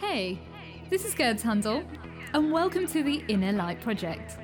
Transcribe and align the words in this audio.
Hey, 0.00 0.38
this 0.90 1.04
is 1.04 1.12
Gerd 1.12 1.38
Tundle, 1.38 1.84
and 2.32 2.52
welcome 2.52 2.86
to 2.86 3.02
the 3.02 3.24
Inner 3.26 3.50
Light 3.50 3.80
Project. 3.80 4.38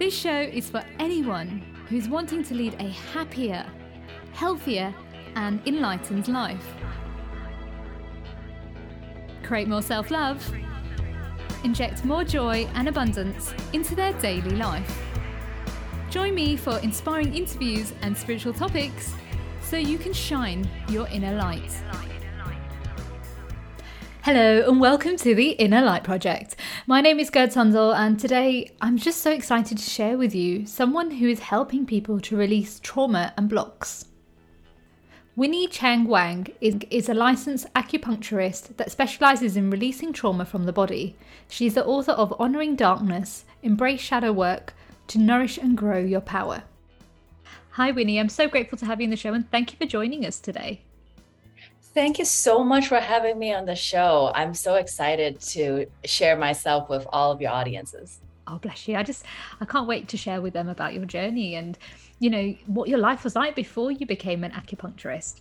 This 0.00 0.12
show 0.12 0.40
is 0.40 0.68
for 0.68 0.82
anyone 0.98 1.62
who's 1.88 2.08
wanting 2.08 2.42
to 2.42 2.54
lead 2.54 2.74
a 2.80 2.90
happier, 3.12 3.64
healthier, 4.32 4.92
and 5.36 5.64
enlightened 5.68 6.26
life. 6.26 6.74
Create 9.44 9.68
more 9.68 9.82
self 9.82 10.10
love, 10.10 10.44
inject 11.62 12.04
more 12.04 12.24
joy 12.24 12.68
and 12.74 12.88
abundance 12.88 13.54
into 13.72 13.94
their 13.94 14.14
daily 14.14 14.56
life. 14.56 15.00
Join 16.10 16.34
me 16.34 16.56
for 16.56 16.80
inspiring 16.80 17.32
interviews 17.32 17.92
and 18.02 18.18
spiritual 18.18 18.52
topics 18.52 19.14
so 19.62 19.76
you 19.76 19.96
can 19.96 20.12
shine 20.12 20.68
your 20.88 21.06
inner 21.06 21.36
light. 21.36 21.70
Hello, 24.24 24.66
and 24.66 24.80
welcome 24.80 25.18
to 25.18 25.34
the 25.34 25.50
Inner 25.50 25.82
Light 25.82 26.02
Project. 26.02 26.56
My 26.86 27.02
name 27.02 27.20
is 27.20 27.28
Gerd 27.28 27.50
Tundle, 27.50 27.94
and 27.94 28.18
today 28.18 28.70
I'm 28.80 28.96
just 28.96 29.20
so 29.20 29.30
excited 29.30 29.76
to 29.76 29.90
share 29.90 30.16
with 30.16 30.34
you 30.34 30.64
someone 30.64 31.10
who 31.10 31.28
is 31.28 31.40
helping 31.40 31.84
people 31.84 32.18
to 32.20 32.34
release 32.34 32.80
trauma 32.80 33.34
and 33.36 33.50
blocks. 33.50 34.06
Winnie 35.36 35.66
Chang 35.66 36.06
Wang 36.06 36.46
is, 36.62 36.76
is 36.88 37.10
a 37.10 37.12
licensed 37.12 37.70
acupuncturist 37.74 38.74
that 38.78 38.90
specializes 38.90 39.58
in 39.58 39.68
releasing 39.68 40.10
trauma 40.10 40.46
from 40.46 40.64
the 40.64 40.72
body. 40.72 41.16
She's 41.50 41.74
the 41.74 41.84
author 41.84 42.12
of 42.12 42.34
Honoring 42.38 42.76
Darkness 42.76 43.44
Embrace 43.62 44.00
Shadow 44.00 44.32
Work 44.32 44.72
to 45.08 45.18
Nourish 45.18 45.58
and 45.58 45.76
Grow 45.76 45.98
Your 45.98 46.22
Power. 46.22 46.62
Hi, 47.72 47.90
Winnie. 47.90 48.18
I'm 48.18 48.30
so 48.30 48.48
grateful 48.48 48.78
to 48.78 48.86
have 48.86 49.02
you 49.02 49.04
in 49.04 49.10
the 49.10 49.16
show, 49.16 49.34
and 49.34 49.50
thank 49.50 49.72
you 49.72 49.76
for 49.76 49.84
joining 49.84 50.24
us 50.24 50.40
today. 50.40 50.80
Thank 51.94 52.18
you 52.18 52.24
so 52.24 52.64
much 52.64 52.88
for 52.88 52.98
having 52.98 53.38
me 53.38 53.54
on 53.54 53.66
the 53.66 53.76
show. 53.76 54.32
I'm 54.34 54.52
so 54.52 54.74
excited 54.74 55.40
to 55.40 55.86
share 56.04 56.36
myself 56.36 56.88
with 56.88 57.06
all 57.12 57.30
of 57.30 57.40
your 57.40 57.52
audiences. 57.52 58.18
Oh, 58.48 58.58
bless 58.58 58.88
you. 58.88 58.96
I 58.96 59.04
just, 59.04 59.24
I 59.60 59.64
can't 59.64 59.86
wait 59.86 60.08
to 60.08 60.16
share 60.16 60.40
with 60.42 60.52
them 60.54 60.68
about 60.68 60.92
your 60.92 61.04
journey 61.04 61.54
and, 61.54 61.78
you 62.18 62.30
know, 62.30 62.54
what 62.66 62.88
your 62.88 62.98
life 62.98 63.22
was 63.22 63.36
like 63.36 63.54
before 63.54 63.92
you 63.92 64.06
became 64.06 64.42
an 64.42 64.50
acupuncturist. 64.50 65.40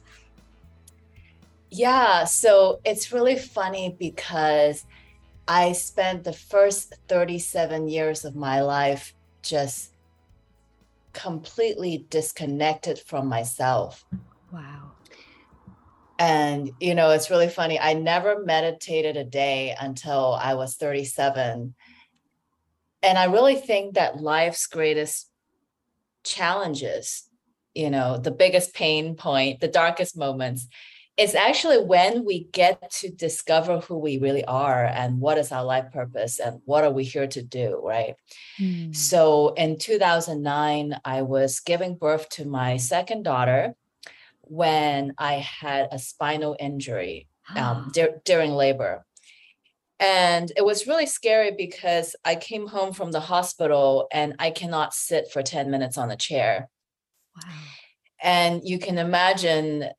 Yeah. 1.71 2.25
So 2.25 2.79
it's 2.85 3.11
really 3.11 3.35
funny 3.35 3.95
because 3.97 4.85
I 5.47 5.71
spent 5.73 6.23
the 6.23 6.33
first 6.33 6.93
37 7.07 7.89
years 7.89 8.25
of 8.25 8.35
my 8.35 8.61
life 8.61 9.15
just 9.41 9.91
completely 11.13 12.05
disconnected 12.09 12.99
from 12.99 13.27
myself. 13.27 14.05
Wow. 14.51 14.92
And, 16.23 16.71
you 16.79 16.95
know, 16.95 17.09
it's 17.09 17.29
really 17.29 17.49
funny. 17.49 17.77
I 17.77 17.95
never 17.95 18.45
meditated 18.45 19.17
a 19.17 19.25
day 19.25 19.75
until 19.77 20.39
I 20.41 20.53
was 20.53 20.75
37. 20.75 21.75
And 23.01 23.17
I 23.17 23.25
really 23.25 23.57
think 23.57 23.95
that 23.95 24.21
life's 24.21 24.65
greatest 24.67 25.29
challenges, 26.23 27.27
you 27.73 27.89
know, 27.89 28.17
the 28.17 28.31
biggest 28.31 28.73
pain 28.73 29.17
point, 29.17 29.59
the 29.59 29.67
darkest 29.67 30.15
moments, 30.15 30.69
is 31.17 31.35
actually 31.35 31.83
when 31.83 32.23
we 32.23 32.45
get 32.45 32.89
to 32.91 33.11
discover 33.11 33.81
who 33.81 33.97
we 33.97 34.17
really 34.17 34.45
are 34.45 34.85
and 34.85 35.19
what 35.19 35.37
is 35.37 35.51
our 35.51 35.65
life 35.65 35.91
purpose 35.91 36.39
and 36.39 36.61
what 36.63 36.85
are 36.85 36.93
we 36.93 37.03
here 37.03 37.27
to 37.27 37.43
do, 37.43 37.81
right? 37.83 38.15
Mm. 38.61 38.95
So 38.95 39.49
in 39.55 39.77
2009, 39.77 41.01
I 41.03 41.23
was 41.23 41.59
giving 41.59 41.95
birth 41.97 42.29
to 42.29 42.45
my 42.45 42.77
second 42.77 43.23
daughter 43.23 43.75
when 44.53 45.15
I 45.17 45.33
had 45.35 45.87
a 45.91 45.97
spinal 45.97 46.55
injury 46.59 47.27
um, 47.55 47.89
di- 47.91 48.19
during 48.23 48.51
labor. 48.51 49.03
And 49.99 50.51
it 50.55 50.63
was 50.63 50.85
really 50.85 51.07
scary 51.07 51.51
because 51.57 52.15
I 52.23 52.35
came 52.35 52.67
home 52.67 52.93
from 52.93 53.11
the 53.11 53.19
hospital 53.19 54.07
and 54.11 54.35
I 54.37 54.51
cannot 54.51 54.93
sit 54.93 55.31
for 55.31 55.41
10 55.41 55.71
minutes 55.71 55.97
on 55.97 56.11
a 56.11 56.15
chair. 56.15 56.69
Wow. 57.35 57.51
And 58.21 58.61
you 58.63 58.77
can 58.77 58.99
imagine 58.99 59.89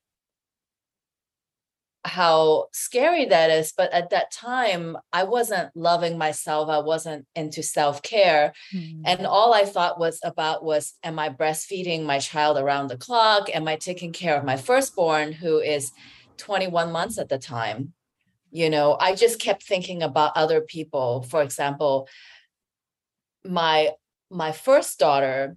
how 2.04 2.66
scary 2.72 3.24
that 3.24 3.50
is 3.50 3.72
but 3.76 3.90
at 3.92 4.10
that 4.10 4.30
time 4.30 4.96
i 5.12 5.24
wasn't 5.24 5.70
loving 5.74 6.18
myself 6.18 6.68
i 6.68 6.78
wasn't 6.78 7.26
into 7.34 7.62
self-care 7.62 8.52
mm. 8.74 9.00
and 9.06 9.26
all 9.26 9.54
i 9.54 9.64
thought 9.64 9.98
was 9.98 10.20
about 10.22 10.62
was 10.62 10.94
am 11.02 11.18
i 11.18 11.30
breastfeeding 11.30 12.04
my 12.04 12.18
child 12.18 12.58
around 12.58 12.88
the 12.88 12.96
clock? 12.96 13.48
Am 13.54 13.66
i 13.66 13.76
taking 13.76 14.12
care 14.12 14.36
of 14.36 14.44
my 14.44 14.56
firstborn 14.56 15.32
who 15.32 15.58
is 15.60 15.92
21 16.36 16.92
months 16.92 17.18
at 17.18 17.28
the 17.28 17.38
time? 17.38 17.92
You 18.50 18.68
know 18.68 18.96
i 19.00 19.14
just 19.14 19.40
kept 19.40 19.62
thinking 19.62 20.02
about 20.02 20.36
other 20.36 20.60
people. 20.60 21.22
For 21.22 21.42
example 21.42 22.08
my 23.44 23.92
my 24.30 24.52
first 24.52 24.98
daughter 24.98 25.56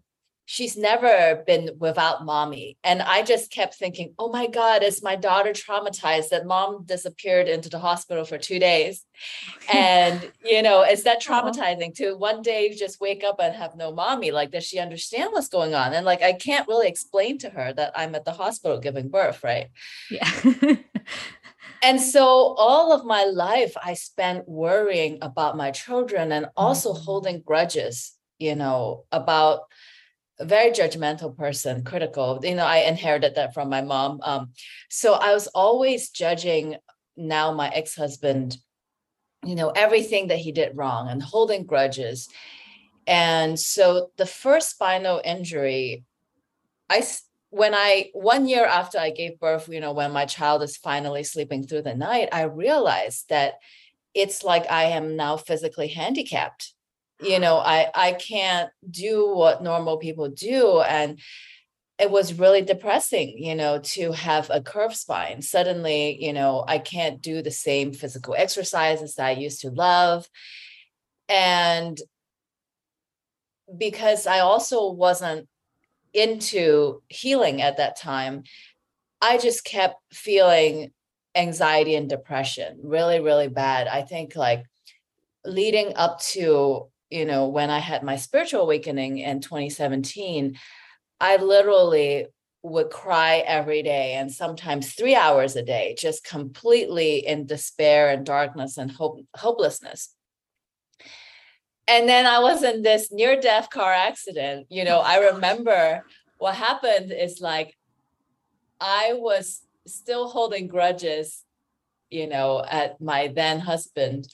she's 0.49 0.77
never 0.77 1.43
been 1.45 1.71
without 1.77 2.23
mommy. 2.23 2.77
And 2.81 3.01
I 3.01 3.21
just 3.21 3.51
kept 3.51 3.75
thinking, 3.75 4.13
oh 4.17 4.29
my 4.29 4.47
God, 4.47 4.81
is 4.81 5.03
my 5.03 5.17
daughter 5.17 5.51
traumatized 5.51 6.29
that 6.29 6.45
mom 6.45 6.85
disappeared 6.85 7.49
into 7.49 7.67
the 7.67 7.79
hospital 7.79 8.23
for 8.23 8.37
two 8.37 8.57
days? 8.57 9.05
and, 9.71 10.31
you 10.45 10.61
know, 10.61 10.83
is 10.83 11.03
that 11.03 11.21
traumatizing 11.21 11.93
to 11.95 12.15
one 12.15 12.41
day 12.41 12.73
just 12.73 13.01
wake 13.01 13.25
up 13.25 13.41
and 13.41 13.53
have 13.55 13.75
no 13.75 13.91
mommy? 13.91 14.31
Like, 14.31 14.51
does 14.51 14.63
she 14.63 14.79
understand 14.79 15.31
what's 15.33 15.49
going 15.49 15.75
on? 15.75 15.93
And 15.93 16.05
like, 16.05 16.21
I 16.21 16.31
can't 16.31 16.67
really 16.69 16.87
explain 16.87 17.37
to 17.39 17.49
her 17.49 17.73
that 17.73 17.91
I'm 17.93 18.15
at 18.15 18.23
the 18.23 18.31
hospital 18.31 18.79
giving 18.79 19.09
birth, 19.09 19.43
right? 19.43 19.67
Yeah. 20.09 20.31
and 21.83 21.99
so 21.99 22.23
all 22.57 22.93
of 22.93 23.03
my 23.03 23.25
life, 23.25 23.75
I 23.83 23.95
spent 23.95 24.47
worrying 24.47 25.17
about 25.21 25.57
my 25.57 25.71
children 25.71 26.31
and 26.31 26.45
also 26.55 26.93
mm-hmm. 26.93 27.03
holding 27.03 27.41
grudges, 27.41 28.13
you 28.39 28.55
know, 28.55 29.03
about 29.11 29.63
very 30.45 30.71
judgmental 30.71 31.35
person, 31.35 31.83
critical. 31.83 32.39
You 32.43 32.55
know, 32.55 32.65
I 32.65 32.77
inherited 32.77 33.35
that 33.35 33.53
from 33.53 33.69
my 33.69 33.81
mom. 33.81 34.19
Um, 34.23 34.51
so 34.89 35.13
I 35.13 35.33
was 35.33 35.47
always 35.47 36.09
judging 36.09 36.77
now 37.15 37.51
my 37.51 37.69
ex-husband, 37.69 38.57
you 39.43 39.55
know, 39.55 39.69
everything 39.69 40.27
that 40.27 40.37
he 40.37 40.51
did 40.51 40.77
wrong 40.77 41.09
and 41.09 41.21
holding 41.21 41.65
grudges. 41.65 42.29
And 43.07 43.59
so 43.59 44.11
the 44.17 44.25
first 44.25 44.69
spinal 44.69 45.21
injury, 45.23 46.03
I 46.89 47.03
when 47.49 47.73
I 47.73 48.09
one 48.13 48.47
year 48.47 48.65
after 48.65 48.99
I 48.99 49.09
gave 49.09 49.39
birth, 49.39 49.69
you 49.69 49.79
know, 49.79 49.93
when 49.93 50.11
my 50.11 50.25
child 50.25 50.61
is 50.63 50.77
finally 50.77 51.23
sleeping 51.23 51.65
through 51.65 51.83
the 51.83 51.95
night, 51.95 52.29
I 52.31 52.43
realized 52.43 53.29
that 53.29 53.55
it's 54.13 54.43
like 54.43 54.69
I 54.69 54.85
am 54.85 55.15
now 55.15 55.37
physically 55.37 55.87
handicapped 55.87 56.73
you 57.21 57.31
mm-hmm. 57.31 57.41
know 57.41 57.57
i 57.57 57.89
i 57.93 58.11
can't 58.13 58.69
do 58.89 59.33
what 59.33 59.63
normal 59.63 59.97
people 59.97 60.29
do 60.29 60.81
and 60.81 61.19
it 61.99 62.11
was 62.11 62.37
really 62.37 62.61
depressing 62.61 63.37
you 63.37 63.55
know 63.55 63.79
to 63.79 64.11
have 64.11 64.51
a 64.51 64.61
curved 64.61 64.95
spine. 64.95 65.41
Suddenly 65.41 66.23
you 66.23 66.33
know 66.33 66.63
i 66.67 66.77
can't 66.77 67.21
do 67.21 67.41
the 67.41 67.51
same 67.51 67.93
physical 67.93 68.35
exercises 68.37 69.15
that 69.15 69.25
i 69.25 69.31
used 69.31 69.61
to 69.61 69.69
love 69.69 70.27
and 71.27 71.99
because 73.77 74.27
i 74.27 74.39
also 74.39 74.91
wasn't 74.91 75.47
into 76.13 77.01
healing 77.09 77.61
at 77.61 77.77
that 77.77 77.99
time 77.99 78.43
i 79.21 79.37
just 79.37 79.65
kept 79.65 79.97
feeling 80.13 80.91
anxiety 81.37 81.95
and 81.95 82.09
depression 82.09 82.79
really 82.81 83.19
really 83.19 83.47
bad. 83.47 83.87
I 83.87 84.01
think 84.01 84.35
like 84.35 84.65
leading 85.45 85.93
up 85.95 86.19
to 86.33 86.89
you 87.09 87.25
know, 87.25 87.47
when 87.47 87.69
I 87.69 87.79
had 87.79 88.03
my 88.03 88.15
spiritual 88.15 88.61
awakening 88.61 89.19
in 89.19 89.39
2017, 89.39 90.57
I 91.19 91.37
literally 91.37 92.27
would 92.63 92.89
cry 92.89 93.37
every 93.37 93.81
day 93.81 94.13
and 94.13 94.31
sometimes 94.31 94.93
three 94.93 95.15
hours 95.15 95.55
a 95.55 95.63
day, 95.63 95.95
just 95.97 96.23
completely 96.23 97.25
in 97.25 97.45
despair 97.45 98.09
and 98.09 98.25
darkness 98.25 98.77
and 98.77 98.91
hope, 98.91 99.25
hopelessness. 99.35 100.13
And 101.87 102.09
then 102.09 102.25
I 102.25 102.39
was 102.39 102.63
in 102.63 102.81
this 102.81 103.11
near 103.11 103.39
death 103.39 103.69
car 103.69 103.93
accident. 103.93 104.67
You 104.69 104.83
know, 104.83 104.99
I 104.99 105.29
remember 105.31 106.03
what 106.37 106.55
happened 106.55 107.13
is 107.13 107.39
like 107.39 107.77
I 108.81 109.13
was 109.13 109.61
still 109.85 110.27
holding 110.27 110.67
grudges, 110.67 111.43
you 112.09 112.27
know, 112.27 112.63
at 112.69 112.99
my 112.99 113.31
then 113.33 113.59
husband 113.59 114.27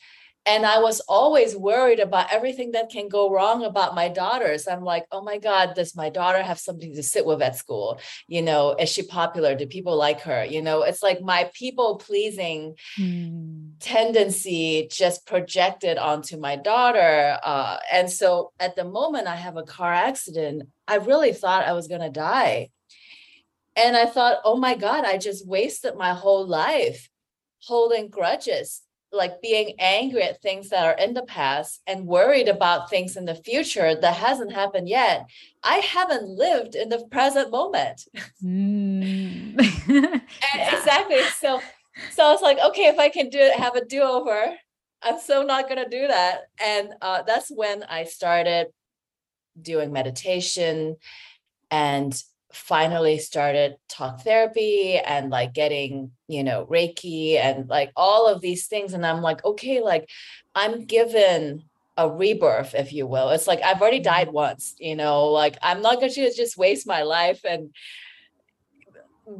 and 0.45 0.65
i 0.65 0.79
was 0.79 0.99
always 1.01 1.55
worried 1.55 1.99
about 1.99 2.31
everything 2.31 2.71
that 2.71 2.89
can 2.89 3.07
go 3.07 3.31
wrong 3.31 3.63
about 3.63 3.95
my 3.95 4.09
daughters. 4.09 4.67
I'm 4.67 4.83
like 4.83 5.05
oh 5.11 5.21
my 5.21 5.37
god 5.37 5.73
does 5.75 5.95
my 5.95 6.09
daughter 6.09 6.41
have 6.41 6.59
something 6.59 6.93
to 6.95 7.03
sit 7.03 7.25
with 7.25 7.41
at 7.41 7.55
school? 7.55 7.99
You 8.27 8.41
know 8.41 8.75
is 8.79 8.89
she 8.89 9.03
popular? 9.03 9.55
Do 9.55 9.67
people 9.67 9.95
like 9.95 10.21
her? 10.21 10.43
You 10.45 10.61
know 10.61 10.83
it's 10.83 11.03
like 11.03 11.21
my 11.21 11.49
people 11.53 11.97
pleasing 11.97 12.75
mm. 12.99 13.71
tendency 13.79 14.87
just 14.91 15.25
projected 15.25 15.97
onto 15.97 16.37
my 16.37 16.55
daughter 16.55 17.39
uh, 17.43 17.77
and 17.91 18.09
so 18.09 18.51
at 18.59 18.75
the 18.75 18.83
moment 18.83 19.27
i 19.27 19.35
have 19.35 19.57
a 19.57 19.63
car 19.63 19.93
accident 19.93 20.63
i 20.87 20.95
really 20.95 21.33
thought 21.33 21.65
i 21.65 21.73
was 21.73 21.87
going 21.87 22.01
to 22.01 22.09
die. 22.09 22.69
And 23.75 23.97
i 23.97 24.05
thought 24.05 24.39
oh 24.43 24.57
my 24.57 24.75
god 24.75 25.05
i 25.05 25.17
just 25.17 25.47
wasted 25.47 25.95
my 25.95 26.13
whole 26.13 26.45
life 26.45 27.09
holding 27.61 28.09
grudges 28.09 28.81
like 29.13 29.41
being 29.41 29.75
angry 29.79 30.23
at 30.23 30.41
things 30.41 30.69
that 30.69 30.85
are 30.85 31.03
in 31.03 31.13
the 31.13 31.23
past 31.23 31.81
and 31.87 32.07
worried 32.07 32.47
about 32.47 32.89
things 32.89 33.15
in 33.15 33.25
the 33.25 33.35
future 33.35 33.95
that 33.95 34.15
hasn't 34.15 34.51
happened 34.51 34.89
yet 34.89 35.25
i 35.63 35.75
haven't 35.75 36.27
lived 36.27 36.75
in 36.75 36.89
the 36.89 37.05
present 37.11 37.51
moment 37.51 38.05
mm. 38.43 39.53
yeah. 40.55 40.77
exactly 40.77 41.21
so 41.39 41.61
so 42.11 42.25
i 42.25 42.31
was 42.31 42.41
like 42.41 42.57
okay 42.59 42.87
if 42.87 42.97
i 42.97 43.07
can 43.07 43.29
do 43.29 43.37
it 43.37 43.53
have 43.53 43.75
a 43.75 43.85
do-over 43.85 44.55
i'm 45.03 45.19
so 45.19 45.43
not 45.43 45.69
going 45.69 45.83
to 45.83 45.89
do 45.89 46.07
that 46.07 46.41
and 46.63 46.89
uh, 47.01 47.21
that's 47.21 47.49
when 47.49 47.83
i 47.83 48.03
started 48.03 48.67
doing 49.61 49.91
meditation 49.91 50.95
and 51.69 52.23
finally 52.53 53.17
started 53.17 53.75
talk 53.89 54.21
therapy 54.21 54.97
and 54.97 55.31
like 55.31 55.53
getting 55.53 56.11
you 56.27 56.43
know 56.43 56.67
reiki 56.69 57.35
and 57.35 57.67
like 57.67 57.91
all 57.95 58.27
of 58.27 58.41
these 58.41 58.67
things. 58.67 58.93
And 58.93 59.05
i'm 59.05 59.21
like 59.21 59.43
okay 59.43 59.81
like 59.81 60.09
i'm 60.53 60.85
given 60.85 61.63
a 61.97 62.09
rebirth 62.09 62.75
if 62.75 62.93
you 62.93 63.07
will. 63.07 63.29
It's 63.29 63.47
like 63.47 63.61
i've 63.63 63.81
already 63.81 63.99
died 63.99 64.27
mm-hmm. 64.27 64.35
once 64.35 64.75
you 64.79 64.95
know? 64.95 65.25
Like 65.25 65.57
i'm 65.61 65.81
not 65.81 65.99
going 65.99 66.11
to 66.11 66.33
just 66.33 66.57
waste 66.57 66.87
my 66.87 67.01
life 67.01 67.41
and 67.43 67.73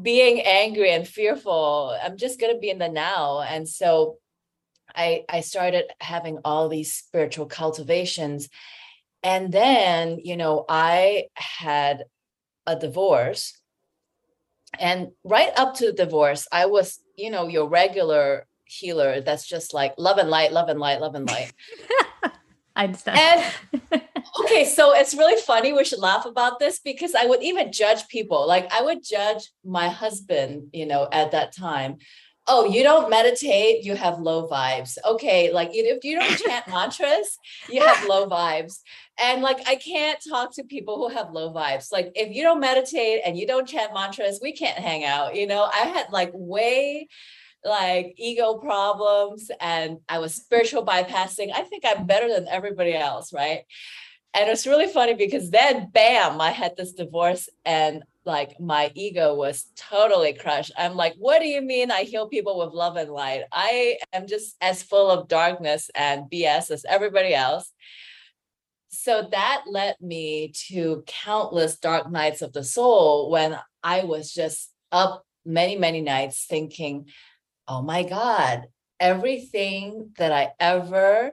being 0.01 0.42
angry 0.42 0.92
and 0.92 1.07
fearful. 1.07 1.95
I'm 2.01 2.18
just 2.18 2.39
going 2.39 2.54
to 2.54 2.60
be 2.60 2.69
in 2.69 2.80
the 2.80 2.89
now. 2.89 3.42
And 3.42 3.68
so 3.69 4.18
i 4.95 5.24
i 5.30 5.42
started 5.42 5.86
having 6.00 6.39
all 6.44 6.68
these 6.68 6.94
spiritual 6.94 7.45
cultivations. 7.45 8.50
And 9.21 9.51
then 9.51 10.19
you 10.24 10.36
know 10.36 10.65
i 10.68 11.25
had 11.36 12.06
a 12.65 12.75
divorce. 12.75 13.60
And 14.80 15.12
right 15.24 15.51
up 15.56 15.75
to 15.75 15.86
the 15.88 15.94
divorce 15.94 16.48
i 16.51 16.65
was 16.65 17.00
you 17.15 17.30
know 17.30 17.48
your 17.48 17.68
regular 17.69 18.48
healer 18.65 19.21
that's 19.21 19.48
just 19.48 19.74
like 19.74 19.94
love 19.98 20.18
and 20.18 20.30
light 20.30 20.51
love 20.51 20.69
and 20.69 20.80
light 20.80 21.00
love 21.00 21.15
and 21.15 21.30
light. 21.30 21.54
I 22.75 22.86
understand. 22.86 23.44
And 23.92 24.01
okay 24.44 24.65
so 24.65 24.95
it's 24.95 25.13
really 25.13 25.39
funny 25.39 25.74
we 25.74 25.86
should 25.86 26.00
laugh 26.00 26.25
about 26.25 26.57
this 26.57 26.80
because 26.80 27.13
i 27.13 27.25
would 27.25 27.44
even 27.44 27.71
judge 27.71 28.07
people. 28.07 28.48
Like 28.48 28.71
i 28.74 28.81
would 28.81 29.04
judge 29.04 29.51
my 29.63 29.89
husband 29.89 30.69
you 30.74 30.88
know 30.88 31.07
at 31.12 31.31
that 31.31 31.56
time 31.56 31.98
oh 32.48 32.66
you 32.66 32.84
don't 32.84 33.10
meditate 33.10 33.84
you 33.84 33.95
have 33.95 34.19
low 34.19 34.48
vibes. 34.48 34.98
Okay 35.06 35.51
like 35.51 35.69
if 35.74 36.04
you 36.04 36.19
don't 36.19 36.38
chant 36.38 36.68
mantras 36.69 37.38
you 37.69 37.81
have 37.81 38.07
low 38.07 38.28
vibes. 38.28 38.80
And 39.18 39.42
like 39.42 39.60
i 39.68 39.75
can't 39.75 40.19
talk 40.28 40.54
to 40.56 40.63
people 40.63 40.98
who 40.98 41.16
have 41.16 41.31
low 41.31 41.54
vibes. 41.54 41.92
Like 41.92 42.12
if 42.16 42.36
you 42.36 42.44
don't 42.44 42.60
meditate 42.60 43.22
and 43.25 43.38
you 43.38 43.48
don't 43.48 43.68
chant 43.68 43.94
mantras 43.94 44.40
we 44.42 44.54
can't 44.54 44.78
hang 44.78 45.04
out 45.04 45.36
you 45.36 45.48
know? 45.48 45.63
I 45.63 45.86
had 45.88 46.12
like 46.12 46.31
way 46.34 47.07
like 47.66 48.13
ego 48.18 48.56
problems 48.56 49.50
and 49.62 50.00
i 50.10 50.19
was 50.19 50.36
spiritual 50.36 50.86
bypassing. 50.86 51.50
I 51.54 51.62
think 51.62 51.84
i'm 51.86 52.06
better 52.06 52.28
than 52.28 52.48
everybody 52.48 52.94
else 52.94 53.34
right? 53.34 53.62
And 54.36 54.50
it's 54.50 54.66
really 54.66 54.88
funny 54.88 55.13
because 55.13 55.50
then 55.50 55.89
bam 55.94 56.42
i 56.42 56.50
had 56.50 56.75
this 56.75 56.92
divorce 56.92 57.48
and 57.63 58.04
like 58.25 58.60
my 58.60 58.92
ego 58.96 59.36
was 59.36 59.68
totally 59.75 60.34
crushed. 60.34 60.72
I'm 60.78 60.96
like, 60.96 61.16
what 61.18 61.40
do 61.40 61.48
you 61.48 61.62
mean 61.62 61.92
I 61.92 62.04
heal 62.04 62.28
people 62.28 62.60
with 62.60 62.74
love 62.74 62.96
and 62.96 63.10
light? 63.10 63.44
I 63.52 63.98
am 64.14 64.28
just 64.28 64.56
as 64.62 64.84
full 64.84 65.10
of 65.10 65.28
darkness 65.28 65.90
and 65.96 66.30
BS 66.31 66.72
as 66.72 66.86
everybody 66.88 67.34
else. 67.34 67.72
So 68.90 69.28
that 69.31 69.64
led 69.68 69.96
me 70.00 70.54
to 70.70 71.04
countless 71.08 71.78
dark 71.80 72.10
nights 72.12 72.42
of 72.42 72.54
the 72.54 72.64
soul 72.64 73.30
when 73.30 73.60
I 73.84 74.04
was 74.04 74.34
just 74.34 74.72
up 74.92 75.25
many, 75.46 75.75
many 75.75 76.02
nights 76.02 76.46
thinking, 76.48 77.08
oh 77.68 77.81
my 77.81 78.04
God, 78.04 78.68
everything 79.00 80.12
that 80.18 80.31
I 80.31 80.52
ever 80.60 81.31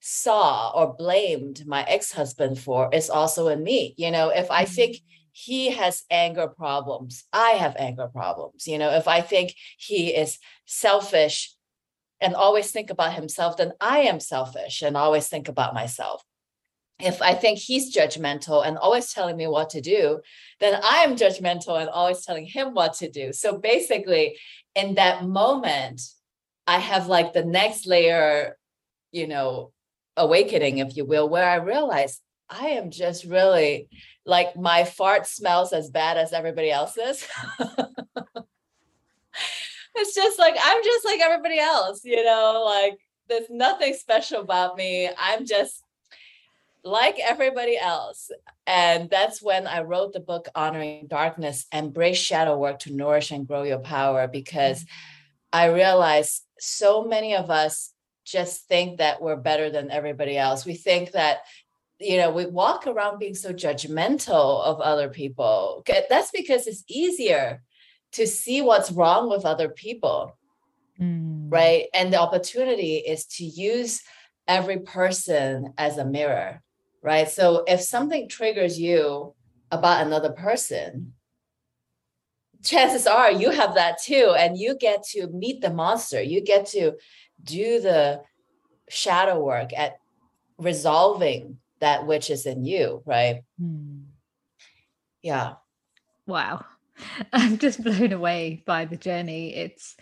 saw 0.00 0.70
or 0.70 0.94
blamed 0.94 1.66
my 1.66 1.82
ex 1.84 2.12
husband 2.12 2.58
for 2.58 2.90
is 2.92 3.10
also 3.10 3.48
in 3.48 3.62
me. 3.62 3.94
You 3.96 4.10
know, 4.10 4.28
if 4.28 4.50
I 4.50 4.64
think 4.64 4.96
mm-hmm 4.96 5.15
he 5.38 5.70
has 5.70 6.02
anger 6.10 6.48
problems. 6.48 7.24
I 7.30 7.50
have 7.50 7.76
anger 7.78 8.08
problems. 8.08 8.66
You 8.66 8.78
know, 8.78 8.92
if 8.92 9.06
I 9.06 9.20
think 9.20 9.54
he 9.76 10.08
is 10.08 10.38
selfish 10.64 11.54
and 12.22 12.34
always 12.34 12.70
think 12.70 12.88
about 12.88 13.12
himself, 13.12 13.58
then 13.58 13.74
I 13.78 13.98
am 13.98 14.18
selfish 14.18 14.80
and 14.80 14.96
always 14.96 15.28
think 15.28 15.48
about 15.48 15.74
myself. 15.74 16.24
If 16.98 17.20
I 17.20 17.34
think 17.34 17.58
he's 17.58 17.94
judgmental 17.94 18.66
and 18.66 18.78
always 18.78 19.12
telling 19.12 19.36
me 19.36 19.46
what 19.46 19.68
to 19.70 19.82
do, 19.82 20.22
then 20.58 20.80
I 20.82 21.04
am 21.04 21.16
judgmental 21.16 21.78
and 21.78 21.90
always 21.90 22.24
telling 22.24 22.46
him 22.46 22.72
what 22.72 22.94
to 22.94 23.10
do. 23.10 23.34
So 23.34 23.58
basically, 23.58 24.38
in 24.74 24.94
that 24.94 25.26
moment, 25.26 26.00
I 26.66 26.78
have 26.78 27.08
like 27.08 27.34
the 27.34 27.44
next 27.44 27.86
layer, 27.86 28.56
you 29.12 29.26
know, 29.26 29.72
awakening, 30.16 30.78
if 30.78 30.96
you 30.96 31.04
will, 31.04 31.28
where 31.28 31.46
I 31.46 31.56
realize 31.56 32.22
I 32.48 32.68
am 32.68 32.90
just 32.90 33.26
really 33.26 33.90
like 34.26 34.56
my 34.56 34.84
fart 34.84 35.26
smells 35.26 35.72
as 35.72 35.88
bad 35.88 36.18
as 36.18 36.32
everybody 36.32 36.70
else's. 36.70 37.26
it's 39.94 40.14
just 40.14 40.38
like 40.38 40.56
I'm 40.62 40.82
just 40.84 41.04
like 41.04 41.20
everybody 41.20 41.58
else, 41.58 42.04
you 42.04 42.22
know, 42.24 42.62
like 42.66 42.98
there's 43.28 43.48
nothing 43.48 43.94
special 43.94 44.40
about 44.40 44.76
me. 44.76 45.08
I'm 45.18 45.46
just 45.46 45.82
like 46.84 47.18
everybody 47.20 47.76
else. 47.76 48.30
And 48.66 49.10
that's 49.10 49.42
when 49.42 49.66
I 49.66 49.82
wrote 49.82 50.12
the 50.12 50.20
book 50.20 50.48
Honoring 50.54 51.06
Darkness, 51.08 51.66
Embrace 51.72 52.18
Shadow 52.18 52.56
Work 52.56 52.80
to 52.80 52.92
Nourish 52.92 53.30
and 53.30 53.46
Grow 53.46 53.62
Your 53.64 53.78
Power, 53.78 54.28
because 54.28 54.80
mm-hmm. 54.80 55.58
I 55.58 55.66
realized 55.66 56.42
so 56.58 57.04
many 57.04 57.34
of 57.34 57.50
us 57.50 57.92
just 58.24 58.66
think 58.66 58.98
that 58.98 59.22
we're 59.22 59.36
better 59.36 59.70
than 59.70 59.90
everybody 59.90 60.36
else. 60.36 60.64
We 60.64 60.74
think 60.74 61.12
that 61.12 61.38
you 61.98 62.18
know, 62.18 62.30
we 62.30 62.46
walk 62.46 62.86
around 62.86 63.18
being 63.18 63.34
so 63.34 63.52
judgmental 63.52 64.62
of 64.62 64.80
other 64.80 65.08
people. 65.08 65.82
That's 66.08 66.30
because 66.30 66.66
it's 66.66 66.84
easier 66.88 67.62
to 68.12 68.26
see 68.26 68.62
what's 68.62 68.92
wrong 68.92 69.30
with 69.30 69.44
other 69.44 69.68
people. 69.68 70.36
Mm. 71.00 71.50
Right. 71.50 71.86
And 71.94 72.12
the 72.12 72.20
opportunity 72.20 72.96
is 72.96 73.26
to 73.26 73.44
use 73.44 74.02
every 74.48 74.80
person 74.80 75.74
as 75.78 75.98
a 75.98 76.04
mirror. 76.04 76.62
Right. 77.02 77.28
So 77.28 77.64
if 77.66 77.80
something 77.80 78.28
triggers 78.28 78.78
you 78.78 79.34
about 79.70 80.06
another 80.06 80.32
person, 80.32 81.12
chances 82.64 83.06
are 83.06 83.30
you 83.30 83.50
have 83.50 83.74
that 83.74 84.02
too. 84.02 84.34
And 84.36 84.58
you 84.58 84.76
get 84.76 85.02
to 85.12 85.28
meet 85.28 85.60
the 85.60 85.72
monster. 85.72 86.20
You 86.20 86.40
get 86.42 86.66
to 86.68 86.92
do 87.42 87.80
the 87.80 88.22
shadow 88.88 89.42
work 89.42 89.70
at 89.76 89.98
resolving 90.58 91.58
that 91.80 92.06
which 92.06 92.30
is 92.30 92.46
in 92.46 92.64
you, 92.64 93.02
right? 93.04 93.42
Hmm. 93.58 94.02
Yeah. 95.22 95.54
Wow. 96.26 96.64
I'm 97.32 97.58
just 97.58 97.82
blown 97.82 98.12
away 98.12 98.62
by 98.66 98.84
the 98.84 98.96
journey. 98.96 99.54
It's 99.54 99.96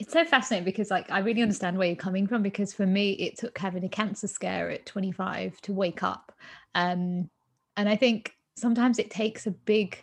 it's 0.00 0.12
so 0.12 0.24
fascinating 0.24 0.64
because 0.64 0.90
like 0.90 1.10
I 1.10 1.20
really 1.20 1.42
understand 1.42 1.78
where 1.78 1.86
you're 1.86 1.96
coming 1.96 2.26
from 2.26 2.42
because 2.42 2.74
for 2.74 2.86
me 2.86 3.12
it 3.12 3.38
took 3.38 3.56
having 3.58 3.84
a 3.84 3.88
cancer 3.88 4.26
scare 4.26 4.70
at 4.70 4.86
25 4.86 5.60
to 5.62 5.72
wake 5.72 6.02
up. 6.02 6.32
Um 6.74 7.30
and 7.76 7.88
I 7.88 7.96
think 7.96 8.34
sometimes 8.56 8.98
it 8.98 9.10
takes 9.10 9.46
a 9.46 9.52
big 9.52 10.02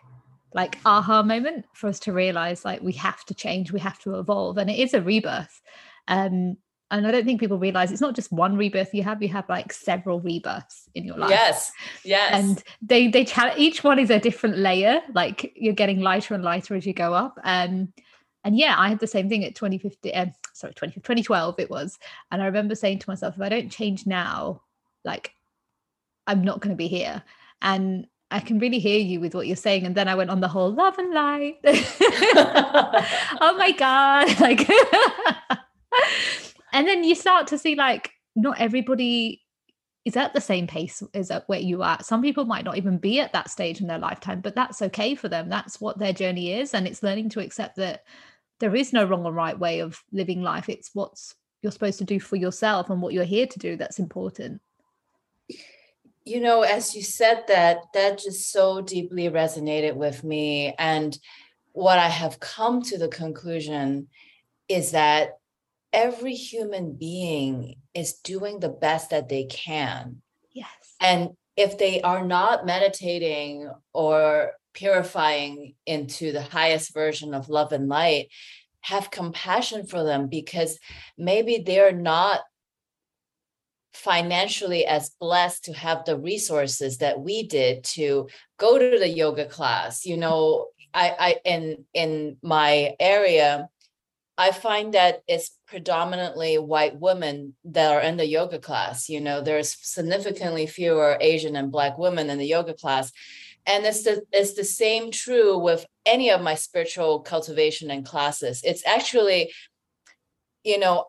like 0.54 0.80
aha 0.86 1.22
moment 1.24 1.66
for 1.74 1.88
us 1.88 2.00
to 2.00 2.14
realize 2.14 2.64
like 2.64 2.82
we 2.82 2.94
have 2.94 3.26
to 3.26 3.34
change, 3.34 3.74
we 3.74 3.82
have 3.82 4.00
to 4.00 4.18
evolve 4.18 4.58
and 4.58 4.70
it 4.70 4.80
is 4.80 4.94
a 4.94 5.02
rebirth. 5.02 5.62
Um 6.08 6.58
and 6.92 7.08
I 7.08 7.12
don't 7.12 7.26
think 7.26 7.40
people 7.40 7.58
realize 7.58 7.92
it's 7.92 8.02
not 8.02 8.16
just 8.16 8.32
one 8.32 8.58
rebirth 8.58 8.94
you 8.94 9.04
have, 9.04 9.22
you 9.22 9.30
have 9.30 9.50
like 9.50 9.74
several 9.74 10.22
rebirths 10.22 10.88
in 10.94 11.04
your 11.04 11.18
life. 11.18 11.32
Yes. 11.32 11.72
Yes. 12.04 12.32
And 12.34 12.64
they 12.82 13.08
they 13.08 13.26
challenge 13.26 13.60
each 13.60 13.84
one 13.84 13.98
is 13.98 14.10
a 14.10 14.20
different 14.20 14.58
layer. 14.58 15.02
Like 15.14 15.52
you're 15.56 15.74
getting 15.74 16.02
lighter 16.02 16.36
and 16.36 16.44
lighter 16.44 16.76
as 16.76 16.86
you 16.86 16.94
go 16.94 17.14
up. 17.14 17.40
Um 17.44 17.92
and 18.44 18.56
yeah, 18.56 18.76
I 18.78 18.90
had 18.90 19.00
the 19.00 19.08
same 19.08 19.28
thing 19.28 19.44
at 19.44 19.56
2015, 19.56 20.12
um, 20.16 20.32
sorry, 20.54 20.74
20, 20.76 20.94
2012 20.94 21.60
it 21.60 21.70
was. 21.72 21.98
And 22.32 22.44
I 22.44 22.46
remember 22.46 22.76
saying 22.76 23.00
to 23.00 23.10
myself, 23.10 23.36
if 23.36 23.42
I 23.42 23.50
don't 23.50 23.72
change 23.72 24.06
now, 24.06 24.62
like 25.04 25.34
I'm 26.28 26.44
not 26.44 26.62
going 26.62 26.70
to 26.70 26.78
be 26.78 26.88
here. 26.88 27.24
And 27.64 28.06
I 28.30 28.40
can 28.40 28.60
really 28.60 28.78
hear 28.78 29.00
you 29.00 29.20
with 29.20 29.34
what 29.34 29.48
you're 29.48 29.56
saying. 29.56 29.88
And 29.88 29.96
then 29.96 30.08
I 30.08 30.14
went 30.14 30.30
on 30.30 30.42
the 30.42 30.48
whole 30.48 30.72
love 30.72 30.98
and 31.00 31.12
light. 31.12 31.58
oh 31.66 33.56
my 33.58 33.72
God. 33.72 34.40
Like 34.40 34.70
and 36.76 36.86
then 36.86 37.06
you 37.06 37.16
start 37.16 37.48
to 37.48 37.58
see 37.58 37.76
like 37.76 38.12
not 38.36 38.60
everybody 38.60 39.42
is 40.04 40.18
at 40.18 40.34
the 40.34 40.42
same 40.42 40.68
pace 40.68 41.02
as 41.14 41.32
at 41.32 41.48
where 41.48 41.60
you 41.60 41.82
are. 41.82 41.98
Some 42.04 42.22
people 42.22 42.44
might 42.44 42.66
not 42.66 42.78
even 42.78 42.98
be 42.98 43.22
at 43.22 43.32
that 43.32 43.50
stage 43.50 43.80
in 43.80 43.88
their 43.88 43.98
lifetime, 43.98 44.42
but 44.42 44.56
that's 44.56 44.82
okay 44.82 45.16
for 45.16 45.30
them. 45.30 45.48
That's 45.50 45.80
what 45.80 45.98
their 45.98 46.12
journey 46.12 46.52
is. 46.52 46.74
And 46.74 46.86
it's 46.86 47.02
learning 47.02 47.30
to 47.30 47.40
accept 47.40 47.78
that 47.78 48.04
there 48.60 48.76
is 48.76 48.92
no 48.92 49.06
wrong 49.06 49.26
or 49.26 49.32
right 49.32 49.58
way 49.58 49.80
of 49.80 50.04
living 50.12 50.42
life. 50.42 50.68
It's 50.68 50.92
what's 50.94 51.34
you're 51.62 51.72
supposed 51.72 51.98
to 52.00 52.04
do 52.04 52.20
for 52.20 52.36
yourself 52.36 52.90
and 52.90 53.02
what 53.02 53.14
you're 53.14 53.24
here 53.24 53.48
to 53.48 53.60
do 53.60 53.78
that's 53.78 53.98
important. 53.98 54.62
You 56.26 56.42
know, 56.42 56.64
as 56.64 56.94
you 56.94 57.02
said 57.02 57.46
that, 57.48 57.78
that 57.94 58.20
just 58.20 58.52
so 58.52 58.82
deeply 58.82 59.30
resonated 59.30 59.96
with 59.96 60.26
me. 60.26 60.76
And 60.78 61.18
what 61.72 62.00
I 62.00 62.10
have 62.10 62.42
come 62.42 62.82
to 62.84 62.98
the 62.98 63.08
conclusion 63.08 64.10
is 64.68 64.92
that 64.92 65.38
every 65.96 66.36
human 66.36 66.94
being 66.94 67.78
is 67.94 68.14
doing 68.16 68.60
the 68.60 68.70
best 68.70 69.10
that 69.12 69.30
they 69.30 69.46
can. 69.46 70.22
Yes. 70.52 70.68
And 71.00 71.30
if 71.56 71.78
they 71.78 72.02
are 72.02 72.24
not 72.24 72.66
meditating 72.66 73.72
or 73.94 74.52
purifying 74.74 75.74
into 75.86 76.34
the 76.34 76.42
highest 76.42 76.94
version 76.94 77.34
of 77.34 77.48
love 77.48 77.72
and 77.72 77.88
light, 77.88 78.28
have 78.82 79.10
compassion 79.10 79.88
for 79.88 80.04
them 80.04 80.28
because 80.28 80.78
maybe 81.18 81.64
they're 81.66 81.94
not 81.94 82.42
financially 83.94 84.86
as 84.86 85.12
blessed 85.22 85.64
to 85.64 85.74
have 85.74 86.04
the 86.04 86.20
resources 86.20 86.98
that 86.98 87.22
we 87.22 87.48
did 87.48 87.84
to 87.86 88.28
go 88.58 88.78
to 88.78 89.00
the 89.00 89.08
yoga 89.08 89.46
class 89.46 90.06
you 90.06 90.18
know 90.18 90.68
i 90.94 91.16
i 91.18 91.36
in 91.46 91.86
in 91.94 92.36
my 92.42 92.94
area 93.00 93.70
i 94.38 94.52
find 94.52 94.94
that 94.94 95.22
it's 95.28 95.52
predominantly 95.68 96.58
white 96.58 97.00
women 97.00 97.56
that 97.64 97.94
are 97.94 98.02
in 98.02 98.18
the 98.18 98.28
yoga 98.28 98.60
class 98.60 99.10
you 99.10 99.20
know 99.22 99.42
there's 99.42 99.78
significantly 99.82 100.66
fewer 100.66 101.18
asian 101.22 101.56
and 101.56 101.72
black 101.72 101.98
women 101.98 102.30
in 102.30 102.38
the 102.38 102.48
yoga 102.48 102.74
class. 102.74 103.12
And 103.68 103.84
it's 103.84 104.04
the 104.04 104.22
it's 104.32 104.54
the 104.54 104.64
same 104.64 105.10
true 105.10 105.58
with 105.58 105.88
any 106.06 106.30
of 106.30 106.40
my 106.40 106.54
spiritual 106.54 107.22
cultivation 107.22 107.90
and 107.90 108.06
classes. 108.06 108.62
It's 108.64 108.86
actually 108.86 109.52
you 110.66 110.80
know 110.80 111.06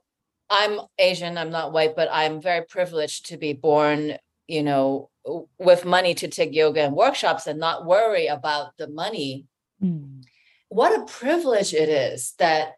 i'm 0.48 0.78
asian 0.98 1.36
i'm 1.36 1.50
not 1.50 1.72
white 1.72 1.96
but 1.96 2.08
i'm 2.12 2.40
very 2.40 2.64
privileged 2.64 3.26
to 3.26 3.36
be 3.36 3.52
born 3.52 4.16
you 4.46 4.62
know 4.62 5.10
with 5.58 5.84
money 5.84 6.14
to 6.14 6.28
take 6.28 6.54
yoga 6.54 6.82
and 6.82 6.94
workshops 6.94 7.48
and 7.48 7.58
not 7.58 7.84
worry 7.84 8.28
about 8.28 8.76
the 8.76 8.86
money. 8.86 9.46
Mm. 9.82 10.22
what 10.68 10.98
a 10.98 11.04
privilege 11.04 11.74
it 11.74 11.88
is 11.88 12.34
that 12.38 12.76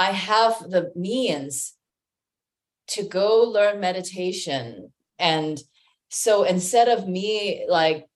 i 0.00 0.12
have 0.12 0.54
the 0.70 0.90
means 0.96 1.74
to 2.90 3.04
go 3.04 3.42
learn 3.42 3.78
meditation. 3.78 4.92
And 5.18 5.62
so 6.08 6.42
instead 6.42 6.88
of 6.88 7.06
me 7.06 7.64
like 7.68 8.06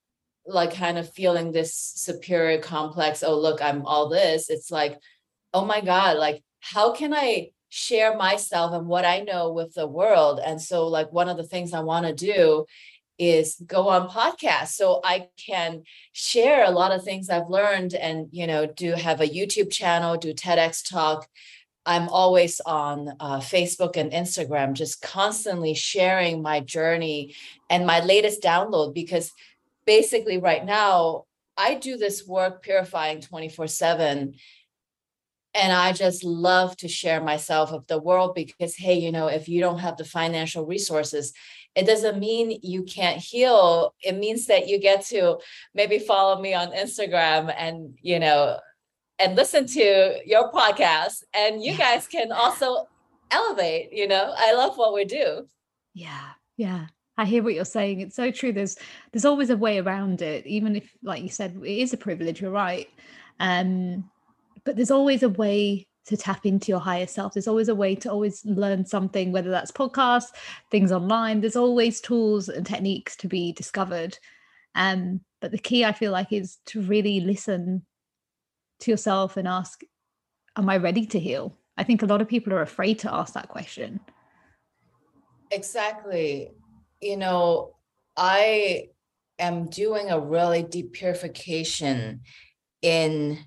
like 0.46 0.74
kind 0.74 0.98
of 0.98 1.12
feeling 1.12 1.52
this 1.52 1.74
superior 1.74 2.60
complex 2.60 3.22
oh 3.22 3.38
look 3.38 3.62
i'm 3.62 3.86
all 3.86 4.10
this 4.10 4.50
it's 4.50 4.70
like 4.70 4.98
oh 5.54 5.64
my 5.64 5.80
god 5.80 6.18
like 6.18 6.42
how 6.60 6.92
can 6.92 7.14
i 7.14 7.48
share 7.70 8.14
myself 8.14 8.74
and 8.74 8.86
what 8.86 9.06
i 9.06 9.20
know 9.20 9.52
with 9.52 9.72
the 9.72 9.86
world? 9.86 10.40
And 10.44 10.60
so 10.60 10.86
like 10.86 11.10
one 11.12 11.30
of 11.30 11.38
the 11.38 11.50
things 11.52 11.72
i 11.72 11.80
want 11.80 12.06
to 12.06 12.12
do 12.12 12.66
is 13.16 13.56
go 13.64 13.88
on 13.88 14.08
podcasts 14.08 14.72
so 14.72 15.00
i 15.04 15.28
can 15.36 15.82
share 16.12 16.64
a 16.64 16.70
lot 16.70 16.90
of 16.90 17.04
things 17.04 17.30
i've 17.30 17.48
learned 17.48 17.94
and 17.94 18.26
you 18.32 18.44
know 18.44 18.66
do 18.66 18.90
have 18.92 19.20
a 19.20 19.28
youtube 19.28 19.70
channel 19.70 20.16
do 20.16 20.34
tedx 20.34 20.82
talk 20.88 21.28
i'm 21.86 22.08
always 22.08 22.60
on 22.60 23.08
uh, 23.20 23.38
facebook 23.38 23.96
and 23.96 24.12
instagram 24.12 24.72
just 24.72 25.02
constantly 25.02 25.74
sharing 25.74 26.42
my 26.42 26.60
journey 26.60 27.34
and 27.70 27.86
my 27.86 28.00
latest 28.00 28.42
download 28.42 28.94
because 28.94 29.32
basically 29.86 30.38
right 30.38 30.64
now 30.64 31.24
I 31.56 31.74
do 31.74 31.96
this 31.96 32.26
work 32.26 32.62
purifying 32.62 33.20
24 33.20 33.68
7 33.68 34.34
and 35.56 35.72
I 35.72 35.92
just 35.92 36.24
love 36.24 36.76
to 36.78 36.88
share 36.88 37.22
myself 37.22 37.70
of 37.70 37.86
the 37.86 37.98
world 37.98 38.34
because 38.34 38.74
hey, 38.74 38.98
you 38.98 39.12
know, 39.12 39.28
if 39.28 39.48
you 39.48 39.60
don't 39.60 39.78
have 39.78 39.96
the 39.96 40.04
financial 40.04 40.66
resources, 40.66 41.32
it 41.76 41.86
doesn't 41.86 42.18
mean 42.18 42.58
you 42.62 42.82
can't 42.82 43.18
heal. 43.18 43.94
It 44.02 44.16
means 44.16 44.46
that 44.46 44.68
you 44.68 44.80
get 44.80 45.04
to 45.06 45.38
maybe 45.72 46.00
follow 46.00 46.40
me 46.40 46.54
on 46.54 46.72
Instagram 46.72 47.54
and, 47.56 47.96
you 48.02 48.18
know, 48.18 48.58
and 49.24 49.36
listen 49.36 49.66
to 49.66 50.18
your 50.26 50.52
podcast 50.52 51.22
and 51.34 51.62
you 51.64 51.76
guys 51.76 52.06
can 52.06 52.30
also 52.30 52.86
elevate, 53.30 53.90
you 53.90 54.06
know. 54.06 54.34
I 54.36 54.52
love 54.52 54.76
what 54.76 54.92
we 54.92 55.06
do. 55.06 55.48
Yeah. 55.94 56.30
Yeah. 56.58 56.86
I 57.16 57.24
hear 57.24 57.42
what 57.42 57.54
you're 57.54 57.64
saying. 57.64 58.00
It's 58.00 58.16
so 58.16 58.30
true. 58.30 58.52
There's 58.52 58.76
there's 59.12 59.24
always 59.24 59.50
a 59.50 59.56
way 59.56 59.78
around 59.78 60.20
it, 60.20 60.46
even 60.46 60.76
if, 60.76 60.90
like 61.02 61.22
you 61.22 61.28
said, 61.28 61.56
it 61.64 61.78
is 61.78 61.92
a 61.92 61.96
privilege. 61.96 62.40
You're 62.40 62.50
right, 62.50 62.88
um, 63.38 64.10
but 64.64 64.74
there's 64.74 64.90
always 64.90 65.22
a 65.22 65.28
way 65.28 65.86
to 66.06 66.16
tap 66.16 66.44
into 66.44 66.72
your 66.72 66.80
higher 66.80 67.06
self. 67.06 67.32
There's 67.32 67.46
always 67.46 67.68
a 67.68 67.74
way 67.74 67.94
to 67.94 68.10
always 68.10 68.44
learn 68.44 68.84
something, 68.84 69.30
whether 69.30 69.50
that's 69.50 69.70
podcasts, 69.70 70.32
things 70.72 70.90
online. 70.90 71.40
There's 71.40 71.54
always 71.54 72.00
tools 72.00 72.48
and 72.48 72.66
techniques 72.66 73.14
to 73.18 73.28
be 73.28 73.52
discovered. 73.52 74.18
Um, 74.74 75.20
but 75.40 75.52
the 75.52 75.58
key, 75.58 75.84
I 75.84 75.92
feel 75.92 76.10
like, 76.10 76.32
is 76.32 76.58
to 76.66 76.82
really 76.82 77.20
listen 77.20 77.86
to 78.80 78.90
yourself 78.90 79.36
and 79.36 79.48
ask, 79.48 79.82
"Am 80.56 80.68
I 80.68 80.76
ready 80.76 81.06
to 81.06 81.18
heal?" 81.18 81.56
I 81.76 81.84
think 81.84 82.02
a 82.02 82.06
lot 82.06 82.20
of 82.20 82.28
people 82.28 82.52
are 82.52 82.62
afraid 82.62 82.98
to 83.00 83.12
ask 83.12 83.34
that 83.34 83.48
question. 83.48 84.00
Exactly 85.50 86.50
you 87.04 87.16
know, 87.16 87.76
I 88.16 88.88
am 89.38 89.66
doing 89.68 90.10
a 90.10 90.18
really 90.18 90.62
deep 90.62 90.92
purification 90.92 92.22
in 92.82 93.38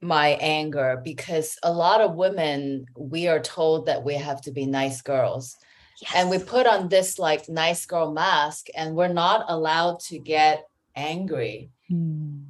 my 0.00 0.28
anger 0.40 1.00
because 1.02 1.58
a 1.62 1.72
lot 1.72 2.00
of 2.00 2.14
women, 2.14 2.86
we 2.96 3.26
are 3.26 3.40
told 3.40 3.86
that 3.86 4.04
we 4.04 4.14
have 4.14 4.40
to 4.42 4.52
be 4.52 4.66
nice 4.66 5.02
girls. 5.02 5.56
Yes. 6.00 6.12
And 6.14 6.30
we 6.30 6.38
put 6.38 6.66
on 6.66 6.88
this 6.88 7.18
like 7.18 7.48
nice 7.48 7.84
girl 7.84 8.12
mask, 8.12 8.66
and 8.76 8.94
we're 8.94 9.08
not 9.08 9.46
allowed 9.48 9.98
to 10.00 10.18
get 10.18 10.68
angry. 10.94 11.70
Mm. 11.90 12.47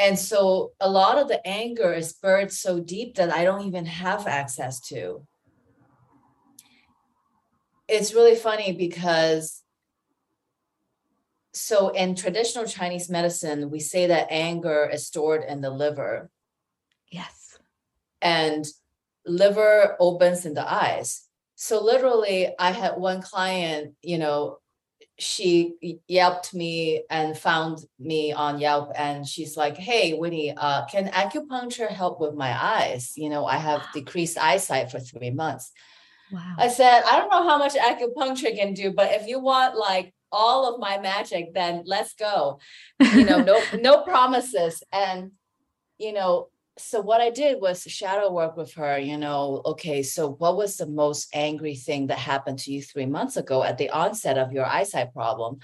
And 0.00 0.18
so 0.18 0.72
a 0.80 0.88
lot 0.88 1.18
of 1.18 1.28
the 1.28 1.46
anger 1.46 1.92
is 1.92 2.14
buried 2.14 2.50
so 2.50 2.80
deep 2.80 3.16
that 3.16 3.30
I 3.30 3.44
don't 3.44 3.66
even 3.66 3.84
have 3.84 4.26
access 4.26 4.80
to 4.88 5.26
it's 7.90 8.14
really 8.14 8.36
funny 8.36 8.72
because 8.72 9.62
so 11.52 11.88
in 11.88 12.14
traditional 12.14 12.64
Chinese 12.64 13.10
medicine, 13.10 13.70
we 13.70 13.80
say 13.80 14.06
that 14.06 14.28
anger 14.30 14.88
is 14.90 15.06
stored 15.06 15.42
in 15.42 15.60
the 15.60 15.70
liver. 15.70 16.30
Yes. 17.10 17.58
And 18.22 18.64
liver 19.26 19.96
opens 19.98 20.46
in 20.46 20.54
the 20.54 20.72
eyes. 20.72 21.26
So 21.56 21.82
literally, 21.82 22.54
I 22.58 22.70
had 22.70 22.96
one 22.96 23.20
client, 23.20 23.94
you 24.00 24.18
know, 24.18 24.58
she 25.20 26.00
yelped 26.08 26.54
me 26.54 27.04
and 27.10 27.36
found 27.36 27.84
me 27.98 28.32
on 28.32 28.58
Yelp 28.58 28.90
and 28.96 29.26
she's 29.26 29.56
like, 29.56 29.76
Hey, 29.76 30.14
Winnie, 30.14 30.54
uh, 30.56 30.86
can 30.86 31.08
acupuncture 31.08 31.88
help 31.88 32.20
with 32.20 32.34
my 32.34 32.50
eyes? 32.50 33.12
You 33.16 33.28
know, 33.28 33.44
I 33.44 33.56
have 33.56 33.86
decreased 33.92 34.38
eyesight 34.38 34.90
for 34.90 34.98
three 34.98 35.30
months. 35.30 35.72
Wow. 36.32 36.54
I 36.58 36.68
said, 36.68 37.02
I 37.02 37.18
don't 37.18 37.30
know 37.30 37.48
how 37.48 37.58
much 37.58 37.74
acupuncture 37.74 38.56
can 38.56 38.72
do, 38.72 38.92
but 38.92 39.12
if 39.12 39.26
you 39.26 39.40
want 39.40 39.76
like 39.76 40.14
all 40.32 40.72
of 40.72 40.80
my 40.80 40.98
magic, 40.98 41.52
then 41.54 41.82
let's 41.86 42.14
go. 42.14 42.60
You 43.00 43.24
know, 43.24 43.42
no, 43.42 43.60
no 43.80 44.02
promises. 44.02 44.82
And, 44.92 45.32
you 45.98 46.12
know, 46.12 46.48
so 46.80 47.00
what 47.00 47.20
I 47.20 47.30
did 47.30 47.60
was 47.60 47.82
shadow 47.82 48.32
work 48.32 48.56
with 48.56 48.72
her, 48.74 48.98
you 48.98 49.16
know, 49.16 49.62
okay, 49.64 50.02
so 50.02 50.32
what 50.32 50.56
was 50.56 50.76
the 50.76 50.86
most 50.86 51.28
angry 51.34 51.74
thing 51.74 52.08
that 52.08 52.18
happened 52.18 52.58
to 52.60 52.72
you 52.72 52.82
three 52.82 53.06
months 53.06 53.36
ago 53.36 53.62
at 53.62 53.78
the 53.78 53.90
onset 53.90 54.38
of 54.38 54.52
your 54.52 54.64
eyesight 54.64 55.12
problem? 55.12 55.58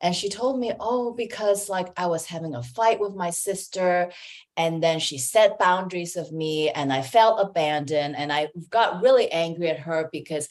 And 0.00 0.14
she 0.14 0.28
told 0.28 0.60
me, 0.60 0.72
oh, 0.78 1.14
because 1.14 1.68
like 1.68 1.88
I 1.96 2.06
was 2.06 2.26
having 2.26 2.54
a 2.54 2.62
fight 2.62 3.00
with 3.00 3.14
my 3.14 3.30
sister, 3.30 4.12
and 4.56 4.82
then 4.82 4.98
she 4.98 5.18
set 5.18 5.58
boundaries 5.58 6.16
of 6.16 6.32
me, 6.32 6.70
and 6.70 6.92
I 6.92 7.02
felt 7.02 7.40
abandoned, 7.40 8.16
and 8.16 8.32
I 8.32 8.48
got 8.70 9.02
really 9.02 9.30
angry 9.32 9.70
at 9.70 9.80
her 9.80 10.08
because 10.12 10.48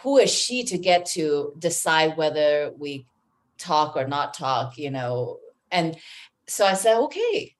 who 0.00 0.18
is 0.18 0.32
she 0.32 0.64
to 0.64 0.78
get 0.78 1.06
to 1.06 1.54
decide 1.58 2.16
whether 2.16 2.72
we 2.76 3.06
talk 3.58 3.96
or 3.96 4.08
not 4.08 4.34
talk, 4.34 4.76
you 4.78 4.90
know? 4.90 5.38
And 5.70 5.96
so 6.48 6.66
I 6.66 6.74
said, 6.74 6.98
okay, 7.04 7.54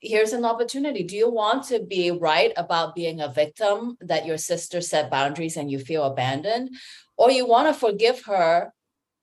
here's 0.00 0.32
an 0.32 0.44
opportunity. 0.44 1.02
Do 1.02 1.16
you 1.16 1.30
want 1.30 1.64
to 1.64 1.80
be 1.80 2.10
right 2.10 2.52
about 2.56 2.94
being 2.94 3.20
a 3.20 3.28
victim 3.28 3.96
that 4.00 4.26
your 4.26 4.38
sister 4.38 4.80
set 4.80 5.10
boundaries 5.10 5.56
and 5.56 5.70
you 5.70 5.78
feel 5.78 6.04
abandoned? 6.04 6.70
Or 7.16 7.30
you 7.30 7.46
want 7.46 7.68
to 7.68 7.78
forgive 7.78 8.24
her 8.24 8.72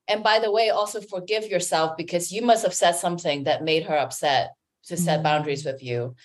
and 0.08 0.24
by 0.24 0.40
the 0.40 0.52
way, 0.52 0.70
also 0.70 1.02
forgive 1.02 1.50
yourself 1.50 1.98
because 1.98 2.32
you 2.32 2.42
must 2.42 2.64
have 2.64 2.74
said 2.74 2.94
something 2.94 3.44
that 3.44 3.64
made 3.64 3.84
her 3.84 3.98
upset 3.98 4.54
to 4.86 4.96
set 4.96 5.16
mm-hmm. 5.16 5.24
boundaries 5.24 5.66
with 5.66 5.84
you. 5.84 6.16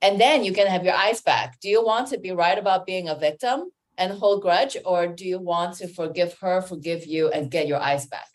And 0.00 0.20
then 0.20 0.44
you 0.44 0.52
can 0.52 0.66
have 0.66 0.84
your 0.84 0.94
eyes 0.94 1.20
back. 1.20 1.60
Do 1.60 1.68
you 1.68 1.84
want 1.84 2.08
to 2.08 2.18
be 2.18 2.30
right 2.30 2.58
about 2.58 2.86
being 2.86 3.08
a 3.08 3.14
victim 3.14 3.70
and 3.98 4.12
hold 4.12 4.42
grudge? 4.42 4.76
Or 4.84 5.06
do 5.06 5.26
you 5.26 5.38
want 5.38 5.76
to 5.76 5.88
forgive 5.88 6.38
her, 6.40 6.62
forgive 6.62 7.06
you, 7.06 7.28
and 7.28 7.50
get 7.50 7.66
your 7.66 7.80
eyes 7.80 8.06
back? 8.06 8.28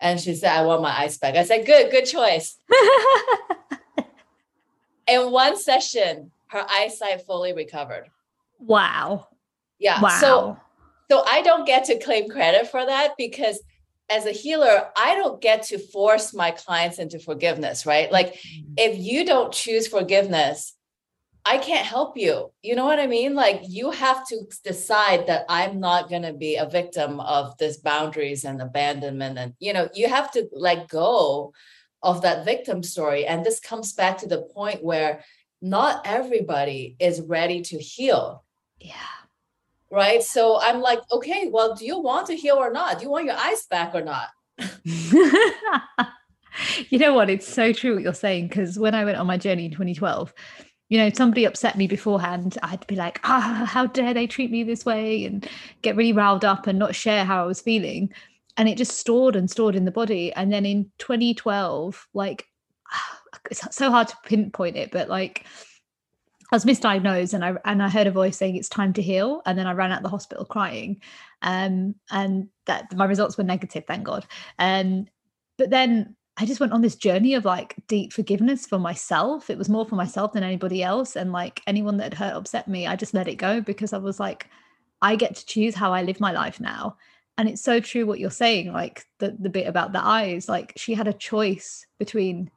And 0.00 0.20
she 0.20 0.34
said, 0.34 0.52
I 0.52 0.66
want 0.66 0.82
my 0.82 0.90
eyes 0.90 1.18
back. 1.18 1.36
I 1.36 1.44
said, 1.44 1.66
Good, 1.66 1.90
good 1.90 2.04
choice. 2.04 2.58
In 5.06 5.30
one 5.30 5.58
session, 5.58 6.30
her 6.48 6.64
eyesight 6.68 7.26
fully 7.26 7.52
recovered. 7.52 8.10
Wow. 8.58 9.28
Yeah. 9.78 10.00
Wow. 10.00 10.18
So 10.20 10.56
so 11.10 11.22
I 11.26 11.42
don't 11.42 11.66
get 11.66 11.84
to 11.84 11.98
claim 11.98 12.28
credit 12.28 12.68
for 12.68 12.84
that 12.84 13.12
because 13.18 13.60
as 14.10 14.26
a 14.26 14.32
healer, 14.32 14.88
I 14.96 15.14
don't 15.14 15.40
get 15.40 15.62
to 15.64 15.78
force 15.78 16.34
my 16.34 16.50
clients 16.50 16.98
into 16.98 17.18
forgiveness, 17.18 17.86
right? 17.86 18.10
Like 18.10 18.34
mm-hmm. 18.34 18.74
if 18.76 18.98
you 18.98 19.24
don't 19.24 19.52
choose 19.52 19.86
forgiveness, 19.86 20.74
I 21.46 21.58
can't 21.58 21.86
help 21.86 22.16
you. 22.16 22.50
You 22.62 22.74
know 22.74 22.86
what 22.86 22.98
I 22.98 23.06
mean? 23.06 23.34
Like 23.34 23.60
you 23.68 23.90
have 23.90 24.26
to 24.28 24.46
decide 24.64 25.26
that 25.26 25.44
I'm 25.48 25.78
not 25.78 26.08
going 26.08 26.22
to 26.22 26.32
be 26.32 26.56
a 26.56 26.68
victim 26.68 27.20
of 27.20 27.56
this 27.58 27.76
boundaries 27.76 28.44
and 28.44 28.62
abandonment. 28.62 29.38
And, 29.38 29.54
you 29.58 29.74
know, 29.74 29.88
you 29.94 30.08
have 30.08 30.30
to 30.32 30.48
let 30.52 30.88
go 30.88 31.52
of 32.04 32.22
that 32.22 32.44
victim 32.44 32.82
story. 32.82 33.26
And 33.26 33.44
this 33.44 33.58
comes 33.58 33.92
back 33.94 34.18
to 34.18 34.28
the 34.28 34.42
point 34.42 34.84
where 34.84 35.24
not 35.60 36.02
everybody 36.04 36.94
is 37.00 37.20
ready 37.22 37.62
to 37.62 37.78
heal. 37.78 38.44
Yeah. 38.78 38.94
Right. 39.90 40.22
So 40.22 40.60
I'm 40.60 40.80
like, 40.80 41.00
okay, 41.10 41.48
well, 41.50 41.74
do 41.74 41.86
you 41.86 41.98
want 41.98 42.26
to 42.26 42.36
heal 42.36 42.56
or 42.56 42.70
not? 42.72 42.98
Do 42.98 43.04
you 43.04 43.10
want 43.10 43.24
your 43.24 43.36
eyes 43.36 43.64
back 43.66 43.94
or 43.94 44.02
not? 44.02 44.28
you 46.90 46.98
know 46.98 47.14
what? 47.14 47.30
It's 47.30 47.48
so 47.48 47.72
true 47.72 47.94
what 47.94 48.02
you're 48.02 48.12
saying. 48.12 48.48
Because 48.48 48.78
when 48.78 48.94
I 48.94 49.04
went 49.04 49.16
on 49.16 49.26
my 49.26 49.38
journey 49.38 49.64
in 49.66 49.70
2012, 49.70 50.34
you 50.90 50.98
know, 50.98 51.10
somebody 51.10 51.44
upset 51.44 51.78
me 51.78 51.86
beforehand, 51.86 52.58
I'd 52.62 52.86
be 52.86 52.96
like, 52.96 53.20
ah, 53.24 53.64
how 53.66 53.86
dare 53.86 54.12
they 54.12 54.26
treat 54.26 54.50
me 54.50 54.64
this 54.64 54.84
way 54.84 55.24
and 55.24 55.48
get 55.82 55.96
really 55.96 56.12
riled 56.12 56.44
up 56.44 56.66
and 56.66 56.78
not 56.78 56.94
share 56.94 57.24
how 57.24 57.42
I 57.42 57.46
was 57.46 57.60
feeling. 57.60 58.12
And 58.56 58.68
it 58.68 58.78
just 58.78 58.98
stored 58.98 59.36
and 59.36 59.50
stored 59.50 59.74
in 59.74 59.84
the 59.84 59.90
body. 59.90 60.32
And 60.32 60.52
then 60.52 60.64
in 60.64 60.90
2012, 60.98 62.08
like, 62.14 62.46
it's 63.50 63.74
so 63.74 63.90
hard 63.90 64.08
to 64.08 64.16
pinpoint 64.24 64.76
it, 64.76 64.90
but 64.90 65.08
like, 65.08 65.44
I 66.52 66.56
was 66.56 66.64
misdiagnosed 66.64 67.34
and 67.34 67.44
I 67.44 67.54
and 67.64 67.82
I 67.82 67.88
heard 67.88 68.06
a 68.06 68.12
voice 68.12 68.36
saying 68.36 68.54
it's 68.54 68.68
time 68.68 68.92
to 68.92 69.02
heal. 69.02 69.42
And 69.44 69.58
then 69.58 69.66
I 69.66 69.72
ran 69.72 69.90
out 69.90 70.02
the 70.02 70.08
hospital 70.08 70.44
crying. 70.44 71.00
Um, 71.42 71.96
and 72.10 72.48
that 72.66 72.94
my 72.94 73.06
results 73.06 73.36
were 73.36 73.44
negative, 73.44 73.84
thank 73.86 74.04
God. 74.04 74.26
Um, 74.58 75.06
but 75.58 75.70
then 75.70 76.14
I 76.36 76.46
just 76.46 76.60
went 76.60 76.72
on 76.72 76.80
this 76.80 76.96
journey 76.96 77.34
of 77.34 77.44
like 77.44 77.76
deep 77.86 78.12
forgiveness 78.12 78.66
for 78.66 78.78
myself. 78.78 79.50
It 79.50 79.58
was 79.58 79.68
more 79.68 79.86
for 79.86 79.94
myself 79.94 80.32
than 80.32 80.42
anybody 80.42 80.82
else. 80.82 81.16
And 81.16 81.32
like 81.32 81.62
anyone 81.66 81.96
that 81.98 82.12
had 82.12 82.14
hurt, 82.14 82.36
upset 82.36 82.66
me, 82.66 82.86
I 82.86 82.96
just 82.96 83.14
let 83.14 83.28
it 83.28 83.36
go 83.36 83.60
because 83.60 83.92
I 83.92 83.98
was 83.98 84.18
like, 84.18 84.48
I 85.00 85.16
get 85.16 85.36
to 85.36 85.46
choose 85.46 85.74
how 85.74 85.92
I 85.92 86.02
live 86.02 86.18
my 86.18 86.32
life 86.32 86.60
now. 86.60 86.96
And 87.36 87.48
it's 87.48 87.62
so 87.62 87.80
true 87.80 88.06
what 88.06 88.20
you're 88.20 88.30
saying, 88.30 88.72
like 88.72 89.06
the, 89.18 89.36
the 89.38 89.50
bit 89.50 89.66
about 89.66 89.92
the 89.92 90.04
eyes. 90.04 90.48
Like 90.48 90.72
she 90.76 90.94
had 90.94 91.08
a 91.08 91.12
choice 91.12 91.86
between 91.98 92.50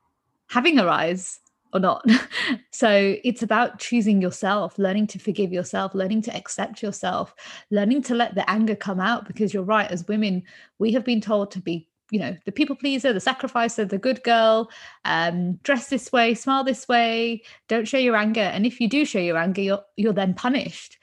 having 0.49 0.77
her 0.77 0.87
eyes 0.87 1.39
or 1.73 1.79
not. 1.79 2.05
so 2.71 3.15
it's 3.23 3.43
about 3.43 3.79
choosing 3.79 4.21
yourself, 4.21 4.77
learning 4.77 5.07
to 5.07 5.19
forgive 5.19 5.51
yourself, 5.51 5.95
learning 5.95 6.21
to 6.23 6.35
accept 6.35 6.81
yourself, 6.81 7.33
learning 7.71 8.03
to 8.03 8.15
let 8.15 8.35
the 8.35 8.49
anger 8.49 8.75
come 8.75 8.99
out 8.99 9.27
because 9.27 9.53
you're 9.53 9.63
right. 9.63 9.89
As 9.89 10.07
women, 10.07 10.43
we 10.79 10.91
have 10.93 11.03
been 11.03 11.21
told 11.21 11.51
to 11.51 11.59
be 11.59 11.87
you 12.09 12.19
know 12.19 12.37
the 12.45 12.53
people 12.53 12.73
pleaser 12.73 13.11
the 13.11 13.19
sacrificer 13.19 13.83
the 13.83 13.97
good 13.97 14.23
girl 14.23 14.69
um 15.03 15.55
dress 15.63 15.89
this 15.89 16.09
way 16.11 16.33
smile 16.33 16.63
this 16.63 16.87
way 16.87 17.41
don't 17.67 17.85
show 17.85 17.97
your 17.97 18.15
anger 18.15 18.39
and 18.39 18.65
if 18.65 18.79
you 18.79 18.87
do 18.87 19.03
show 19.03 19.19
your 19.19 19.35
anger 19.37 19.61
you're 19.61 19.83
you're 19.97 20.13
then 20.13 20.33
punished 20.33 20.97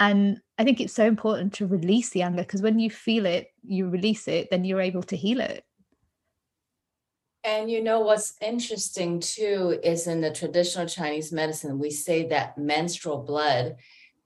and 0.00 0.38
i 0.60 0.64
think 0.64 0.80
it's 0.80 0.94
so 0.94 1.06
important 1.06 1.52
to 1.52 1.66
release 1.66 2.10
the 2.10 2.22
anger 2.22 2.42
because 2.42 2.62
when 2.62 2.78
you 2.78 2.90
feel 2.90 3.26
it 3.26 3.48
you 3.66 3.88
release 3.88 4.28
it 4.28 4.48
then 4.50 4.64
you're 4.64 4.80
able 4.80 5.02
to 5.02 5.16
heal 5.16 5.40
it 5.40 5.64
and 7.42 7.70
you 7.70 7.82
know 7.82 8.00
what's 8.00 8.34
interesting 8.42 9.18
too 9.18 9.78
is 9.82 10.06
in 10.06 10.20
the 10.20 10.30
traditional 10.30 10.86
chinese 10.86 11.32
medicine 11.32 11.78
we 11.78 11.90
say 11.90 12.28
that 12.28 12.56
menstrual 12.56 13.22
blood 13.22 13.76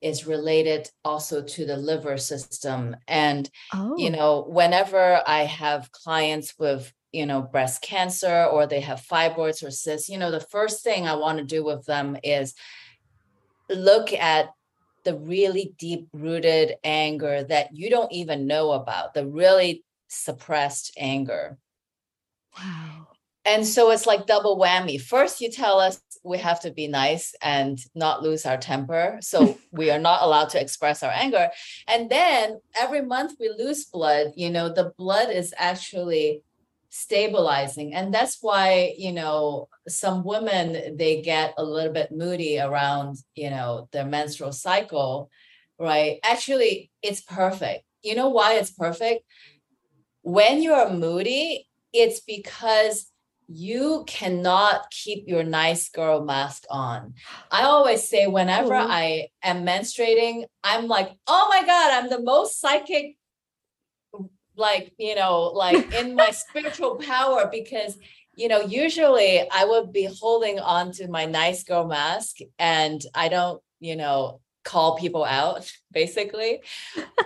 is 0.05 0.27
related 0.27 0.91
also 1.03 1.43
to 1.43 1.65
the 1.65 1.79
liver 1.79 2.19
system. 2.19 2.95
And, 3.09 3.49
oh. 3.73 3.95
you 3.97 4.11
know, 4.11 4.45
whenever 4.47 5.23
I 5.27 5.45
have 5.45 5.91
clients 5.93 6.55
with, 6.59 6.93
you 7.11 7.25
know, 7.25 7.41
breast 7.41 7.81
cancer 7.81 8.45
or 8.45 8.67
they 8.67 8.81
have 8.81 9.01
fibroids 9.01 9.67
or 9.67 9.71
cysts, 9.71 10.11
you 10.11 10.19
know, 10.19 10.31
the 10.31 10.41
first 10.41 10.85
thing 10.85 11.09
I 11.09 11.15
want 11.15 11.39
to 11.39 11.45
do 11.45 11.65
with 11.65 11.87
them 11.87 12.19
is 12.23 12.55
look 13.71 14.13
at 14.13 14.51
the 15.05 15.17
really 15.17 15.75
deep 15.79 16.09
rooted 16.13 16.77
anger 16.83 17.45
that 17.45 17.75
you 17.75 17.91
don't 17.91 18.13
even 18.13 18.47
know 18.47 18.73
about, 18.73 19.15
the 19.15 19.27
really 19.27 19.85
suppressed 20.09 20.93
anger. 20.99 21.59
Wow. 22.57 23.09
And 23.45 23.67
so 23.67 23.91
it's 23.91 24.07
like 24.07 24.27
double 24.27 24.59
whammy. 24.59 25.01
First, 25.01 25.41
you 25.41 25.51
tell 25.51 25.79
us 25.79 26.01
we 26.25 26.39
have 26.39 26.61
to 26.61 26.71
be 26.71 26.89
nice 26.89 27.35
and 27.43 27.79
not 27.95 28.23
lose 28.23 28.47
our 28.47 28.57
temper. 28.57 29.19
So 29.21 29.59
we 29.73 29.91
are 29.91 29.99
not 29.99 30.23
allowed 30.23 30.49
to 30.51 30.61
express 30.61 31.03
our 31.03 31.11
anger. 31.11 31.51
And 31.87 32.11
then 32.11 32.61
every 32.75 33.03
month 33.03 33.35
we 33.39 33.51
lose 33.51 33.85
blood, 33.85 34.33
you 34.35 34.51
know, 34.51 34.71
the 34.71 34.93
blood 34.97 35.31
is 35.31 35.53
actually 35.59 36.43
stabilizing. 36.95 37.93
And 37.93 38.15
that's 38.15 38.39
why, 38.41 38.95
you 38.97 39.13
know, 39.13 39.69
some 39.89 40.23
women 40.23 40.97
they 40.97 41.23
get 41.23 41.55
a 41.59 41.65
little 41.65 41.93
bit 41.93 42.13
moody 42.13 42.61
around, 42.61 43.17
you 43.35 43.51
know, 43.51 43.89
their 43.91 44.05
menstrual 44.05 44.53
cycle, 44.53 45.29
right? 45.77 46.21
Actually, 46.23 46.93
it's 47.03 47.21
perfect. 47.21 47.83
You 48.03 48.15
know 48.15 48.29
why 48.29 48.55
it's 48.55 48.71
perfect? 48.71 49.25
When 50.23 50.63
you're 50.63 50.89
moody, 50.91 51.67
it's 51.93 52.21
because 52.21 53.11
you 53.49 54.05
cannot 54.07 54.89
keep 54.91 55.25
your 55.27 55.43
nice 55.43 55.89
girl 55.89 56.25
mask 56.25 56.65
on. 56.71 57.15
I 57.51 57.63
always 57.65 58.09
say, 58.09 58.29
whenever. 58.29 58.73
I 58.75 59.29
am 59.43 59.67
menstruating, 59.67 60.45
I'm 60.63 60.87
like, 60.87 61.11
oh 61.27 61.47
my 61.51 61.67
God, 61.67 61.91
I'm 61.93 62.09
the 62.09 62.23
most 62.23 62.61
psychic, 62.61 63.17
like, 64.57 64.93
you 64.99 65.15
know, 65.15 65.43
like 65.55 65.93
in 66.01 66.15
my 66.15 66.31
spiritual 66.31 66.97
power 66.97 67.49
because, 67.51 67.99
you 68.35 68.49
know, 68.49 68.61
usually 68.61 69.49
I 69.51 69.65
would 69.65 69.93
be 69.93 70.09
holding 70.21 70.59
on 70.59 70.93
to 70.93 71.09
my 71.09 71.25
nice 71.27 71.63
girl 71.65 71.87
mask 71.87 72.39
and 72.59 73.05
I 73.15 73.29
don't, 73.29 73.63
you 73.81 73.97
know, 73.97 74.41
call 74.65 74.97
people 74.97 75.25
out 75.25 75.71
basically. 75.93 76.61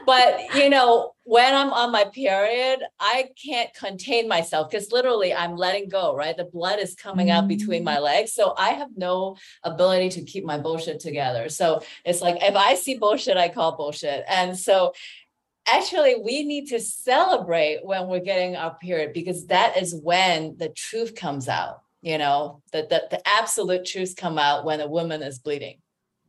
But 0.04 0.54
you 0.54 0.68
know 0.68 1.12
when 1.24 1.54
i'm 1.54 1.72
on 1.72 1.92
my 1.92 2.04
period 2.04 2.80
i 3.00 3.28
can't 3.42 3.72
contain 3.74 4.28
myself 4.28 4.70
because 4.70 4.92
literally 4.92 5.32
i'm 5.32 5.56
letting 5.56 5.88
go 5.88 6.14
right? 6.14 6.36
The 6.36 6.44
blood 6.44 6.78
is 6.78 6.94
coming 6.94 7.30
out 7.30 7.48
between 7.48 7.84
my 7.84 7.96
mm. 7.96 8.02
legs. 8.02 8.32
So 8.32 8.54
i 8.58 8.70
have 8.70 8.90
no 8.96 9.36
ability 9.62 10.10
to 10.10 10.22
keep 10.22 10.44
my 10.44 10.58
bullshit 10.58 11.00
together. 11.00 11.48
So 11.48 11.82
it's 12.04 12.20
like 12.20 12.42
if 12.42 12.56
i 12.56 12.74
see 12.74 12.98
bullshit 12.98 13.36
i 13.36 13.48
call 13.48 13.76
bullshit. 13.76 14.24
And 14.28 14.58
so 14.58 14.92
actually 15.72 16.16
we 16.16 16.44
need 16.44 16.68
to 16.68 16.80
celebrate 16.80 17.84
when 17.84 18.08
we're 18.08 18.20
getting 18.20 18.56
our 18.56 18.74
period 18.78 19.12
because 19.12 19.46
that 19.46 19.76
is 19.76 19.94
when 19.94 20.56
the 20.58 20.68
truth 20.70 21.14
comes 21.14 21.48
out 21.48 21.82
you 22.02 22.18
know 22.18 22.62
the, 22.72 22.86
the, 22.88 23.02
the 23.10 23.28
absolute 23.28 23.84
truth 23.84 24.14
come 24.16 24.38
out 24.38 24.64
when 24.64 24.80
a 24.80 24.86
woman 24.86 25.22
is 25.22 25.38
bleeding. 25.38 25.80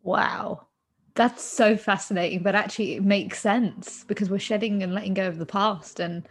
Wow. 0.04 0.68
That's 1.16 1.44
so 1.44 1.78
fascinating 1.78 2.44
but 2.44 2.56
actually 2.56 2.96
it 2.96 3.04
makes 3.04 3.40
sense 3.40 4.04
because 4.06 4.30
we're 4.30 4.40
shedding 4.40 4.84
and 4.84 4.94
letting 4.94 5.14
go 5.14 5.28
of 5.28 5.38
the 5.38 5.46
past 5.46 6.00
and 6.00 6.28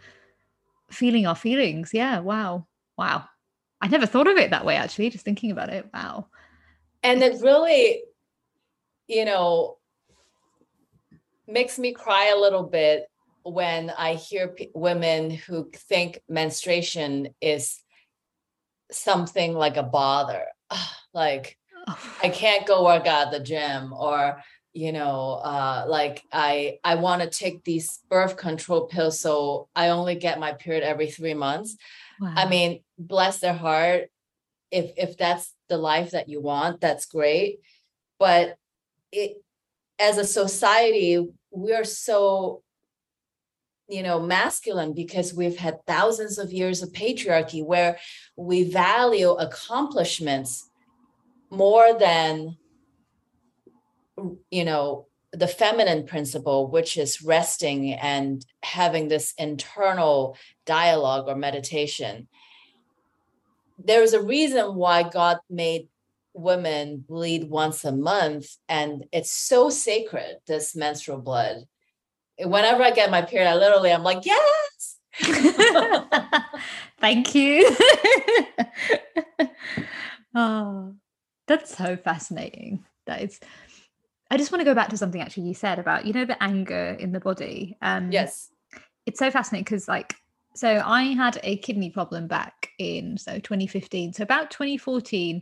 feeling 0.89 1.27
our 1.27 1.35
feelings. 1.35 1.91
Yeah 1.93 2.19
wow. 2.19 2.67
Wow. 2.97 3.25
I 3.81 3.87
never 3.87 4.05
thought 4.05 4.27
of 4.27 4.37
it 4.37 4.51
that 4.51 4.65
way 4.65 4.75
actually 4.75 5.09
just 5.09 5.25
thinking 5.25 5.51
about 5.51 5.69
it. 5.69 5.89
Wow. 5.93 6.27
And 7.03 7.21
it 7.23 7.41
really 7.41 8.03
you 9.07 9.25
know 9.25 9.78
makes 11.49 11.79
me 11.79 11.91
cry 11.93 12.33
a 12.35 12.39
little 12.39 12.63
bit 12.63 13.05
when 13.43 13.89
i 13.91 14.13
hear 14.13 14.49
p- 14.49 14.71
women 14.73 15.31
who 15.31 15.69
think 15.73 16.19
menstruation 16.29 17.29
is 17.41 17.81
something 18.91 19.53
like 19.53 19.77
a 19.77 19.83
bother. 19.83 20.45
Like 21.13 21.57
I 22.21 22.29
can't 22.29 22.67
go 22.67 22.85
work 22.85 23.07
out 23.07 23.27
at 23.27 23.31
the 23.31 23.39
gym 23.39 23.93
or 23.93 24.43
you 24.73 24.91
know 24.91 25.41
uh 25.43 25.85
like 25.87 26.21
i 26.31 26.77
i 26.83 26.93
want 26.93 27.23
to 27.23 27.27
take 27.27 27.63
these 27.63 27.97
birth 28.07 28.37
control 28.37 28.85
pills 28.85 29.19
so 29.19 29.67
i 29.75 29.89
only 29.89 30.13
get 30.13 30.39
my 30.39 30.53
period 30.53 30.83
every 30.83 31.07
three 31.07 31.33
months. 31.33 31.75
Wow. 32.21 32.33
i 32.37 32.47
mean 32.47 32.83
bless 32.99 33.39
their 33.39 33.55
heart 33.55 34.11
if 34.69 34.91
if 34.95 35.17
that's 35.17 35.51
the 35.67 35.77
life 35.77 36.11
that 36.11 36.29
you 36.29 36.39
want 36.41 36.79
that's 36.79 37.07
great. 37.07 37.61
But 38.19 38.55
it 39.11 39.41
as 39.97 40.19
a 40.19 40.25
society 40.25 41.27
we're 41.51 41.83
so 41.83 42.61
you 43.87 44.03
know 44.03 44.19
masculine 44.19 44.93
because 44.93 45.33
we've 45.33 45.57
had 45.57 45.83
thousands 45.85 46.37
of 46.37 46.53
years 46.53 46.81
of 46.81 46.91
patriarchy 46.91 47.65
where 47.65 47.97
we 48.35 48.63
value 48.63 49.31
accomplishments 49.31 50.69
more 51.49 51.97
than 51.97 52.55
you 54.51 54.63
know 54.63 55.07
the 55.31 55.47
feminine 55.47 56.05
principle 56.05 56.69
which 56.69 56.97
is 56.97 57.21
resting 57.21 57.93
and 57.93 58.45
having 58.63 59.07
this 59.07 59.33
internal 59.37 60.35
dialogue 60.65 61.27
or 61.27 61.35
meditation. 61.35 62.27
There's 63.77 64.13
a 64.13 64.21
reason 64.21 64.75
why 64.75 65.03
god 65.03 65.37
made 65.49 65.87
women 66.39 67.03
bleed 67.07 67.49
once 67.49 67.85
a 67.85 67.91
month 67.91 68.55
and 68.67 69.05
it's 69.11 69.31
so 69.31 69.69
sacred 69.69 70.37
this 70.47 70.75
menstrual 70.75 71.19
blood 71.19 71.57
whenever 72.39 72.83
i 72.83 72.91
get 72.91 73.11
my 73.11 73.21
period 73.21 73.49
i 73.49 73.55
literally 73.55 73.91
i'm 73.91 74.03
like 74.03 74.25
yes 74.25 74.97
thank 76.99 77.35
you 77.35 77.75
oh 80.35 80.93
that's 81.47 81.75
so 81.75 81.97
fascinating 81.97 82.83
that 83.05 83.21
is 83.21 83.39
I 84.31 84.37
just 84.37 84.51
want 84.51 84.61
to 84.61 84.65
go 84.65 84.75
back 84.75 84.89
to 84.89 84.97
something 84.97 85.21
actually 85.21 85.47
you 85.47 85.53
said 85.53 85.79
about, 85.79 86.05
you 86.05 86.13
know, 86.13 86.25
the 86.25 86.41
anger 86.41 86.95
in 86.99 87.11
the 87.11 87.19
body. 87.19 87.77
Um 87.81 88.11
yes. 88.11 88.49
It's 89.05 89.19
so 89.19 89.31
fascinating 89.31 89.63
because 89.63 89.87
like 89.87 90.15
so 90.55 90.81
I 90.85 91.03
had 91.03 91.39
a 91.43 91.57
kidney 91.57 91.89
problem 91.89 92.27
back 92.27 92.69
in 92.77 93.17
so 93.17 93.39
2015. 93.39 94.13
So 94.13 94.23
about 94.23 94.51
2014, 94.51 95.41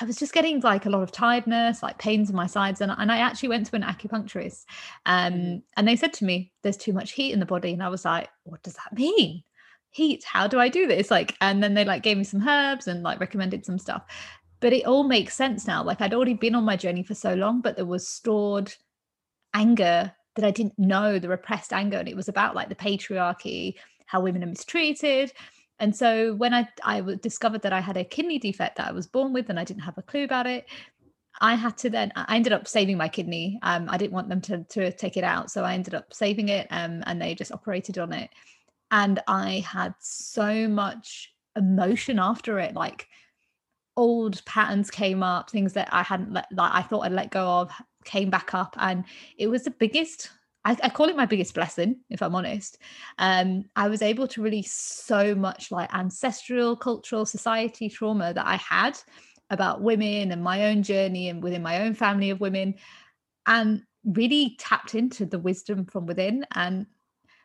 I 0.00 0.04
was 0.04 0.16
just 0.16 0.32
getting 0.32 0.60
like 0.60 0.86
a 0.86 0.90
lot 0.90 1.02
of 1.02 1.10
tiredness, 1.10 1.82
like 1.82 1.98
pains 1.98 2.30
in 2.30 2.36
my 2.36 2.46
sides, 2.46 2.80
and, 2.80 2.92
and 2.96 3.10
I 3.10 3.18
actually 3.18 3.48
went 3.48 3.66
to 3.66 3.76
an 3.76 3.82
acupuncturist, 3.82 4.64
um, 5.06 5.32
mm-hmm. 5.32 5.58
and 5.76 5.88
they 5.88 5.96
said 5.96 6.12
to 6.14 6.24
me, 6.24 6.52
"There's 6.62 6.76
too 6.76 6.92
much 6.92 7.12
heat 7.12 7.32
in 7.32 7.40
the 7.40 7.46
body," 7.46 7.72
and 7.72 7.82
I 7.82 7.88
was 7.88 8.04
like, 8.04 8.28
"What 8.44 8.62
does 8.62 8.74
that 8.74 8.96
mean? 8.96 9.42
Heat? 9.90 10.24
How 10.24 10.46
do 10.46 10.60
I 10.60 10.68
do 10.68 10.86
this?" 10.86 11.10
Like, 11.10 11.36
and 11.40 11.62
then 11.62 11.74
they 11.74 11.84
like 11.84 12.02
gave 12.02 12.16
me 12.16 12.24
some 12.24 12.46
herbs 12.46 12.86
and 12.86 13.02
like 13.02 13.20
recommended 13.20 13.66
some 13.66 13.78
stuff, 13.78 14.02
but 14.60 14.72
it 14.72 14.86
all 14.86 15.04
makes 15.04 15.34
sense 15.34 15.66
now. 15.66 15.82
Like 15.82 16.00
I'd 16.00 16.14
already 16.14 16.34
been 16.34 16.54
on 16.54 16.64
my 16.64 16.76
journey 16.76 17.02
for 17.02 17.14
so 17.14 17.34
long, 17.34 17.60
but 17.60 17.76
there 17.76 17.86
was 17.86 18.06
stored 18.06 18.72
anger 19.54 20.12
that 20.36 20.44
I 20.44 20.52
didn't 20.52 20.78
know, 20.78 21.18
the 21.18 21.28
repressed 21.28 21.72
anger, 21.72 21.98
and 21.98 22.08
it 22.08 22.16
was 22.16 22.28
about 22.28 22.54
like 22.54 22.68
the 22.68 22.76
patriarchy, 22.76 23.74
how 24.06 24.20
women 24.20 24.44
are 24.44 24.46
mistreated 24.46 25.32
and 25.80 25.96
so 25.96 26.34
when 26.34 26.54
I 26.54 26.68
I 26.84 27.00
discovered 27.00 27.62
that 27.62 27.72
I 27.72 27.80
had 27.80 27.96
a 27.96 28.04
kidney 28.04 28.38
defect 28.38 28.76
that 28.76 28.88
I 28.88 28.92
was 28.92 29.06
born 29.06 29.32
with 29.32 29.48
and 29.48 29.58
I 29.58 29.64
didn't 29.64 29.82
have 29.82 29.98
a 29.98 30.02
clue 30.02 30.24
about 30.24 30.46
it, 30.46 30.66
I 31.40 31.54
had 31.54 31.78
to 31.78 31.90
then 31.90 32.12
I 32.16 32.36
ended 32.36 32.52
up 32.52 32.68
saving 32.68 32.98
my 32.98 33.08
kidney. 33.08 33.58
Um, 33.62 33.88
I 33.88 33.96
didn't 33.96 34.12
want 34.12 34.28
them 34.28 34.40
to 34.42 34.64
to 34.64 34.92
take 34.92 35.16
it 35.16 35.24
out, 35.24 35.50
so 35.50 35.64
I 35.64 35.74
ended 35.74 35.94
up 35.94 36.12
saving 36.12 36.50
it. 36.50 36.66
Um, 36.70 37.02
and 37.06 37.20
they 37.20 37.34
just 37.34 37.52
operated 37.52 37.98
on 37.98 38.12
it, 38.12 38.30
and 38.90 39.20
I 39.26 39.64
had 39.66 39.94
so 39.98 40.68
much 40.68 41.32
emotion 41.56 42.18
after 42.18 42.58
it, 42.60 42.74
like 42.74 43.08
old 43.96 44.44
patterns 44.44 44.90
came 44.90 45.22
up, 45.22 45.50
things 45.50 45.72
that 45.74 45.88
I 45.92 46.02
hadn't 46.02 46.32
let, 46.32 46.46
like 46.52 46.72
I 46.74 46.82
thought 46.82 47.00
I'd 47.06 47.12
let 47.12 47.30
go 47.30 47.46
of 47.46 47.72
came 48.04 48.30
back 48.30 48.54
up, 48.54 48.76
and 48.78 49.04
it 49.38 49.48
was 49.48 49.64
the 49.64 49.70
biggest 49.70 50.30
I, 50.64 50.76
I, 50.82 50.88
call 50.90 51.08
it 51.08 51.16
my 51.16 51.26
biggest 51.26 51.54
blessing, 51.54 52.00
if 52.10 52.22
I'm 52.22 52.34
honest. 52.34 52.78
Um, 53.18 53.64
I 53.76 53.88
was 53.88 54.02
able 54.02 54.28
to 54.28 54.42
release 54.42 54.72
so 54.72 55.34
much 55.34 55.70
like 55.70 55.92
ancestral, 55.94 56.76
cultural, 56.76 57.24
society 57.24 57.88
trauma 57.88 58.34
that 58.34 58.46
I 58.46 58.56
had 58.56 58.98
about 59.48 59.80
women 59.80 60.30
and 60.30 60.42
my 60.42 60.66
own 60.66 60.82
journey 60.82 61.28
and 61.28 61.42
within 61.42 61.62
my 61.62 61.82
own 61.82 61.94
family 61.94 62.30
of 62.30 62.40
women, 62.40 62.74
and 63.46 63.82
really 64.04 64.56
tapped 64.58 64.94
into 64.94 65.24
the 65.24 65.38
wisdom 65.38 65.86
from 65.86 66.06
within. 66.06 66.46
And 66.54 66.86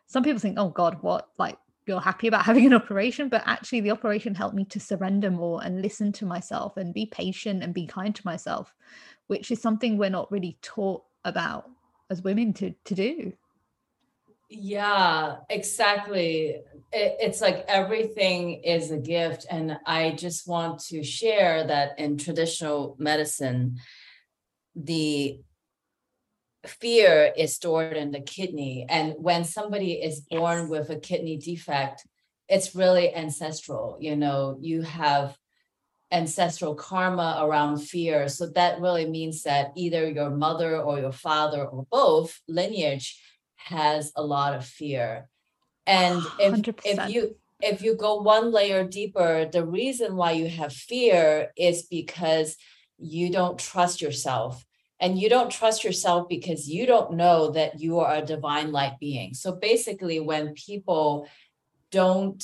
some 0.06 0.22
people 0.22 0.38
think, 0.38 0.58
oh 0.58 0.68
God, 0.68 0.98
what? 1.00 1.28
Like, 1.38 1.56
you're 1.86 2.00
happy 2.00 2.28
about 2.28 2.44
having 2.46 2.66
an 2.66 2.74
operation, 2.74 3.30
but 3.30 3.42
actually, 3.46 3.80
the 3.80 3.92
operation 3.92 4.34
helped 4.34 4.54
me 4.54 4.66
to 4.66 4.80
surrender 4.80 5.30
more 5.30 5.64
and 5.64 5.80
listen 5.80 6.12
to 6.12 6.26
myself 6.26 6.76
and 6.76 6.92
be 6.92 7.06
patient 7.06 7.62
and 7.62 7.72
be 7.72 7.86
kind 7.86 8.14
to 8.14 8.26
myself, 8.26 8.74
which 9.26 9.50
is 9.50 9.60
something 9.60 9.96
we're 9.96 10.10
not 10.10 10.30
really 10.30 10.58
taught 10.60 11.02
about 11.24 11.70
as 12.10 12.22
women 12.22 12.52
to 12.54 12.74
to 12.84 12.94
do. 12.94 13.32
Yeah 14.48 15.36
exactly. 15.50 16.60
It, 16.92 17.16
it's 17.20 17.40
like 17.40 17.64
everything 17.68 18.62
is 18.62 18.90
a 18.90 18.96
gift 18.96 19.44
and 19.50 19.76
i 19.86 20.12
just 20.12 20.46
want 20.46 20.78
to 20.78 21.02
share 21.02 21.66
that 21.66 21.98
in 21.98 22.16
traditional 22.16 22.96
medicine 22.98 23.78
the 24.76 25.40
fear 26.64 27.32
is 27.36 27.54
stored 27.54 27.96
in 27.96 28.12
the 28.12 28.20
kidney 28.20 28.86
and 28.88 29.14
when 29.18 29.44
somebody 29.44 29.92
is 29.94 30.20
born 30.20 30.68
with 30.68 30.90
a 30.90 30.96
kidney 30.96 31.36
defect 31.36 32.06
it's 32.48 32.74
really 32.74 33.14
ancestral 33.14 33.96
you 34.00 34.16
know 34.16 34.56
you 34.60 34.82
have 34.82 35.36
ancestral 36.12 36.74
karma 36.74 37.38
around 37.40 37.78
fear. 37.78 38.28
So 38.28 38.46
that 38.50 38.80
really 38.80 39.06
means 39.06 39.42
that 39.42 39.72
either 39.76 40.08
your 40.08 40.30
mother 40.30 40.80
or 40.80 41.00
your 41.00 41.12
father 41.12 41.64
or 41.64 41.86
both 41.90 42.40
lineage 42.48 43.20
has 43.56 44.12
a 44.16 44.22
lot 44.22 44.54
of 44.54 44.64
fear. 44.64 45.28
And 45.86 46.22
if, 46.38 46.74
if 46.84 47.10
you 47.10 47.36
if 47.62 47.82
you 47.82 47.96
go 47.96 48.20
one 48.20 48.52
layer 48.52 48.84
deeper, 48.84 49.46
the 49.50 49.64
reason 49.64 50.14
why 50.16 50.32
you 50.32 50.48
have 50.48 50.72
fear 50.72 51.52
is 51.56 51.84
because 51.84 52.56
you 52.98 53.30
don't 53.30 53.58
trust 53.58 54.02
yourself. 54.02 54.64
And 54.98 55.18
you 55.18 55.28
don't 55.28 55.50
trust 55.50 55.84
yourself 55.84 56.26
because 56.28 56.68
you 56.68 56.86
don't 56.86 57.14
know 57.14 57.50
that 57.50 57.80
you 57.80 57.98
are 58.00 58.16
a 58.16 58.22
divine 58.24 58.72
light 58.72 58.98
being. 58.98 59.34
So 59.34 59.52
basically, 59.52 60.20
when 60.20 60.54
people 60.54 61.28
don't 61.90 62.42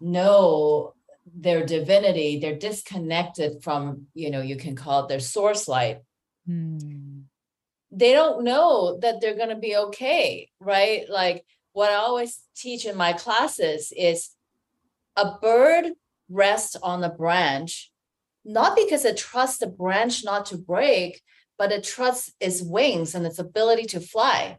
know 0.00 0.94
their 1.34 1.64
divinity 1.64 2.38
they're 2.38 2.58
disconnected 2.58 3.62
from 3.62 4.06
you 4.14 4.30
know 4.30 4.40
you 4.40 4.56
can 4.56 4.76
call 4.76 5.04
it 5.04 5.08
their 5.08 5.20
source 5.20 5.66
light. 5.68 5.98
Hmm. 6.46 7.20
they 7.92 8.12
don't 8.12 8.42
know 8.42 8.98
that 8.98 9.20
they're 9.20 9.36
going 9.36 9.48
to 9.48 9.56
be 9.56 9.76
okay 9.76 10.50
right? 10.60 11.08
Like 11.08 11.44
what 11.72 11.90
i 11.90 11.94
always 11.94 12.40
teach 12.56 12.84
in 12.84 12.96
my 12.96 13.12
classes 13.12 13.92
is 13.96 14.30
a 15.16 15.38
bird 15.40 15.92
rests 16.28 16.76
on 16.76 17.00
the 17.00 17.08
branch 17.08 17.90
not 18.44 18.76
because 18.76 19.04
it 19.04 19.16
trusts 19.16 19.58
the 19.58 19.66
branch 19.66 20.24
not 20.24 20.46
to 20.46 20.58
break 20.58 21.22
but 21.58 21.72
it 21.72 21.84
trusts 21.84 22.32
its 22.40 22.62
wings 22.62 23.14
and 23.14 23.24
its 23.26 23.38
ability 23.38 23.84
to 23.84 24.00
fly 24.00 24.58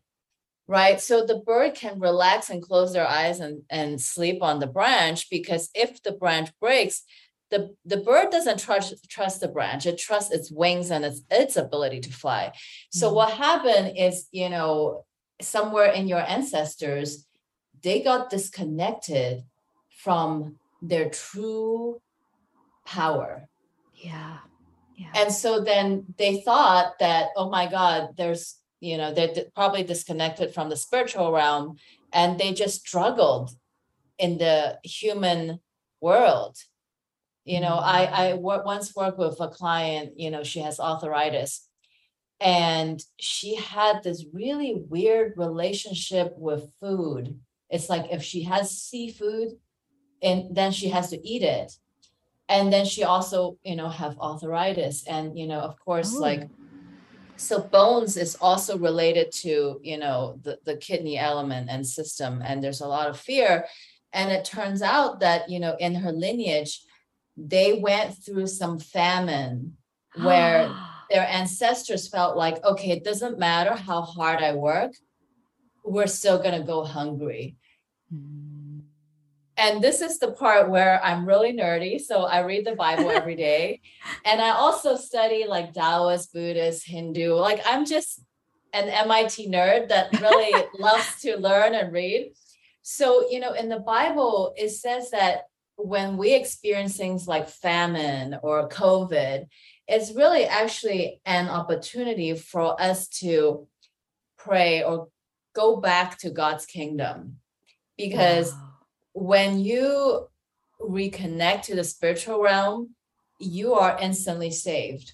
right? 0.67 0.99
So 1.01 1.25
the 1.25 1.39
bird 1.39 1.75
can 1.75 1.99
relax 1.99 2.49
and 2.49 2.61
close 2.61 2.93
their 2.93 3.07
eyes 3.07 3.39
and, 3.39 3.63
and 3.69 3.99
sleep 3.99 4.41
on 4.41 4.59
the 4.59 4.67
branch 4.67 5.29
because 5.29 5.69
if 5.75 6.01
the 6.03 6.13
branch 6.13 6.49
breaks, 6.59 7.03
the, 7.51 7.75
the 7.85 7.97
bird 7.97 8.31
doesn't 8.31 8.59
trust 8.59 8.95
trust 9.09 9.41
the 9.41 9.47
branch, 9.47 9.85
it 9.85 9.99
trusts 9.99 10.31
its 10.31 10.51
wings 10.51 10.89
and 10.89 11.05
its 11.05 11.21
its 11.29 11.55
ability 11.55 11.99
to 11.99 12.11
fly. 12.11 12.51
So 12.91 13.07
mm-hmm. 13.07 13.15
what 13.15 13.33
happened 13.33 13.93
is, 13.95 14.27
you 14.31 14.49
know, 14.49 15.05
somewhere 15.39 15.91
in 15.91 16.07
your 16.07 16.21
ancestors, 16.27 17.27
they 17.83 18.01
got 18.01 18.31
disconnected 18.31 19.43
from 20.03 20.55
their 20.81 21.09
true 21.09 22.01
power. 22.85 23.47
Yeah. 23.93 24.37
Yeah. 24.95 25.11
And 25.15 25.31
so 25.31 25.61
then 25.61 26.05
they 26.17 26.41
thought 26.41 26.93
that, 26.99 27.27
oh 27.35 27.49
my 27.49 27.69
God, 27.69 28.09
there's 28.17 28.57
you 28.83 28.97
know 28.97 29.13
they're 29.13 29.33
probably 29.55 29.83
disconnected 29.83 30.53
from 30.53 30.69
the 30.69 30.75
spiritual 30.75 31.31
realm 31.31 31.77
and 32.11 32.37
they 32.37 32.53
just 32.53 32.85
struggled 32.85 33.51
in 34.19 34.37
the 34.37 34.77
human 34.83 35.59
world 36.01 36.57
you 37.45 37.59
know 37.61 37.75
i 37.75 38.27
i 38.27 38.31
mm. 38.33 38.41
once 38.65 38.95
worked 38.95 39.17
with 39.17 39.39
a 39.39 39.47
client 39.47 40.11
you 40.17 40.29
know 40.29 40.43
she 40.43 40.59
has 40.59 40.79
arthritis 40.79 41.67
and 42.41 43.01
she 43.19 43.55
had 43.55 44.03
this 44.03 44.25
really 44.33 44.83
weird 44.89 45.33
relationship 45.37 46.33
with 46.37 46.73
food 46.81 47.39
it's 47.69 47.89
like 47.89 48.05
if 48.11 48.21
she 48.21 48.43
has 48.43 48.69
seafood 48.69 49.53
and 50.21 50.53
then 50.55 50.71
she 50.71 50.89
has 50.89 51.09
to 51.09 51.27
eat 51.27 51.41
it 51.41 51.71
and 52.49 52.71
then 52.71 52.85
she 52.85 53.03
also 53.03 53.57
you 53.63 53.77
know 53.77 53.87
have 53.87 54.19
arthritis 54.19 55.07
and 55.07 55.39
you 55.39 55.47
know 55.47 55.59
of 55.59 55.79
course 55.79 56.13
oh. 56.15 56.19
like 56.19 56.49
so 57.43 57.59
bones 57.61 58.17
is 58.17 58.35
also 58.35 58.77
related 58.77 59.31
to 59.31 59.79
you 59.83 59.97
know 59.97 60.39
the, 60.43 60.59
the 60.65 60.77
kidney 60.77 61.17
element 61.17 61.69
and 61.69 61.85
system 61.85 62.41
and 62.45 62.63
there's 62.63 62.81
a 62.81 62.87
lot 62.87 63.09
of 63.09 63.19
fear. 63.19 63.65
And 64.15 64.31
it 64.31 64.45
turns 64.45 64.81
out 64.81 65.19
that 65.21 65.49
you 65.49 65.59
know 65.59 65.75
in 65.79 65.95
her 65.95 66.11
lineage 66.11 66.81
they 67.35 67.73
went 67.73 68.15
through 68.23 68.47
some 68.47 68.79
famine 68.79 69.77
where 70.15 70.73
their 71.09 71.27
ancestors 71.27 72.07
felt 72.07 72.37
like 72.37 72.63
okay 72.63 72.91
it 72.91 73.03
doesn't 73.03 73.39
matter 73.39 73.75
how 73.75 74.01
hard 74.01 74.41
i 74.41 74.53
work 74.53 74.93
we're 75.83 76.07
still 76.07 76.37
going 76.37 76.59
to 76.59 76.65
go 76.65 76.83
hungry. 76.83 77.57
Mm-hmm 78.13 78.42
and 79.57 79.83
this 79.83 80.01
is 80.01 80.19
the 80.19 80.31
part 80.31 80.69
where 80.69 81.03
I'm 81.03 81.25
really 81.27 81.53
nerdy. 81.53 82.01
So 82.01 82.23
I 82.23 82.41
read 82.41 82.65
the 82.65 82.75
Bible 82.75 83.11
every 83.11 83.35
day. 83.35 83.81
and 84.25 84.41
I 84.41 84.49
also 84.49 84.95
study 84.95 85.45
like 85.47 85.73
Taoist, 85.73 86.33
Buddhist, 86.33 86.87
Hindu. 86.87 87.35
Like 87.35 87.61
I'm 87.65 87.85
just 87.85 88.21
an 88.73 88.89
MIT 88.89 89.49
nerd 89.49 89.89
that 89.89 90.19
really 90.19 90.65
loves 90.79 91.21
to 91.21 91.37
learn 91.37 91.75
and 91.75 91.93
read. 91.93 92.33
So, 92.81 93.29
you 93.29 93.39
know, 93.39 93.53
in 93.53 93.69
the 93.69 93.79
Bible, 93.79 94.53
it 94.57 94.69
says 94.69 95.11
that 95.11 95.43
when 95.75 96.17
we 96.17 96.33
experience 96.33 96.97
things 96.97 97.27
like 97.27 97.47
famine 97.47 98.37
or 98.41 98.67
COVID, 98.69 99.45
it's 99.87 100.13
really 100.13 100.45
actually 100.45 101.21
an 101.25 101.47
opportunity 101.47 102.35
for 102.35 102.79
us 102.81 103.07
to 103.07 103.67
pray 104.37 104.83
or 104.83 105.09
go 105.53 105.77
back 105.77 106.17
to 106.19 106.31
God's 106.31 106.65
kingdom 106.65 107.37
because. 107.97 108.51
Wow 108.51 108.69
when 109.13 109.59
you 109.59 110.27
reconnect 110.81 111.63
to 111.63 111.75
the 111.75 111.83
spiritual 111.83 112.41
realm, 112.41 112.89
you 113.39 113.73
are 113.73 113.97
instantly 114.01 114.51
saved. 114.51 115.13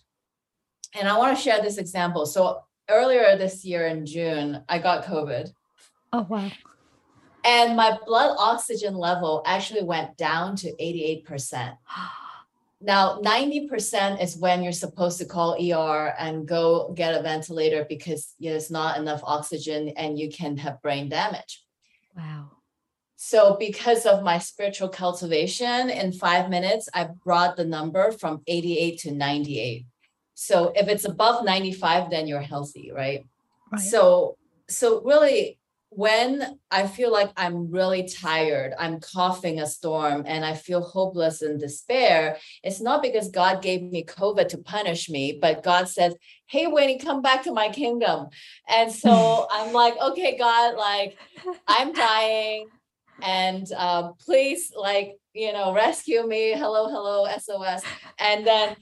And 0.98 1.08
I 1.08 1.18
want 1.18 1.38
to 1.38 1.44
share 1.44 1.62
this 1.62 1.78
example. 1.78 2.26
So 2.26 2.64
earlier 2.90 3.38
this 3.38 3.64
year 3.64 3.88
in 3.88 4.06
June, 4.06 4.64
I 4.68 4.80
got 4.80 5.06
COVID. 5.06 5.52
Oh, 6.12 6.26
wow. 6.28 6.50
And 7.46 7.76
my 7.76 7.98
blood 8.06 8.36
oxygen 8.38 8.96
level 8.96 9.44
actually 9.46 9.84
went 9.84 10.18
down 10.18 10.56
to 10.58 10.74
88%. 10.76 11.78
now 12.82 13.20
90% 13.20 14.24
is 14.24 14.38
when 14.38 14.64
you're 14.64 14.72
supposed 14.72 15.20
to 15.20 15.26
call 15.26 15.56
ER 15.56 16.14
and 16.18 16.48
go 16.48 16.94
get 16.96 17.14
a 17.14 17.22
ventilator 17.22 17.86
because 17.88 18.34
there's 18.40 18.72
not 18.72 18.98
enough 18.98 19.22
oxygen 19.24 19.90
and 19.90 20.18
you 20.18 20.30
can 20.30 20.58
have 20.58 20.82
brain 20.82 21.10
damage. 21.10 21.64
Wow. 22.16 22.52
So, 23.22 23.58
because 23.60 24.06
of 24.06 24.24
my 24.24 24.40
spiritual 24.40 24.88
cultivation, 24.88 25.90
in 25.90 26.14
five 26.14 26.50
minutes, 26.50 26.88
I 26.94 27.04
brought 27.04 27.58
the 27.58 27.66
number 27.66 28.14
from 28.14 28.42
88 28.48 28.98
to 29.00 29.12
98. 29.12 29.86
So, 30.36 30.72
if 30.74 30.88
it's 30.88 31.04
above 31.04 31.44
95, 31.44 32.10
then 32.12 32.28
you're 32.28 32.40
healthy, 32.40 32.94
right? 32.96 33.26
right. 33.74 33.82
So, 33.82 34.38
so 34.70 35.02
really, 35.02 35.60
when 35.90 36.60
I 36.72 36.88
feel 36.88 37.12
like 37.12 37.32
I'm 37.36 37.70
really 37.70 38.08
tired, 38.08 38.74
I'm 38.80 39.02
coughing 39.02 39.60
a 39.60 39.68
storm, 39.68 40.24
and 40.26 40.46
I 40.46 40.54
feel 40.54 40.80
hopeless 40.80 41.42
and 41.42 41.60
despair, 41.60 42.38
it's 42.64 42.80
not 42.80 43.02
because 43.02 43.32
God 43.32 43.62
gave 43.62 43.82
me 43.82 44.06
COVID 44.06 44.48
to 44.48 44.60
punish 44.60 45.10
me, 45.10 45.38
but 45.42 45.62
God 45.62 45.90
says, 45.90 46.16
Hey, 46.46 46.68
Winnie, 46.68 47.00
come 47.00 47.22
back 47.22 47.44
to 47.44 47.54
my 47.54 47.68
kingdom. 47.68 48.30
And 48.70 48.90
so 48.90 49.46
I'm 49.52 49.74
like, 49.74 49.96
Okay, 50.02 50.38
God, 50.38 50.78
like 50.78 51.18
I'm 51.68 51.92
dying, 51.92 52.70
and 53.22 53.72
uh, 53.76 54.12
please, 54.26 54.72
like, 54.76 55.18
you 55.34 55.54
know, 55.54 55.74
rescue 55.74 56.26
me. 56.28 56.52
Hello, 56.52 56.90
hello, 56.90 57.28
SOS. 57.38 57.84
And 58.18 58.46
then, 58.46 58.76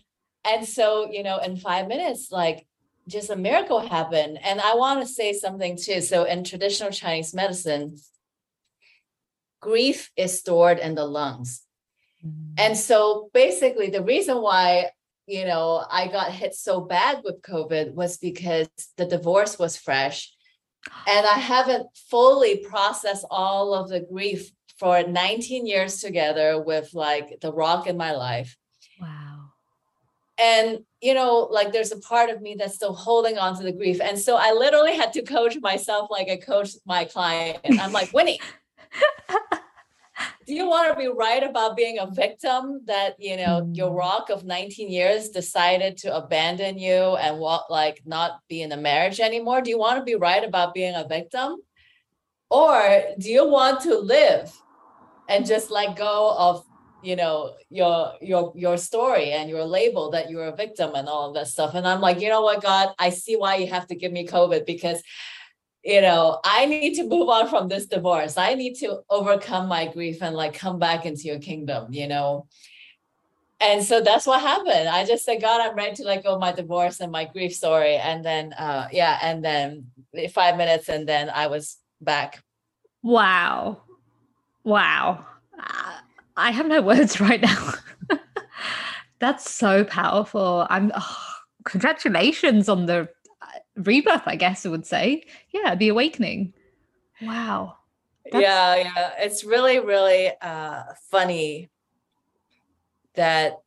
and 0.46 0.68
so, 0.68 1.10
you 1.12 1.24
know, 1.24 1.38
in 1.40 1.58
five 1.58 1.88
minutes, 1.88 2.32
like 2.32 2.66
just 3.08 3.30
a 3.30 3.36
miracle 3.36 3.80
happened. 3.80 4.40
And 4.44 4.60
I 4.60 4.76
want 4.76 5.02
to 5.02 5.08
say 5.08 5.34
something 5.34 5.78
too. 5.78 6.02
So 6.02 6.24
in 6.24 6.44
traditional 6.44 6.92
Chinese 6.92 7.34
medicine, 7.34 7.98
grief 9.62 10.12
is 10.16 10.38
stored 10.38 10.80
in 10.80 10.96
the 10.96 11.06
lungs. 11.06 11.64
Mm-hmm. 12.26 12.54
And 12.58 12.78
so 12.78 13.30
basically 13.34 13.90
the 13.90 14.04
reason 14.04 14.42
why 14.42 14.92
you 15.28 15.46
know 15.46 15.86
I 15.92 16.08
got 16.08 16.32
hit 16.32 16.56
so 16.56 16.82
bad 16.82 17.22
with 17.24 17.42
COVID 17.42 17.94
was 17.94 18.18
because 18.18 18.70
the 18.96 19.06
divorce 19.06 19.60
was 19.60 19.78
fresh 19.78 20.32
and 21.08 21.26
I 21.26 21.40
haven't 21.40 21.88
fully 22.10 22.58
processed 22.58 23.26
all 23.30 23.74
of 23.74 23.90
the 23.90 24.02
grief 24.02 24.52
for 24.78 25.04
19 25.04 25.66
years 25.66 26.00
together 26.02 26.62
with 26.62 26.94
like 26.94 27.40
the 27.42 27.52
rock 27.52 27.88
in 27.88 27.98
my 27.98 28.12
life. 28.12 28.56
Wow. 29.02 29.52
And 30.40 30.80
you 31.02 31.14
know, 31.14 31.48
like 31.52 31.72
there's 31.72 31.92
a 31.92 32.00
part 32.00 32.30
of 32.30 32.42
me 32.42 32.56
that's 32.58 32.76
still 32.76 32.94
holding 32.94 33.38
on 33.38 33.56
to 33.58 33.64
the 33.64 33.72
grief. 33.72 34.00
And 34.02 34.18
so 34.18 34.36
I 34.36 34.52
literally 34.52 34.96
had 34.96 35.14
to 35.14 35.22
coach 35.22 35.58
myself 35.62 36.10
like 36.10 36.30
I 36.30 36.38
coach 36.38 36.72
my 36.86 37.06
client. 37.06 37.60
I'm 37.80 37.92
like, 37.92 38.14
Winnie, 38.14 38.40
do 40.48 40.54
you 40.54 40.68
want 40.68 40.90
to 40.90 40.98
be 40.98 41.08
right 41.08 41.44
about 41.44 41.76
being 41.76 42.00
a 42.00 42.10
victim 42.10 42.82
that, 42.86 43.16
you 43.20 43.36
know, 43.36 43.70
your 43.74 43.92
mm. 43.92 43.98
rock 43.98 44.30
of 44.30 44.46
19 44.46 44.90
years 44.90 45.28
decided 45.28 45.98
to 45.98 46.16
abandon 46.16 46.80
you 46.80 47.18
and 47.18 47.38
what 47.38 47.70
like 47.70 48.02
not 48.06 48.40
be 48.48 48.62
in 48.62 48.72
a 48.72 48.78
marriage 48.78 49.20
anymore? 49.20 49.62
Do 49.62 49.70
you 49.70 49.78
want 49.78 50.00
to 50.00 50.06
be 50.06 50.16
right 50.16 50.44
about 50.44 50.74
being 50.74 50.96
a 50.96 51.06
victim? 51.06 51.58
Or 52.50 53.04
do 53.20 53.30
you 53.30 53.46
want 53.46 53.82
to 53.82 54.00
live 54.00 54.50
and 55.28 55.46
just 55.46 55.70
let 55.70 55.98
go 55.98 56.34
of 56.38 56.64
you 57.04 57.18
know 57.18 57.54
your 57.70 58.14
your 58.22 58.54
your 58.56 58.78
story 58.78 59.32
and 59.32 59.50
your 59.50 59.66
label 59.66 60.12
that 60.12 60.30
you're 60.30 60.48
a 60.48 60.56
victim 60.56 60.96
and 60.96 61.08
all 61.08 61.28
of 61.28 61.36
that 61.36 61.48
stuff 61.48 61.76
and 61.76 61.88
i'm 61.88 62.02
like 62.02 62.20
you 62.20 62.28
know 62.28 62.42
what 62.42 62.60
god 62.60 62.90
i 62.98 63.12
see 63.12 63.36
why 63.36 63.56
you 63.56 63.68
have 63.68 63.86
to 63.86 63.94
give 63.94 64.12
me 64.12 64.26
covid 64.26 64.66
because 64.66 65.04
you 65.88 66.02
know 66.02 66.40
i 66.44 66.66
need 66.66 66.94
to 66.96 67.04
move 67.04 67.30
on 67.30 67.48
from 67.48 67.68
this 67.68 67.86
divorce. 67.88 68.38
I 68.38 68.54
need 68.54 68.76
to 68.84 69.00
overcome 69.10 69.68
my 69.68 69.88
grief 69.88 70.22
and 70.22 70.36
like 70.36 70.54
come 70.54 70.78
back 70.78 71.06
into 71.06 71.24
your 71.24 71.40
kingdom 71.40 71.92
you 71.92 72.08
know? 72.08 72.48
And 73.60 73.84
so 73.84 74.02
that's 74.02 74.28
what 74.28 74.40
happened. 74.42 74.88
I 74.88 75.06
just 75.06 75.26
said 75.26 75.42
god 75.42 75.62
i'm 75.62 75.76
ready 75.76 75.96
to 75.96 76.04
let 76.04 76.24
go 76.24 76.36
of 76.36 76.40
my 76.40 76.52
divorce 76.52 77.00
and 77.00 77.12
my 77.12 77.26
grief 77.26 77.54
story 77.56 77.96
and 77.96 78.24
then 78.24 78.54
uh 78.54 78.88
yeah 78.92 79.18
and 79.22 79.44
then 79.44 79.88
five 80.32 80.58
minutes 80.58 80.90
and 80.90 81.08
then 81.08 81.30
i 81.30 81.48
was 81.48 81.78
back. 82.02 82.44
Wow. 83.04 83.84
Wow. 84.64 85.26
Uh, 85.58 85.94
I 86.36 86.52
have 86.52 86.68
no 86.68 86.82
words 86.92 87.20
right 87.20 87.42
now. 87.42 87.74
That's 89.20 89.50
so 89.50 89.84
powerful. 89.84 90.68
I'm 90.70 90.92
oh, 90.96 91.18
congratulations 91.64 92.70
on 92.70 92.86
the 92.86 93.10
rebirth, 93.78 94.24
I 94.26 94.36
guess 94.36 94.66
I 94.66 94.70
would 94.70 94.86
say. 94.86 95.24
Yeah, 95.52 95.76
the 95.76 95.90
awakening. 95.90 96.54
Wow. 97.22 97.78
That's... 98.32 98.42
Yeah, 98.42 98.76
yeah. 98.76 99.12
It's 99.20 99.44
really, 99.44 99.80
really 99.80 100.32
uh, 100.42 100.84
funny 101.10 101.70
that 103.16 103.58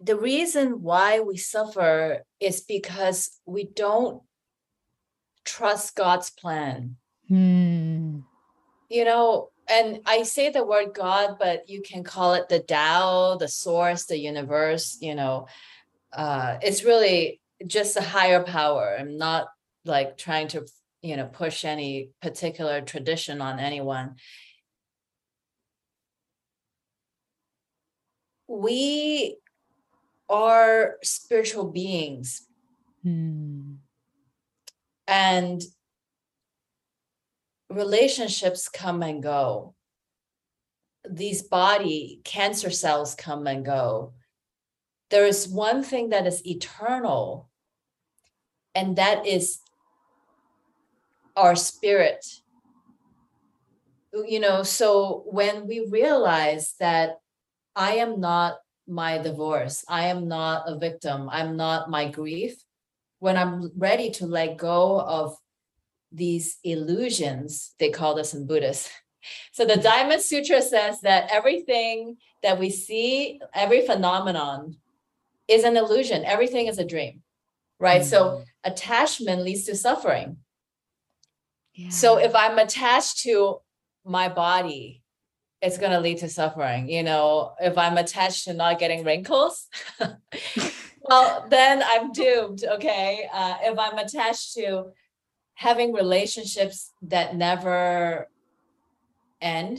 the 0.00 0.16
reason 0.16 0.82
why 0.82 1.20
we 1.20 1.36
suffer 1.36 2.24
is 2.40 2.60
because 2.60 3.40
we 3.46 3.64
don't 3.64 4.22
trust 5.44 5.96
God's 5.96 6.30
plan. 6.30 6.96
Hmm. 7.28 8.20
You 8.88 9.04
know, 9.04 9.50
and 9.68 10.00
I 10.06 10.22
say 10.22 10.50
the 10.50 10.64
word 10.64 10.94
God, 10.94 11.36
but 11.38 11.68
you 11.68 11.82
can 11.82 12.04
call 12.04 12.34
it 12.34 12.48
the 12.48 12.60
Tao, 12.60 13.36
the 13.36 13.48
source, 13.48 14.04
the 14.04 14.18
universe, 14.18 14.98
you 15.00 15.14
know, 15.14 15.48
uh, 16.12 16.58
it's 16.62 16.84
really 16.84 17.40
just 17.66 17.96
a 17.96 18.02
higher 18.02 18.42
power. 18.42 18.96
I'm 18.98 19.18
not 19.18 19.46
like 19.84 20.18
trying 20.18 20.48
to, 20.48 20.66
you 21.02 21.16
know, 21.16 21.26
push 21.26 21.64
any 21.64 22.10
particular 22.20 22.80
tradition 22.80 23.40
on 23.40 23.58
anyone. 23.58 24.16
We 28.48 29.36
are 30.28 30.96
spiritual 31.02 31.70
beings. 31.70 32.46
Hmm. 33.02 33.74
And 35.06 35.62
relationships 37.70 38.68
come 38.68 39.02
and 39.02 39.22
go 39.22 39.74
these 41.10 41.42
body 41.42 42.20
cancer 42.24 42.70
cells 42.70 43.14
come 43.14 43.46
and 43.46 43.64
go 43.64 44.12
there 45.10 45.26
is 45.26 45.48
one 45.48 45.82
thing 45.82 46.10
that 46.10 46.26
is 46.26 46.46
eternal 46.46 47.48
and 48.74 48.96
that 48.96 49.26
is 49.26 49.58
our 51.36 51.54
spirit 51.54 52.24
you 54.26 54.40
know 54.40 54.62
so 54.62 55.24
when 55.26 55.66
we 55.66 55.86
realize 55.90 56.74
that 56.80 57.18
i 57.74 57.96
am 57.96 58.20
not 58.20 58.56
my 58.88 59.18
divorce 59.18 59.84
i 59.88 60.06
am 60.06 60.28
not 60.28 60.64
a 60.66 60.78
victim 60.78 61.28
i'm 61.30 61.56
not 61.56 61.90
my 61.90 62.08
grief 62.08 62.62
when 63.18 63.36
i'm 63.36 63.70
ready 63.76 64.10
to 64.10 64.26
let 64.26 64.56
go 64.56 65.00
of 65.00 65.36
these 66.12 66.58
illusions, 66.64 67.74
they 67.78 67.90
call 67.90 68.14
this 68.14 68.34
in 68.34 68.46
Buddhist. 68.46 68.90
So 69.50 69.64
the 69.64 69.76
Diamond 69.76 70.22
Sutra 70.22 70.62
says 70.62 71.00
that 71.00 71.28
everything 71.32 72.16
that 72.44 72.60
we 72.60 72.70
see, 72.70 73.40
every 73.52 73.84
phenomenon 73.84 74.76
is 75.48 75.64
an 75.64 75.76
illusion. 75.76 76.24
Everything 76.24 76.66
is 76.66 76.78
a 76.78 76.84
dream, 76.84 77.22
right? 77.78 78.00
Mm-hmm. 78.00 78.10
So 78.10 78.44
attachment 78.64 79.42
leads 79.42 79.64
to 79.64 79.76
suffering. 79.76 80.38
Yeah. 81.74 81.90
So 81.90 82.18
if 82.18 82.34
I'm 82.34 82.58
attached 82.58 83.20
to 83.22 83.60
my 84.04 84.28
body, 84.28 85.02
it's 85.62 85.78
going 85.78 85.92
to 85.92 86.00
lead 86.00 86.18
to 86.18 86.28
suffering. 86.28 86.88
You 86.88 87.02
know, 87.02 87.54
if 87.60 87.76
I'm 87.78 87.98
attached 87.98 88.44
to 88.44 88.54
not 88.54 88.78
getting 88.78 89.04
wrinkles, 89.04 89.66
well, 91.00 91.46
then 91.50 91.82
I'm 91.84 92.12
doomed. 92.12 92.64
Okay. 92.64 93.28
Uh, 93.32 93.56
if 93.62 93.78
I'm 93.78 93.98
attached 93.98 94.54
to 94.54 94.92
having 95.54 95.92
relationships 95.92 96.92
that 97.02 97.36
never 97.36 98.28
end, 99.40 99.78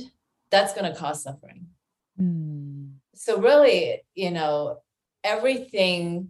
that's 0.50 0.74
going 0.74 0.92
to 0.92 0.98
cause 0.98 1.24
suffering. 1.24 1.68
Mm. 2.20 2.94
So, 3.14 3.40
really, 3.40 4.02
you 4.14 4.32
know, 4.32 4.80
everything 5.28 6.30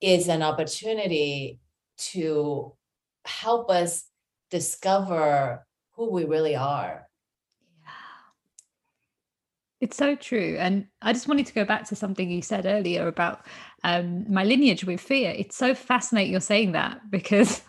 is 0.00 0.28
an 0.28 0.42
opportunity 0.42 1.58
to 1.96 2.72
help 3.24 3.70
us 3.70 4.04
discover 4.50 5.66
who 5.92 6.10
we 6.10 6.24
really 6.24 6.54
are. 6.54 7.08
Yeah. 7.82 7.90
It's 9.80 9.96
so 9.96 10.14
true. 10.14 10.56
And 10.58 10.86
I 11.00 11.12
just 11.12 11.28
wanted 11.28 11.46
to 11.46 11.54
go 11.54 11.64
back 11.64 11.88
to 11.88 11.96
something 11.96 12.30
you 12.30 12.42
said 12.42 12.66
earlier 12.66 13.08
about 13.08 13.46
um, 13.82 14.30
my 14.32 14.44
lineage 14.44 14.84
with 14.84 15.00
fear. 15.00 15.34
It's 15.36 15.56
so 15.56 15.74
fascinating 15.74 16.32
you're 16.32 16.40
saying 16.40 16.72
that 16.72 17.10
because 17.10 17.62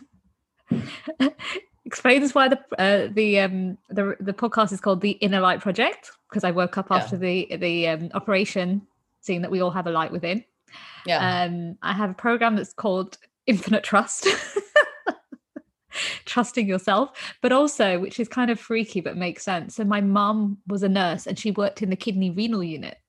explains 1.85 2.35
why 2.35 2.49
the 2.49 2.59
uh, 2.77 3.07
the 3.13 3.39
um 3.39 3.77
the 3.89 4.15
the 4.19 4.33
podcast 4.33 4.73
is 4.73 4.81
called 4.81 4.99
the 4.99 5.11
Inner 5.11 5.39
Light 5.39 5.61
Project 5.61 6.11
because 6.29 6.43
I 6.43 6.51
woke 6.51 6.77
up 6.77 6.87
after 6.91 7.17
the 7.17 7.47
the 7.55 7.87
um, 7.87 8.09
operation, 8.13 8.81
seeing 9.21 9.41
that 9.41 9.51
we 9.51 9.61
all 9.61 9.71
have 9.71 9.87
a 9.87 9.91
light 9.91 10.11
within. 10.11 10.43
Yeah. 11.05 11.43
Um, 11.43 11.77
I 11.81 11.93
have 11.93 12.11
a 12.11 12.15
program 12.15 12.55
that's 12.55 12.73
called 12.73 13.17
Infinite 13.45 13.83
Trust. 13.83 14.27
trusting 16.25 16.67
yourself 16.67 17.35
but 17.41 17.51
also 17.51 17.97
which 17.97 18.19
is 18.19 18.27
kind 18.27 18.51
of 18.51 18.59
freaky 18.59 19.01
but 19.01 19.17
makes 19.17 19.43
sense 19.43 19.73
so 19.73 19.83
my 19.83 19.99
mum 19.99 20.59
was 20.67 20.83
a 20.83 20.89
nurse 20.89 21.25
and 21.25 21.39
she 21.39 21.49
worked 21.49 21.81
in 21.81 21.89
the 21.89 21.95
kidney 21.95 22.29
renal 22.29 22.63
unit 22.63 22.99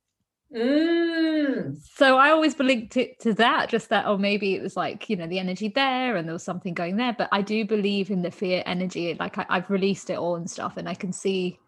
Mm. 0.55 1.77
So 1.95 2.17
I 2.17 2.31
always 2.31 2.59
linked 2.59 2.97
it 2.97 3.21
to 3.21 3.35
that, 3.35 3.69
just 3.69 3.91
that, 3.91 4.07
oh, 4.07 4.17
maybe 4.17 4.55
it 4.55 4.63
was 4.63 4.77
like, 4.77 5.11
you 5.11 5.17
know, 5.17 5.27
the 5.27 5.39
energy 5.39 5.69
there 5.69 6.17
and 6.17 6.27
there 6.27 6.33
was 6.33 6.43
something 6.43 6.75
going 6.75 6.97
there. 6.97 7.15
But 7.17 7.29
I 7.33 7.43
do 7.43 7.65
believe 7.65 8.11
in 8.11 8.23
the 8.23 8.31
fear 8.31 8.63
energy. 8.65 9.15
Like 9.19 9.37
I, 9.39 9.47
I've 9.49 9.71
released 9.71 10.11
it 10.11 10.19
all 10.19 10.37
and 10.37 10.51
stuff, 10.51 10.77
and 10.77 10.89
I 10.89 10.95
can 10.95 11.13
see 11.13 11.59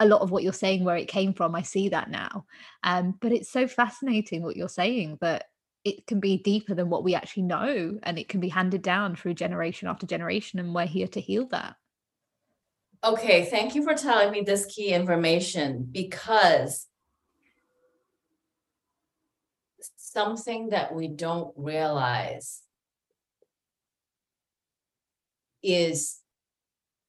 a 0.00 0.06
lot 0.06 0.20
of 0.20 0.30
what 0.30 0.42
you're 0.42 0.52
saying 0.52 0.84
where 0.84 0.96
it 0.96 1.08
came 1.08 1.32
from. 1.32 1.54
I 1.54 1.62
see 1.62 1.88
that 1.88 2.10
now. 2.10 2.46
Um, 2.84 3.14
but 3.20 3.32
it's 3.32 3.50
so 3.50 3.66
fascinating 3.66 4.42
what 4.42 4.56
you're 4.56 4.68
saying 4.68 5.18
that 5.20 5.46
it 5.84 6.06
can 6.06 6.20
be 6.20 6.36
deeper 6.36 6.74
than 6.74 6.90
what 6.90 7.04
we 7.04 7.14
actually 7.14 7.44
know 7.44 7.98
and 8.02 8.18
it 8.18 8.28
can 8.28 8.40
be 8.40 8.48
handed 8.48 8.82
down 8.82 9.16
through 9.16 9.34
generation 9.34 9.88
after 9.88 10.06
generation. 10.06 10.58
And 10.58 10.74
we're 10.74 10.86
here 10.86 11.08
to 11.08 11.20
heal 11.20 11.46
that. 11.48 11.76
Okay, 13.04 13.44
thank 13.44 13.74
you 13.74 13.84
for 13.84 13.94
telling 13.94 14.32
me 14.32 14.42
this 14.42 14.66
key 14.66 14.88
information 14.88 15.88
because 15.90 16.86
something 19.96 20.70
that 20.70 20.94
we 20.94 21.06
don't 21.06 21.52
realize 21.56 22.60
is 25.62 26.18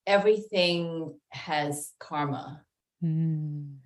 everything 0.05 1.15
has 1.29 1.93
karma. 1.99 2.63
Mm. 3.03 3.77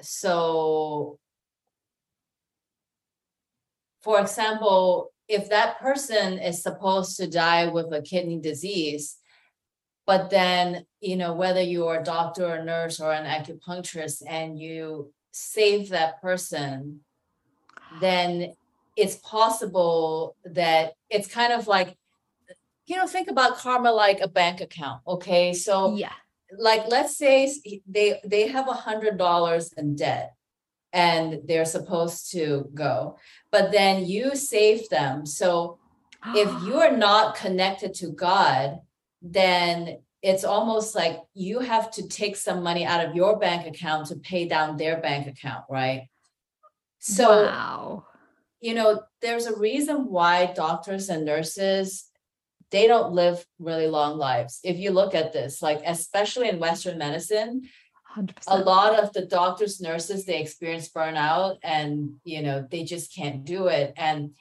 So, 0.00 1.18
for 4.02 4.20
example, 4.20 5.12
if 5.28 5.48
that 5.50 5.78
person 5.80 6.38
is 6.38 6.62
supposed 6.62 7.16
to 7.16 7.28
die 7.28 7.68
with 7.68 7.92
a 7.92 8.02
kidney 8.02 8.40
disease, 8.40 9.16
but 10.06 10.30
then, 10.30 10.84
you 11.00 11.16
know, 11.16 11.32
whether 11.32 11.62
you're 11.62 12.00
a 12.00 12.04
doctor 12.04 12.46
or 12.46 12.56
a 12.56 12.64
nurse 12.64 13.00
or 13.00 13.12
an 13.12 13.24
acupuncturist 13.24 14.22
and 14.28 14.58
you 14.58 15.12
save 15.30 15.90
that 15.90 16.20
person, 16.20 17.00
then 18.00 18.54
it's 18.96 19.16
possible 19.16 20.36
that 20.44 20.94
it's 21.08 21.28
kind 21.28 21.52
of 21.52 21.68
like, 21.68 21.96
you 22.86 22.96
know, 22.96 23.06
think 23.06 23.30
about 23.30 23.56
karma 23.56 23.92
like 23.92 24.20
a 24.20 24.28
bank 24.28 24.60
account. 24.60 25.00
Okay. 25.06 25.52
So, 25.52 25.94
yeah. 25.94 26.12
Like, 26.58 26.88
let's 26.88 27.16
say 27.16 27.52
they 27.86 28.20
they 28.24 28.48
have 28.48 28.68
a 28.68 28.72
hundred 28.72 29.18
dollars 29.18 29.72
in 29.72 29.96
debt 29.96 30.34
and 30.92 31.40
they're 31.46 31.64
supposed 31.64 32.30
to 32.32 32.68
go, 32.74 33.18
but 33.50 33.72
then 33.72 34.04
you 34.04 34.36
save 34.36 34.88
them. 34.88 35.24
So 35.24 35.78
if 36.26 36.62
you're 36.66 36.96
not 36.96 37.36
connected 37.36 37.94
to 37.94 38.08
God, 38.08 38.80
then 39.22 39.98
it's 40.22 40.44
almost 40.44 40.94
like 40.94 41.20
you 41.34 41.60
have 41.60 41.90
to 41.92 42.06
take 42.08 42.36
some 42.36 42.62
money 42.62 42.84
out 42.84 43.04
of 43.04 43.14
your 43.14 43.38
bank 43.38 43.66
account 43.66 44.06
to 44.08 44.16
pay 44.16 44.46
down 44.46 44.76
their 44.76 45.00
bank 45.00 45.26
account, 45.26 45.64
right? 45.68 46.08
So, 47.00 47.46
wow. 47.46 48.06
you 48.60 48.74
know, 48.74 49.02
there's 49.20 49.46
a 49.46 49.58
reason 49.58 50.08
why 50.08 50.52
doctors 50.54 51.08
and 51.08 51.24
nurses 51.24 52.04
they 52.72 52.86
don't 52.86 53.12
live 53.12 53.44
really 53.58 53.86
long 53.86 54.18
lives. 54.18 54.58
If 54.64 54.78
you 54.78 54.90
look 54.90 55.14
at 55.14 55.32
this, 55.32 55.62
like 55.62 55.82
especially 55.86 56.48
in 56.48 56.58
Western 56.58 56.98
medicine, 56.98 57.68
100%. 58.16 58.32
a 58.48 58.58
lot 58.58 58.98
of 58.98 59.12
the 59.12 59.26
doctors, 59.26 59.80
nurses, 59.80 60.24
they 60.24 60.40
experience 60.40 60.88
burnout 60.88 61.58
and 61.62 62.14
you 62.24 62.42
know 62.42 62.66
they 62.70 62.84
just 62.84 63.14
can't 63.14 63.44
do 63.44 63.68
it. 63.68 63.92
And 63.96 64.32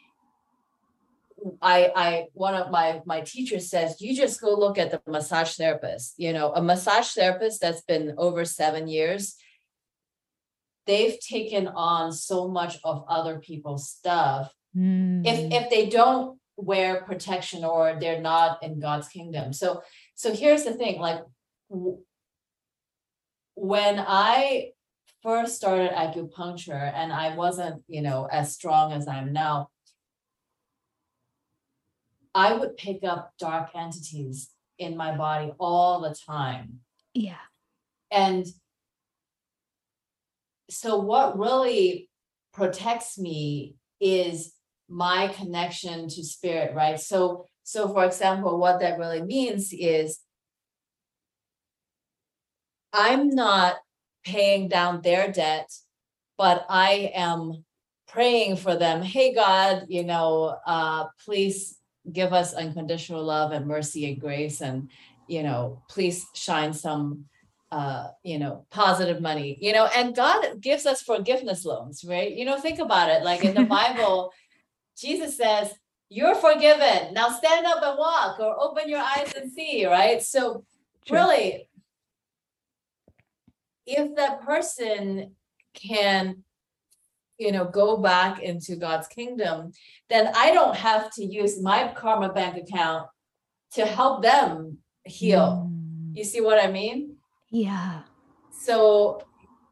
I, 1.61 1.91
I, 1.95 2.25
one 2.33 2.55
of 2.55 2.71
my 2.71 3.01
my 3.05 3.21
teachers 3.21 3.69
says, 3.69 4.01
you 4.01 4.15
just 4.15 4.41
go 4.41 4.53
look 4.53 4.77
at 4.77 4.91
the 4.91 5.01
massage 5.07 5.55
therapist. 5.55 6.15
You 6.17 6.33
know, 6.33 6.53
a 6.53 6.61
massage 6.61 7.11
therapist 7.11 7.61
that's 7.61 7.81
been 7.81 8.15
over 8.17 8.45
seven 8.45 8.87
years, 8.87 9.35
they've 10.85 11.19
taken 11.19 11.67
on 11.67 12.11
so 12.13 12.47
much 12.47 12.77
of 12.83 13.05
other 13.07 13.39
people's 13.39 13.89
stuff. 13.89 14.53
Mm. 14.75 15.25
If 15.25 15.51
if 15.51 15.69
they 15.69 15.89
don't 15.89 16.40
wear 16.61 17.01
protection 17.01 17.63
or 17.63 17.97
they're 17.99 18.21
not 18.21 18.61
in 18.63 18.79
God's 18.79 19.07
kingdom. 19.07 19.53
So 19.53 19.81
so 20.15 20.33
here's 20.33 20.63
the 20.63 20.73
thing, 20.73 20.99
like 20.99 21.21
when 23.55 23.99
I 23.99 24.71
first 25.23 25.55
started 25.55 25.91
acupuncture 25.91 26.91
and 26.93 27.13
I 27.13 27.35
wasn't, 27.35 27.83
you 27.87 28.01
know, 28.01 28.27
as 28.31 28.53
strong 28.53 28.91
as 28.91 29.07
I'm 29.07 29.33
now 29.33 29.69
I 32.33 32.53
would 32.53 32.77
pick 32.77 33.03
up 33.03 33.33
dark 33.39 33.71
entities 33.75 34.49
in 34.77 34.95
my 34.95 35.15
body 35.15 35.51
all 35.59 36.01
the 36.01 36.15
time. 36.15 36.79
Yeah. 37.13 37.35
And 38.09 38.45
so, 40.69 40.97
what 40.97 41.37
really 41.37 42.09
protects 42.53 43.17
me 43.17 43.75
is 43.99 44.53
my 44.91 45.29
connection 45.29 46.07
to 46.09 46.23
spirit, 46.23 46.75
right? 46.75 46.99
So, 46.99 47.47
so 47.63 47.87
for 47.87 48.05
example, 48.05 48.59
what 48.59 48.79
that 48.81 48.99
really 48.99 49.21
means 49.21 49.73
is 49.73 50.19
I'm 52.91 53.29
not 53.29 53.77
paying 54.25 54.67
down 54.67 55.01
their 55.01 55.31
debt, 55.31 55.71
but 56.37 56.65
I 56.69 57.11
am 57.15 57.63
praying 58.07 58.57
for 58.57 58.75
them. 58.75 59.01
Hey, 59.01 59.33
God, 59.33 59.85
you 59.87 60.03
know, 60.03 60.57
uh, 60.67 61.05
please 61.23 61.77
give 62.11 62.33
us 62.33 62.53
unconditional 62.53 63.23
love 63.23 63.51
and 63.51 63.67
mercy 63.67 64.11
and 64.11 64.19
grace 64.19 64.61
and 64.61 64.89
you 65.27 65.43
know 65.43 65.81
please 65.87 66.25
shine 66.33 66.73
some 66.73 67.25
uh 67.71 68.07
you 68.23 68.39
know 68.39 68.65
positive 68.71 69.21
money 69.21 69.57
you 69.61 69.71
know 69.71 69.85
and 69.95 70.15
god 70.15 70.59
gives 70.59 70.85
us 70.85 71.01
forgiveness 71.03 71.63
loans 71.63 72.03
right 72.03 72.35
you 72.35 72.43
know 72.43 72.59
think 72.59 72.79
about 72.79 73.09
it 73.09 73.23
like 73.23 73.45
in 73.45 73.53
the 73.53 73.63
bible 73.77 74.31
jesus 75.01 75.37
says 75.37 75.73
you're 76.13 76.35
forgiven. 76.35 77.13
Now 77.13 77.29
stand 77.29 77.65
up 77.65 77.81
and 77.81 77.97
walk 77.97 78.37
or 78.41 78.53
open 78.59 78.89
your 78.89 78.99
eyes 78.99 79.33
and 79.33 79.49
see 79.49 79.85
right? 79.85 80.21
So 80.21 80.65
True. 81.05 81.17
really 81.17 81.69
if 83.85 84.15
that 84.17 84.41
person 84.41 85.35
can 85.73 86.43
you 87.37 87.51
know 87.51 87.65
go 87.65 87.97
back 87.97 88.39
into 88.39 88.75
god's 88.75 89.07
kingdom 89.07 89.71
then 90.09 90.31
i 90.35 90.51
don't 90.51 90.75
have 90.75 91.09
to 91.11 91.25
use 91.25 91.61
my 91.61 91.91
karma 91.95 92.31
bank 92.31 92.57
account 92.57 93.07
to 93.71 93.85
help 93.85 94.21
them 94.21 94.77
heal. 95.05 95.67
Mm. 95.71 96.15
you 96.15 96.23
see 96.23 96.41
what 96.41 96.63
i 96.63 96.69
mean? 96.69 97.15
Yeah. 97.49 98.03
So 98.51 99.21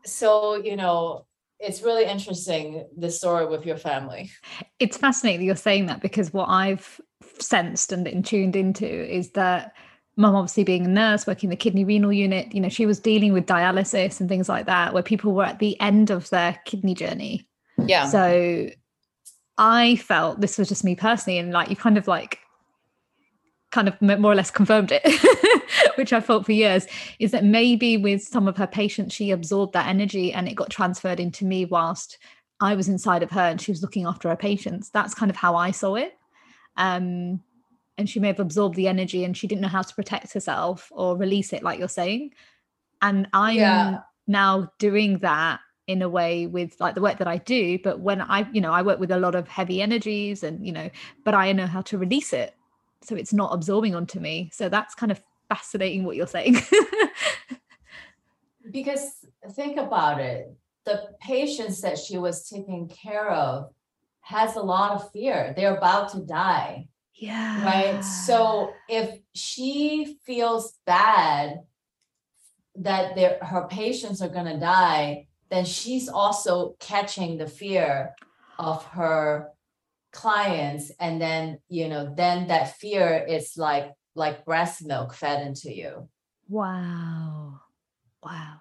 so 0.06 0.56
you 0.56 0.76
know 0.76 1.26
it's 1.60 1.82
really 1.82 2.06
interesting 2.06 2.88
the 2.98 3.12
story 3.12 3.46
with 3.46 3.66
your 3.66 3.78
family 3.78 4.32
it's 4.80 4.98
fascinating 4.98 5.42
that 5.42 5.46
you're 5.46 5.56
saying 5.56 5.86
that 5.86 6.02
because 6.02 6.34
what 6.34 6.48
i've 6.50 7.00
sensed 7.40 7.92
and 7.92 8.26
tuned 8.26 8.56
into 8.56 8.88
is 8.88 9.32
that 9.32 9.74
mum 10.16 10.36
obviously 10.36 10.64
being 10.64 10.86
a 10.86 10.90
nurse 10.90 11.26
working 11.28 11.50
the 11.50 11.56
kidney 11.56 11.84
renal 11.84 12.12
unit 12.12 12.54
you 12.54 12.62
know 12.62 12.70
she 12.70 12.86
was 12.86 13.00
dealing 13.00 13.34
with 13.34 13.46
dialysis 13.46 14.20
and 14.20 14.28
things 14.30 14.50
like 14.50 14.66
that 14.66 14.94
where 14.94 15.04
people 15.04 15.34
were 15.34 15.46
at 15.46 15.60
the 15.60 15.80
end 15.80 16.10
of 16.10 16.30
their 16.30 16.60
kidney 16.66 16.94
journey 16.94 17.48
yeah. 17.86 18.08
So 18.08 18.70
I 19.58 19.96
felt 19.98 20.42
this 20.42 20.58
was 20.58 20.70
just 20.70 20.84
me 20.84 20.96
personally, 20.96 21.40
and 21.40 21.52
like 21.52 21.70
you 21.70 21.76
kind 21.76 21.98
of 21.98 22.08
like 22.08 22.40
kind 23.72 23.88
of 23.88 24.02
more 24.02 24.32
or 24.32 24.36
less 24.36 24.52
confirmed 24.52 24.92
it, 24.92 25.04
which 25.96 26.12
I 26.12 26.20
felt 26.22 26.46
for 26.46 26.52
years, 26.52 26.88
is 27.20 27.32
that 27.32 27.44
maybe 27.44 27.98
with 27.98 28.24
some 28.24 28.48
of 28.48 28.58
her 28.58 28.68
patients, 28.68 29.14
she 29.14 29.32
absorbed 29.32 29.74
that 29.74 29.88
energy 29.88 30.34
and 30.34 30.48
it 30.48 30.56
got 30.56 30.70
transferred 30.70 31.20
into 31.20 31.46
me 31.46 31.66
whilst 31.66 32.18
I 32.62 32.76
was 32.76 32.90
inside 32.90 33.24
of 33.24 33.32
her 33.32 33.42
and 33.42 33.62
she 33.62 33.72
was 33.72 33.82
looking 33.82 34.06
after 34.06 34.30
her 34.30 34.36
patients. 34.36 34.90
That's 34.90 35.14
kind 35.14 35.30
of 35.30 35.36
how 35.36 35.56
I 35.56 35.72
saw 35.72 35.96
it. 35.96 36.18
Um, 36.78 37.42
and 37.98 38.10
she 38.10 38.20
may 38.20 38.28
have 38.28 38.40
absorbed 38.40 38.76
the 38.76 38.88
energy 38.88 39.24
and 39.24 39.36
she 39.36 39.48
didn't 39.48 39.62
know 39.62 39.68
how 39.68 39.82
to 39.82 39.96
protect 39.96 40.34
herself 40.34 40.90
or 40.92 41.18
release 41.18 41.54
it, 41.54 41.64
like 41.64 41.80
you're 41.80 41.90
saying. 41.90 42.32
And 43.02 43.28
I'm 43.34 43.58
yeah. 43.58 44.00
now 44.28 44.72
doing 44.80 45.20
that 45.20 45.60
in 45.88 46.02
a 46.02 46.10
way 46.10 46.48
with 46.48 46.76
like 46.80 46.96
the 46.96 47.02
work 47.02 47.18
that 47.18 47.28
I 47.28 47.38
do. 47.38 47.78
But 47.84 48.00
when 48.00 48.22
I, 48.22 48.48
you 48.52 48.62
know, 48.62 48.72
I 48.72 48.82
work 48.82 49.00
with 49.00 49.12
a 49.12 49.20
lot 49.20 49.36
of 49.36 49.48
heavy 49.48 49.82
energies 49.82 50.44
and, 50.44 50.66
you 50.66 50.72
know, 50.72 50.90
but 51.26 51.34
I 51.34 51.52
know 51.52 51.68
how 51.68 51.82
to 51.82 51.98
release 51.98 52.32
it. 52.32 52.56
So 53.02 53.16
it's 53.16 53.34
not 53.34 53.54
absorbing 53.54 53.96
onto 53.96 54.20
me. 54.20 54.50
So 54.54 54.70
that's 54.70 54.96
kind 54.96 55.12
of 55.12 55.22
fascinating 55.48 56.04
what 56.04 56.16
you're 56.16 56.28
saying. 56.28 56.58
because 58.72 59.26
think 59.56 59.78
about 59.78 60.20
it 60.20 60.54
the 60.90 61.10
patients 61.22 61.82
that 61.82 61.98
she 61.98 62.18
was 62.18 62.50
taking 62.50 62.88
care 62.88 63.30
of 63.30 63.72
has 64.22 64.56
a 64.56 64.62
lot 64.62 64.92
of 64.94 65.12
fear. 65.12 65.54
They're 65.56 65.78
about 65.78 66.10
to 66.14 66.20
die. 66.20 66.88
Yeah. 67.14 67.66
Right. 67.66 68.04
So 68.04 68.74
if 68.88 69.20
she 69.34 70.18
feels 70.26 70.74
bad 70.86 71.60
that 72.76 73.44
her 73.44 73.68
patients 73.70 74.22
are 74.22 74.30
going 74.30 74.46
to 74.46 74.60
die, 74.60 75.28
then 75.50 75.66
she's 75.66 76.08
also 76.08 76.76
catching 76.80 77.38
the 77.38 77.48
fear 77.48 78.16
of 78.58 78.84
her 78.86 79.50
clients 80.12 80.92
and 81.00 81.22
then 81.22 81.60
you 81.70 81.88
know 81.88 82.14
then 82.16 82.48
that 82.48 82.76
fear 82.78 83.26
is 83.28 83.54
like 83.58 83.92
like 84.16 84.44
breast 84.46 84.84
milk 84.86 85.14
fed 85.14 85.46
into 85.46 85.74
you 85.74 86.10
wow 86.50 87.60
wow 88.24 88.56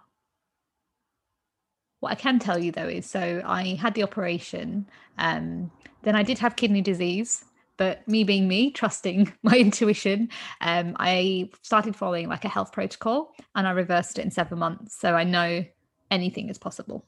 what 2.00 2.12
I 2.12 2.14
can 2.14 2.38
tell 2.38 2.58
you 2.58 2.72
though 2.72 2.88
is 2.88 3.06
so 3.06 3.42
I 3.44 3.74
had 3.80 3.94
the 3.94 4.02
operation. 4.02 4.86
Um, 5.18 5.70
then 6.02 6.14
I 6.14 6.22
did 6.22 6.38
have 6.38 6.56
kidney 6.56 6.80
disease, 6.80 7.44
but 7.76 8.06
me 8.06 8.24
being 8.24 8.46
me, 8.46 8.70
trusting 8.70 9.32
my 9.42 9.56
intuition, 9.58 10.28
um, 10.60 10.96
I 10.98 11.50
started 11.62 11.96
following 11.96 12.28
like 12.28 12.44
a 12.44 12.48
health 12.48 12.72
protocol 12.72 13.34
and 13.54 13.66
I 13.66 13.72
reversed 13.72 14.18
it 14.18 14.22
in 14.22 14.30
seven 14.30 14.58
months. 14.58 14.98
So 14.98 15.14
I 15.14 15.24
know 15.24 15.64
anything 16.10 16.48
is 16.48 16.58
possible. 16.58 17.04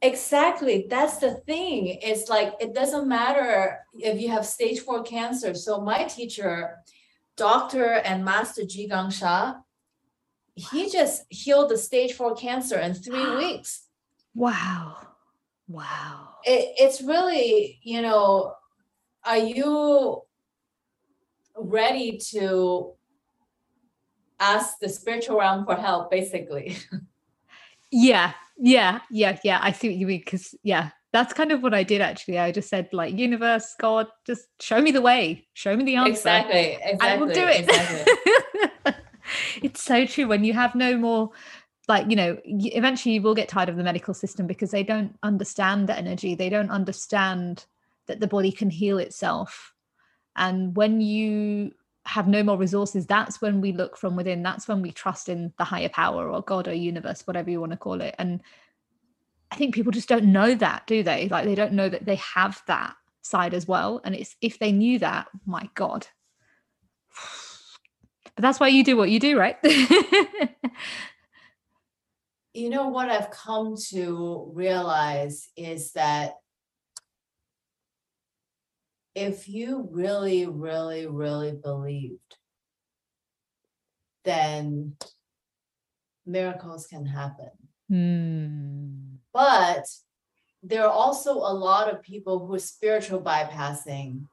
Exactly. 0.00 0.86
That's 0.88 1.18
the 1.18 1.34
thing. 1.34 1.98
It's 2.02 2.28
like 2.28 2.54
it 2.60 2.72
doesn't 2.72 3.08
matter 3.08 3.80
if 3.94 4.20
you 4.20 4.28
have 4.28 4.46
stage 4.46 4.80
four 4.80 5.02
cancer. 5.02 5.54
So 5.54 5.80
my 5.80 6.04
teacher, 6.04 6.76
Dr. 7.36 7.94
and 7.94 8.24
Master 8.24 8.62
Zhi 8.62 8.88
Gang 8.88 9.10
Sha, 9.10 9.54
he 10.54 10.88
just 10.88 11.24
healed 11.30 11.70
the 11.70 11.78
stage 11.78 12.12
four 12.12 12.34
cancer 12.34 12.78
in 12.78 12.94
three 12.94 13.36
weeks. 13.36 13.86
Wow. 14.34 14.96
Wow. 15.66 16.36
It, 16.44 16.74
it's 16.78 17.02
really, 17.02 17.80
you 17.82 18.00
know, 18.00 18.54
are 19.24 19.38
you 19.38 20.22
ready 21.56 22.18
to 22.30 22.94
ask 24.38 24.78
the 24.78 24.88
spiritual 24.88 25.38
realm 25.38 25.64
for 25.66 25.74
help, 25.74 26.10
basically? 26.10 26.76
yeah. 27.90 28.32
Yeah. 28.58 29.00
Yeah. 29.10 29.38
Yeah. 29.44 29.58
I 29.62 29.72
see 29.72 29.88
what 29.88 29.96
you 29.96 30.06
mean. 30.06 30.22
Cause 30.24 30.54
yeah, 30.62 30.90
that's 31.12 31.32
kind 31.32 31.52
of 31.52 31.62
what 31.62 31.74
I 31.74 31.82
did 31.82 32.00
actually. 32.00 32.38
I 32.38 32.52
just 32.52 32.68
said, 32.68 32.88
like, 32.92 33.16
universe, 33.16 33.74
God, 33.80 34.08
just 34.26 34.46
show 34.60 34.80
me 34.80 34.90
the 34.90 35.00
way, 35.00 35.46
show 35.54 35.76
me 35.76 35.84
the 35.84 35.96
answer. 35.96 36.10
Exactly. 36.10 36.78
Exactly. 36.82 37.08
I 37.08 37.16
will 37.16 37.28
do 37.28 37.46
it. 37.46 37.68
Exactly. 37.68 38.92
it's 39.62 39.82
so 39.82 40.06
true. 40.06 40.28
When 40.28 40.44
you 40.44 40.52
have 40.52 40.74
no 40.74 40.96
more 40.96 41.30
like 41.88 42.08
you 42.08 42.16
know 42.16 42.36
eventually 42.44 43.14
you 43.14 43.22
will 43.22 43.34
get 43.34 43.48
tired 43.48 43.68
of 43.68 43.76
the 43.76 43.82
medical 43.82 44.14
system 44.14 44.46
because 44.46 44.70
they 44.70 44.82
don't 44.82 45.16
understand 45.22 45.88
the 45.88 45.96
energy 45.96 46.34
they 46.34 46.50
don't 46.50 46.70
understand 46.70 47.64
that 48.06 48.20
the 48.20 48.26
body 48.26 48.52
can 48.52 48.70
heal 48.70 48.98
itself 48.98 49.72
and 50.36 50.76
when 50.76 51.00
you 51.00 51.72
have 52.08 52.26
no 52.26 52.42
more 52.42 52.56
resources 52.56 53.06
that's 53.06 53.42
when 53.42 53.60
we 53.60 53.70
look 53.70 53.96
from 53.96 54.16
within 54.16 54.42
that's 54.42 54.66
when 54.66 54.80
we 54.80 54.90
trust 54.90 55.28
in 55.28 55.52
the 55.58 55.64
higher 55.64 55.90
power 55.90 56.30
or 56.30 56.40
god 56.42 56.66
or 56.66 56.72
universe 56.72 57.26
whatever 57.26 57.50
you 57.50 57.60
want 57.60 57.72
to 57.72 57.78
call 57.78 58.00
it. 58.00 58.14
And 58.18 58.40
i 59.50 59.56
think 59.56 59.74
people 59.74 59.92
just 59.92 60.08
don't 60.08 60.24
know 60.24 60.54
that 60.54 60.86
do 60.86 61.02
they? 61.02 61.28
Like 61.28 61.44
they 61.44 61.54
don't 61.54 61.74
know 61.74 61.88
that 61.88 62.06
they 62.06 62.16
have 62.16 62.62
that 62.66 62.94
side 63.22 63.52
as 63.52 63.68
well. 63.68 64.00
And 64.04 64.14
it's 64.14 64.36
if 64.40 64.58
they 64.58 64.72
knew 64.72 64.98
that 65.00 65.28
my 65.44 65.68
god. 65.74 66.06
But 68.34 68.42
that's 68.42 68.60
why 68.60 68.68
you 68.68 68.84
do 68.84 68.96
what 68.96 69.10
you 69.10 69.20
do 69.20 69.38
right? 69.38 69.56
You 72.54 72.70
know 72.70 72.88
what 72.88 73.08
I've 73.08 73.30
come 73.30 73.76
to 73.90 74.50
realize 74.52 75.48
is 75.56 75.92
that 75.92 76.32
if 79.18 79.48
you 79.48 79.88
really, 79.90 80.46
really, 80.46 81.06
really 81.06 81.52
believed, 81.52 82.36
then 84.24 84.94
miracles 86.24 86.86
can 86.86 87.04
happen. 87.04 87.50
Mm. 87.90 89.16
But 89.32 89.86
there 90.62 90.84
are 90.84 90.92
also 90.92 91.32
a 91.32 91.52
lot 91.52 91.92
of 91.92 92.02
people 92.02 92.46
who 92.46 92.54
are 92.54 92.60
spiritual 92.60 93.20
bypassing, 93.20 94.26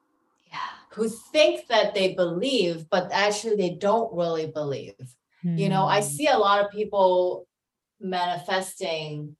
yeah. 0.52 0.74
who 0.92 1.10
think 1.32 1.68
that 1.68 1.96
they 1.96 2.14
believe, 2.14 2.90
but 2.90 3.10
actually 3.12 3.56
they 3.56 3.76
don't 3.76 4.14
really 4.14 4.48
believe. 4.48 4.94
Mm. 5.44 5.58
You 5.58 5.70
know, 5.70 5.86
I 5.86 6.02
hmm. 6.02 6.08
see 6.08 6.28
a 6.28 6.38
lot 6.38 6.64
of 6.64 6.72
people 6.72 7.48
manifesting 8.00 9.36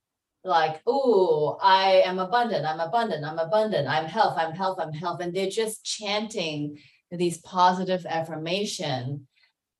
like, 0.46 0.80
oh, 0.86 1.58
I 1.60 2.02
am 2.04 2.18
abundant, 2.18 2.64
I'm 2.64 2.80
abundant, 2.80 3.24
I'm 3.24 3.38
abundant, 3.38 3.88
I'm 3.88 4.06
health, 4.06 4.38
I'm 4.38 4.52
health, 4.52 4.78
I'm 4.80 4.92
health. 4.92 5.20
And 5.20 5.34
they're 5.34 5.50
just 5.50 5.84
chanting 5.84 6.78
these 7.10 7.38
positive 7.38 8.06
affirmation. 8.06 9.26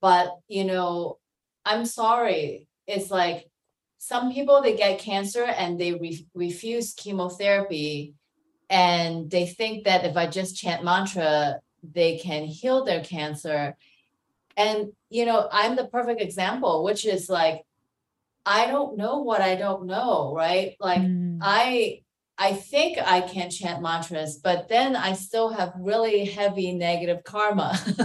But 0.00 0.36
you 0.48 0.64
know, 0.64 1.18
I'm 1.64 1.86
sorry. 1.86 2.68
It's 2.86 3.10
like 3.10 3.48
some 3.98 4.32
people 4.32 4.62
they 4.62 4.76
get 4.76 5.00
cancer 5.00 5.44
and 5.44 5.80
they 5.80 5.94
re- 5.94 6.26
refuse 6.34 6.94
chemotherapy 6.94 8.14
and 8.70 9.30
they 9.30 9.46
think 9.46 9.84
that 9.84 10.04
if 10.04 10.16
I 10.16 10.26
just 10.26 10.56
chant 10.56 10.84
mantra, 10.84 11.60
they 11.82 12.18
can 12.18 12.44
heal 12.44 12.84
their 12.84 13.02
cancer. 13.02 13.76
And 14.56 14.92
you 15.10 15.26
know, 15.26 15.48
I'm 15.50 15.76
the 15.76 15.86
perfect 15.86 16.20
example, 16.20 16.84
which 16.84 17.04
is 17.04 17.28
like 17.28 17.65
I 18.46 18.68
don't 18.68 18.96
know 18.96 19.18
what 19.18 19.40
I 19.40 19.56
don't 19.56 19.86
know, 19.86 20.32
right? 20.34 20.76
Like 20.80 21.02
mm. 21.02 21.38
I 21.42 22.02
I 22.38 22.52
think 22.52 22.98
I 22.98 23.22
can 23.22 23.50
chant 23.50 23.82
mantras, 23.82 24.36
but 24.36 24.68
then 24.68 24.94
I 24.94 25.14
still 25.14 25.48
have 25.48 25.72
really 25.78 26.26
heavy 26.26 26.72
negative 26.72 27.24
karma. 27.24 27.78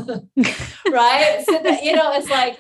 right? 0.90 1.44
So 1.46 1.60
that, 1.64 1.84
you 1.84 1.94
know, 1.94 2.14
it's 2.14 2.30
like 2.30 2.58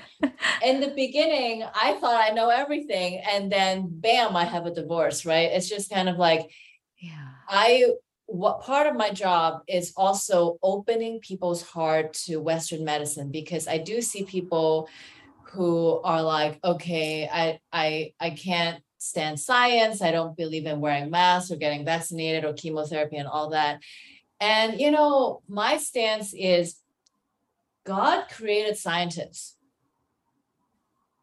in 0.64 0.82
the 0.82 0.90
beginning, 0.90 1.64
I 1.74 1.94
thought 1.94 2.22
I 2.22 2.34
know 2.34 2.50
everything 2.50 3.24
and 3.28 3.52
then 3.52 3.88
bam, 3.90 4.36
I 4.36 4.44
have 4.44 4.66
a 4.66 4.74
divorce, 4.74 5.26
right? 5.26 5.50
It's 5.52 5.70
just 5.70 5.90
kind 5.90 6.08
of 6.08 6.18
like 6.18 6.52
yeah. 7.00 7.30
I 7.50 7.94
what 8.28 8.62
part 8.62 8.88
of 8.88 8.96
my 8.96 9.10
job 9.10 9.62
is 9.68 9.92
also 9.98 10.58
opening 10.64 11.20
people's 11.20 11.62
heart 11.62 12.14
to 12.14 12.38
western 12.38 12.86
medicine 12.86 13.30
because 13.30 13.68
I 13.68 13.78
do 13.78 14.02
see 14.02 14.24
people 14.24 14.88
who 15.52 15.99
are 16.02 16.22
like, 16.22 16.60
okay, 16.64 17.30
I 17.32 17.60
I 17.72 18.14
I 18.20 18.32
can't 18.32 18.82
stand 18.97 19.39
science. 19.39 20.02
I 20.02 20.12
don't 20.12 20.38
believe 20.38 20.66
in 20.66 20.80
wearing 20.80 21.10
masks 21.10 21.52
or 21.52 21.58
getting 21.58 21.86
vaccinated 21.86 22.45
or 22.45 22.54
chemotherapy 22.54 23.18
and 23.18 23.28
all 23.28 23.49
that. 23.49 23.82
And 24.39 24.80
you 24.80 24.91
know, 24.91 25.41
my 25.47 25.78
stance 25.78 26.34
is 26.34 26.78
God 27.86 28.26
created 28.30 28.78
scientists. 28.78 29.56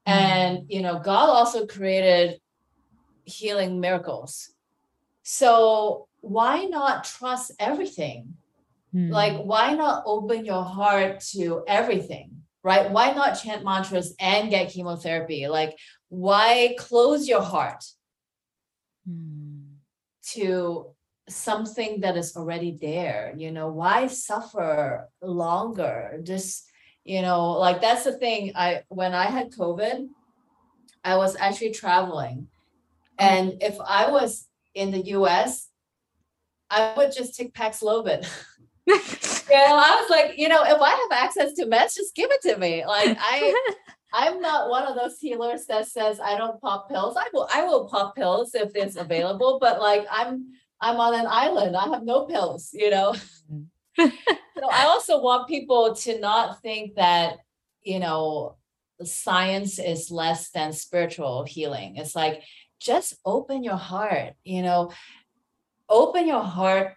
And 0.06 0.64
you 0.68 0.82
know, 0.82 0.98
God 0.98 1.28
also 1.28 1.66
created 1.66 2.40
healing 3.24 3.80
miracles. 3.80 4.52
So 5.22 6.08
why 6.20 6.64
not 6.64 7.04
trust 7.04 7.52
everything? 7.58 8.34
Mm. 8.94 9.10
Like, 9.10 9.36
why 9.42 9.74
not 9.74 10.02
open 10.06 10.44
your 10.44 10.64
heart 10.64 11.20
to 11.32 11.62
everything? 11.66 12.37
Right? 12.62 12.90
Why 12.90 13.12
not 13.12 13.40
chant 13.40 13.64
mantras 13.64 14.14
and 14.18 14.50
get 14.50 14.70
chemotherapy? 14.70 15.48
Like, 15.48 15.76
why 16.08 16.74
close 16.78 17.28
your 17.28 17.42
heart 17.42 17.84
mm. 19.08 19.64
to 20.34 20.86
something 21.28 22.00
that 22.00 22.16
is 22.16 22.36
already 22.36 22.76
there? 22.80 23.34
You 23.36 23.52
know, 23.52 23.68
why 23.68 24.06
suffer 24.06 25.08
longer? 25.22 26.20
Just, 26.22 26.70
you 27.04 27.22
know, 27.22 27.52
like 27.52 27.80
that's 27.80 28.04
the 28.04 28.18
thing. 28.18 28.52
I 28.54 28.82
when 28.88 29.14
I 29.14 29.26
had 29.26 29.52
COVID, 29.52 30.08
I 31.04 31.16
was 31.16 31.36
actually 31.36 31.72
traveling. 31.72 32.48
Oh. 33.18 33.24
And 33.24 33.62
if 33.62 33.76
I 33.80 34.10
was 34.10 34.48
in 34.74 34.90
the 34.90 35.04
US, 35.16 35.68
I 36.70 36.94
would 36.96 37.12
just 37.12 37.36
take 37.36 37.54
Paxlovid. 37.54 38.26
yeah, 39.50 39.70
I 39.70 40.00
was 40.00 40.10
like, 40.10 40.38
you 40.38 40.48
know, 40.48 40.62
if 40.64 40.80
I 40.80 40.90
have 40.90 41.22
access 41.24 41.52
to 41.54 41.66
meds, 41.66 41.94
just 41.94 42.14
give 42.14 42.30
it 42.30 42.40
to 42.42 42.56
me. 42.56 42.86
Like 42.86 43.16
I 43.20 43.54
I'm 44.12 44.40
not 44.40 44.70
one 44.70 44.86
of 44.86 44.96
those 44.96 45.18
healers 45.18 45.66
that 45.66 45.86
says 45.86 46.20
I 46.20 46.38
don't 46.38 46.60
pop 46.60 46.88
pills. 46.88 47.16
I 47.18 47.28
will 47.32 47.48
I 47.52 47.64
will 47.64 47.86
pop 47.86 48.16
pills 48.16 48.54
if 48.54 48.74
it's 48.74 48.96
available, 48.96 49.58
but 49.60 49.78
like 49.80 50.06
I'm 50.10 50.46
I'm 50.80 50.96
on 50.96 51.14
an 51.14 51.26
island. 51.28 51.76
I 51.76 51.88
have 51.88 52.02
no 52.02 52.24
pills, 52.24 52.70
you 52.72 52.90
know. 52.90 53.14
Mm-hmm. 53.52 54.06
so 54.58 54.70
I 54.70 54.84
also 54.84 55.20
want 55.20 55.48
people 55.48 55.94
to 55.94 56.18
not 56.20 56.62
think 56.62 56.94
that, 56.94 57.38
you 57.82 57.98
know, 57.98 58.56
science 59.02 59.78
is 59.78 60.10
less 60.10 60.50
than 60.50 60.72
spiritual 60.72 61.44
healing. 61.44 61.96
It's 61.96 62.16
like 62.16 62.42
just 62.80 63.18
open 63.24 63.64
your 63.64 63.76
heart, 63.76 64.34
you 64.44 64.62
know, 64.62 64.92
open 65.88 66.26
your 66.26 66.42
heart 66.42 66.94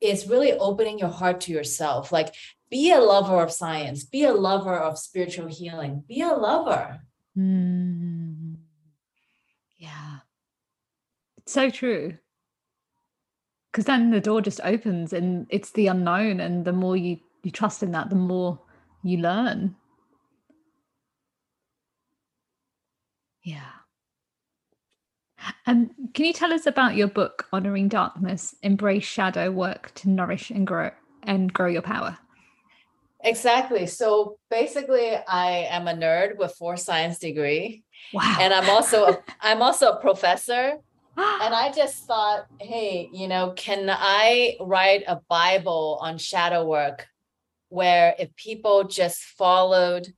is 0.00 0.28
really 0.28 0.52
opening 0.52 0.98
your 0.98 1.08
heart 1.08 1.40
to 1.42 1.52
yourself. 1.52 2.12
Like 2.12 2.34
be 2.70 2.92
a 2.92 2.98
lover 2.98 3.42
of 3.42 3.52
science, 3.52 4.04
be 4.04 4.24
a 4.24 4.32
lover 4.32 4.76
of 4.76 4.98
spiritual 4.98 5.46
healing, 5.46 6.04
be 6.08 6.20
a 6.22 6.28
lover. 6.28 7.00
Mm. 7.36 8.56
Yeah. 9.78 10.18
It's 11.38 11.52
so 11.52 11.70
true. 11.70 12.18
Because 13.70 13.84
then 13.84 14.10
the 14.10 14.20
door 14.20 14.40
just 14.40 14.60
opens 14.64 15.12
and 15.12 15.46
it's 15.50 15.70
the 15.72 15.88
unknown. 15.88 16.40
And 16.40 16.64
the 16.64 16.72
more 16.72 16.96
you, 16.96 17.18
you 17.42 17.50
trust 17.50 17.82
in 17.82 17.92
that, 17.92 18.08
the 18.08 18.16
more 18.16 18.58
you 19.02 19.18
learn. 19.18 19.76
Yeah. 23.44 23.75
Um, 25.66 25.90
can 26.14 26.24
you 26.24 26.32
tell 26.32 26.52
us 26.52 26.66
about 26.66 26.94
your 26.94 27.08
book, 27.08 27.46
Honoring 27.52 27.88
Darkness: 27.88 28.54
Embrace 28.62 29.04
Shadow 29.04 29.50
Work 29.50 29.92
to 29.96 30.08
Nourish 30.08 30.50
and 30.50 30.66
Grow 30.66 30.90
and 31.24 31.52
Grow 31.52 31.66
Your 31.66 31.82
Power? 31.82 32.18
Exactly. 33.24 33.86
So 33.86 34.38
basically, 34.50 35.16
I 35.16 35.66
am 35.70 35.88
a 35.88 35.94
nerd 35.94 36.36
with 36.38 36.54
four 36.54 36.76
science 36.76 37.18
degree. 37.18 37.82
Wow. 38.12 38.36
And 38.40 38.54
I'm 38.54 38.70
also 38.70 39.06
a, 39.06 39.18
I'm 39.40 39.62
also 39.62 39.92
a 39.92 40.00
professor. 40.00 40.74
And 41.18 41.54
I 41.54 41.72
just 41.72 42.04
thought, 42.04 42.46
hey, 42.60 43.08
you 43.10 43.26
know, 43.26 43.52
can 43.56 43.88
I 43.90 44.58
write 44.60 45.02
a 45.08 45.18
Bible 45.30 45.98
on 46.02 46.18
shadow 46.18 46.62
work 46.66 47.06
where 47.70 48.14
if 48.18 48.36
people 48.36 48.84
just 48.84 49.22
followed, 49.22 50.12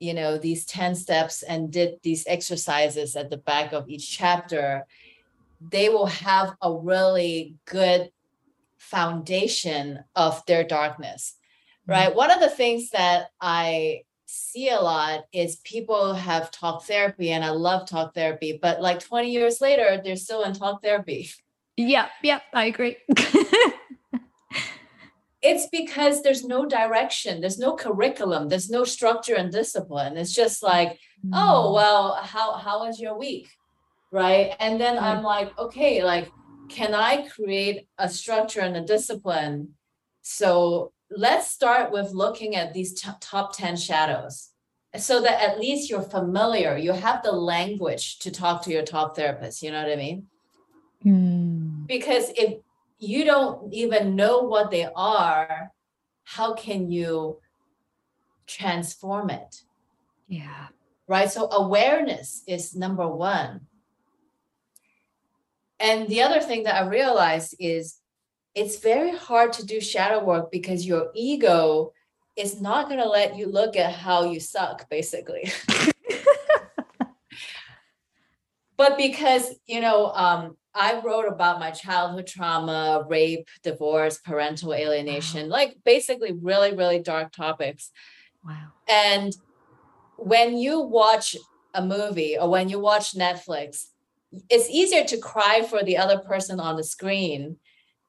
you 0.00 0.14
know, 0.14 0.38
these 0.38 0.64
10 0.64 0.94
steps 0.96 1.42
and 1.42 1.70
did 1.70 2.00
these 2.02 2.24
exercises 2.26 3.14
at 3.14 3.30
the 3.30 3.36
back 3.36 3.72
of 3.72 3.88
each 3.88 4.10
chapter, 4.10 4.86
they 5.60 5.88
will 5.88 6.06
have 6.06 6.56
a 6.62 6.72
really 6.72 7.54
good 7.66 8.10
foundation 8.78 10.02
of 10.16 10.44
their 10.46 10.64
darkness 10.64 11.36
right? 11.86 12.08
Mm-hmm. 12.08 12.16
one 12.16 12.30
of 12.30 12.40
the 12.40 12.48
things 12.48 12.90
that 12.90 13.30
i 13.40 14.02
see 14.26 14.68
a 14.68 14.80
lot 14.80 15.24
is 15.32 15.56
people 15.56 16.14
have 16.14 16.50
talk 16.50 16.84
therapy 16.84 17.30
and 17.32 17.44
i 17.44 17.50
love 17.50 17.88
talk 17.88 18.14
therapy 18.14 18.58
but 18.60 18.80
like 18.80 19.00
20 19.00 19.30
years 19.30 19.60
later 19.60 20.00
they're 20.02 20.16
still 20.16 20.44
in 20.44 20.52
talk 20.52 20.82
therapy. 20.82 21.28
Yeah 21.76 22.08
yeah 22.22 22.40
i 22.52 22.66
agree 22.66 22.96
it's 25.42 25.66
because 25.68 26.22
there's 26.22 26.44
no 26.44 26.66
direction 26.66 27.40
there's 27.40 27.58
no 27.58 27.74
curriculum 27.74 28.48
there's 28.48 28.70
no 28.70 28.84
structure 28.84 29.34
and 29.34 29.52
discipline. 29.52 30.16
It's 30.16 30.34
just 30.34 30.62
like 30.62 30.98
mm. 31.24 31.30
oh 31.32 31.72
well 31.72 32.14
how 32.22 32.54
how 32.54 32.86
was 32.86 33.00
your 33.00 33.18
week? 33.18 33.48
Right? 34.12 34.54
And 34.58 34.80
then 34.80 34.98
i'm 34.98 35.22
like 35.22 35.56
okay 35.58 36.02
like 36.02 36.30
can 36.68 36.94
i 36.94 37.26
create 37.28 37.88
a 37.98 38.08
structure 38.08 38.60
and 38.60 38.76
a 38.76 38.82
discipline? 38.82 39.74
So 40.22 40.92
let's 41.10 41.48
start 41.48 41.90
with 41.90 42.12
looking 42.12 42.54
at 42.56 42.72
these 42.72 43.00
t- 43.00 43.10
top 43.20 43.56
10 43.56 43.76
shadows 43.76 44.50
so 44.96 45.20
that 45.22 45.40
at 45.40 45.58
least 45.58 45.88
you're 45.88 46.02
familiar. 46.02 46.76
You 46.76 46.92
have 46.92 47.22
the 47.22 47.32
language 47.32 48.18
to 48.20 48.30
talk 48.30 48.62
to 48.62 48.70
your 48.70 48.82
top 48.82 49.16
therapist. 49.16 49.62
You 49.62 49.70
know 49.70 49.82
what 49.82 49.92
i 49.92 49.96
mean? 49.96 50.26
Mm. 51.04 51.86
because 51.86 52.28
if 52.36 52.58
you 53.00 53.24
don't 53.24 53.72
even 53.72 54.14
know 54.14 54.40
what 54.40 54.70
they 54.70 54.86
are 54.94 55.72
how 56.24 56.54
can 56.54 56.90
you 56.90 57.38
transform 58.46 59.30
it? 59.30 59.62
Yeah. 60.28 60.68
Right? 61.08 61.28
So 61.30 61.50
awareness 61.50 62.44
is 62.46 62.76
number 62.76 63.08
one. 63.08 63.62
And 65.80 66.08
the 66.08 66.22
other 66.22 66.40
thing 66.40 66.64
that 66.64 66.76
i 66.76 66.86
realized 66.86 67.56
is 67.58 67.98
it's 68.54 68.78
very 68.78 69.16
hard 69.16 69.52
to 69.54 69.66
do 69.66 69.80
shadow 69.80 70.22
work 70.22 70.52
because 70.52 70.86
your 70.86 71.10
ego 71.14 71.92
is 72.36 72.60
not 72.60 72.88
going 72.88 73.00
to 73.00 73.08
let 73.08 73.36
you 73.36 73.46
look 73.46 73.76
at 73.76 73.92
how 73.92 74.30
you 74.30 74.38
suck 74.38 74.88
basically. 74.88 75.50
But 78.80 78.96
because 78.96 79.54
you 79.66 79.82
know 79.82 80.06
um, 80.06 80.56
i 80.74 81.00
wrote 81.04 81.26
about 81.26 81.60
my 81.60 81.70
childhood 81.70 82.26
trauma 82.26 83.04
rape 83.08 83.48
divorce 83.62 84.18
parental 84.18 84.74
alienation 84.74 85.44
wow. 85.48 85.56
like 85.56 85.76
basically 85.84 86.32
really 86.32 86.74
really 86.74 87.00
dark 87.00 87.32
topics 87.32 87.90
wow 88.44 88.68
and 88.88 89.36
when 90.16 90.56
you 90.56 90.80
watch 90.80 91.36
a 91.74 91.84
movie 91.84 92.36
or 92.38 92.48
when 92.48 92.68
you 92.68 92.78
watch 92.78 93.14
netflix 93.14 93.86
it's 94.48 94.68
easier 94.70 95.04
to 95.04 95.18
cry 95.18 95.62
for 95.68 95.82
the 95.82 95.96
other 95.96 96.18
person 96.18 96.60
on 96.60 96.76
the 96.76 96.84
screen 96.84 97.56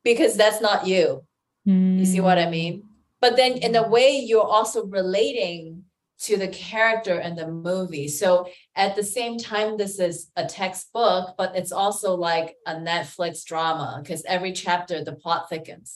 because 0.04 0.36
that's 0.36 0.62
not 0.62 0.88
you. 0.88 1.24
Mm. 1.68 2.00
You 2.00 2.06
see 2.06 2.22
what 2.22 2.38
I 2.38 2.50
mean? 2.50 2.84
But 3.20 3.36
then 3.36 3.58
in 3.58 3.76
a 3.76 3.88
way, 3.88 4.18
you're 4.18 4.42
also 4.44 4.86
relating 4.86 5.81
to 6.22 6.38
the 6.38 6.48
character 6.50 7.20
in 7.20 7.36
the 7.36 7.48
movie. 7.48 8.08
So 8.08 8.48
at 8.76 8.96
the 8.96 9.04
same 9.04 9.38
time, 9.38 9.76
this 9.76 10.00
is 10.00 10.32
a 10.36 10.46
textbook, 10.46 11.36
but 11.36 11.56
it's 11.56 11.72
also 11.72 12.16
like 12.16 12.56
a 12.68 12.76
Netflix 12.76 13.44
drama 13.44 14.00
because 14.02 14.24
every 14.26 14.54
chapter 14.54 15.04
the 15.04 15.14
plot 15.14 15.50
thickens. 15.50 15.96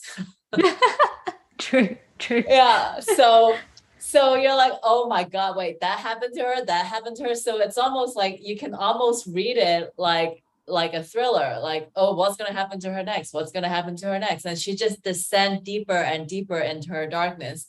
true, 1.58 1.96
true. 2.18 2.44
Yeah. 2.48 3.00
So 3.00 3.56
so 3.98 4.34
you're 4.34 4.56
like, 4.56 4.72
oh 4.82 5.08
my 5.08 5.24
God, 5.24 5.56
wait, 5.56 5.80
that 5.80 5.98
happened 5.98 6.34
to 6.34 6.42
her, 6.42 6.64
that 6.64 6.86
happened 6.86 7.16
to 7.16 7.24
her. 7.24 7.34
So 7.34 7.58
it's 7.60 7.78
almost 7.78 8.16
like 8.16 8.38
you 8.42 8.56
can 8.56 8.74
almost 8.74 9.26
read 9.26 9.56
it 9.56 9.92
like 9.96 10.42
like 10.68 10.94
a 10.94 11.02
thriller 11.02 11.60
like 11.62 11.88
oh 11.94 12.12
what's 12.16 12.36
going 12.36 12.50
to 12.50 12.56
happen 12.56 12.80
to 12.80 12.92
her 12.92 13.04
next 13.04 13.32
what's 13.32 13.52
going 13.52 13.62
to 13.62 13.68
happen 13.68 13.94
to 13.94 14.06
her 14.06 14.18
next 14.18 14.44
and 14.44 14.58
she 14.58 14.74
just 14.74 15.00
descend 15.04 15.62
deeper 15.62 15.96
and 15.96 16.26
deeper 16.26 16.58
into 16.58 16.88
her 16.88 17.06
darkness 17.06 17.68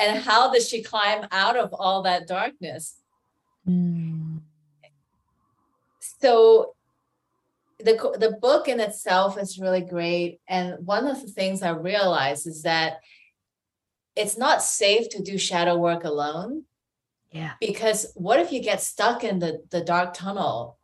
and 0.00 0.22
how 0.22 0.52
does 0.52 0.68
she 0.68 0.82
climb 0.82 1.26
out 1.30 1.56
of 1.56 1.72
all 1.72 2.02
that 2.02 2.26
darkness? 2.26 2.96
Mm. 3.68 4.40
so 6.18 6.74
the 7.78 7.94
the 8.18 8.38
book 8.40 8.68
in 8.68 8.80
itself 8.80 9.38
is 9.38 9.58
really 9.58 9.82
great. 9.82 10.40
And 10.48 10.86
one 10.86 11.06
of 11.06 11.20
the 11.20 11.28
things 11.28 11.62
i 11.62 11.70
realized 11.70 12.46
is 12.46 12.62
that 12.62 13.00
it's 14.16 14.36
not 14.38 14.62
safe 14.62 15.08
to 15.10 15.22
do 15.22 15.38
shadow 15.38 15.76
work 15.76 16.04
alone 16.04 16.64
yeah. 17.30 17.52
because 17.60 18.12
what 18.14 18.40
if 18.40 18.52
you 18.52 18.60
get 18.60 18.80
stuck 18.80 19.24
in 19.24 19.38
the 19.38 19.62
the 19.70 19.82
dark 19.82 20.14
tunnel 20.14 20.78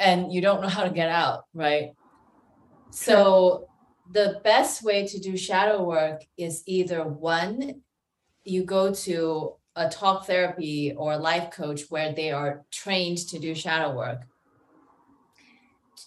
and 0.00 0.32
you 0.32 0.40
don't 0.40 0.60
know 0.60 0.68
how 0.68 0.84
to 0.84 0.90
get 0.90 1.08
out, 1.08 1.44
right? 1.52 1.92
So 2.90 3.68
the 4.10 4.40
best 4.44 4.82
way 4.82 5.06
to 5.06 5.18
do 5.18 5.36
shadow 5.36 5.82
work 5.82 6.24
is 6.36 6.62
either 6.66 7.04
one, 7.04 7.82
you 8.48 8.64
go 8.64 8.92
to 8.92 9.54
a 9.76 9.88
talk 9.88 10.26
therapy 10.26 10.92
or 10.96 11.16
life 11.16 11.50
coach 11.50 11.82
where 11.88 12.12
they 12.12 12.32
are 12.32 12.64
trained 12.72 13.18
to 13.18 13.38
do 13.38 13.54
shadow 13.54 13.96
work. 13.96 14.22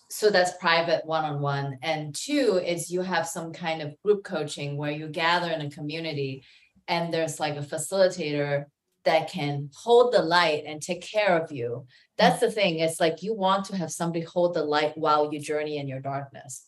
So 0.09 0.29
that's 0.29 0.57
private 0.59 1.05
one 1.05 1.23
on 1.23 1.41
one. 1.41 1.77
And 1.81 2.13
two 2.13 2.61
is 2.63 2.91
you 2.91 3.01
have 3.01 3.27
some 3.27 3.53
kind 3.53 3.81
of 3.81 3.95
group 4.03 4.23
coaching 4.23 4.75
where 4.75 4.91
you 4.91 5.07
gather 5.07 5.49
in 5.51 5.61
a 5.61 5.69
community 5.69 6.43
and 6.87 7.13
there's 7.13 7.39
like 7.39 7.55
a 7.55 7.61
facilitator 7.61 8.65
that 9.03 9.29
can 9.31 9.69
hold 9.73 10.13
the 10.13 10.21
light 10.21 10.63
and 10.67 10.81
take 10.81 11.01
care 11.01 11.41
of 11.41 11.51
you. 11.51 11.85
That's 12.17 12.39
the 12.39 12.51
thing. 12.51 12.79
It's 12.79 12.99
like 12.99 13.23
you 13.23 13.33
want 13.33 13.65
to 13.65 13.77
have 13.77 13.91
somebody 13.91 14.23
hold 14.23 14.53
the 14.53 14.63
light 14.63 14.97
while 14.97 15.33
you 15.33 15.39
journey 15.39 15.77
in 15.77 15.87
your 15.87 16.01
darkness. 16.01 16.65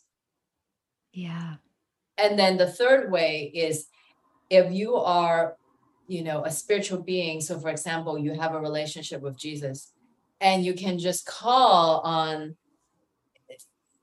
Yeah. 1.11 1.55
And 2.17 2.39
then 2.39 2.57
the 2.57 2.71
third 2.71 3.11
way 3.11 3.51
is 3.53 3.87
if 4.49 4.71
you 4.71 4.95
are, 4.95 5.57
you 6.07 6.23
know, 6.23 6.43
a 6.43 6.51
spiritual 6.51 7.01
being. 7.01 7.41
So, 7.41 7.59
for 7.59 7.69
example, 7.69 8.17
you 8.17 8.33
have 8.33 8.53
a 8.53 8.59
relationship 8.59 9.21
with 9.21 9.37
Jesus 9.37 9.91
and 10.41 10.65
you 10.65 10.73
can 10.73 10.99
just 10.99 11.25
call 11.25 12.01
on 12.01 12.55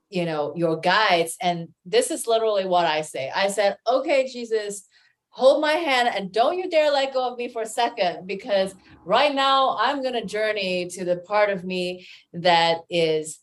you 0.09 0.25
know 0.25 0.53
your 0.57 0.77
guides 0.77 1.37
and 1.41 1.69
this 1.85 2.11
is 2.11 2.27
literally 2.27 2.65
what 2.65 2.85
i 2.85 2.99
say 2.99 3.31
i 3.33 3.47
said 3.47 3.77
okay 3.87 4.27
jesus 4.27 4.89
hold 5.31 5.61
my 5.61 5.71
hand 5.71 6.09
and 6.13 6.33
don't 6.33 6.57
you 6.57 6.69
dare 6.69 6.91
let 6.91 7.13
go 7.13 7.31
of 7.31 7.37
me 7.37 7.47
for 7.47 7.61
a 7.61 7.65
second 7.65 8.27
because 8.27 8.75
right 9.05 9.33
now 9.33 9.77
I'm 9.79 10.01
going 10.01 10.13
to 10.13 10.25
journey 10.25 10.87
to 10.89 11.05
the 11.05 11.17
part 11.17 11.49
of 11.49 11.63
me 11.63 12.05
that 12.33 12.79
is 12.89 13.39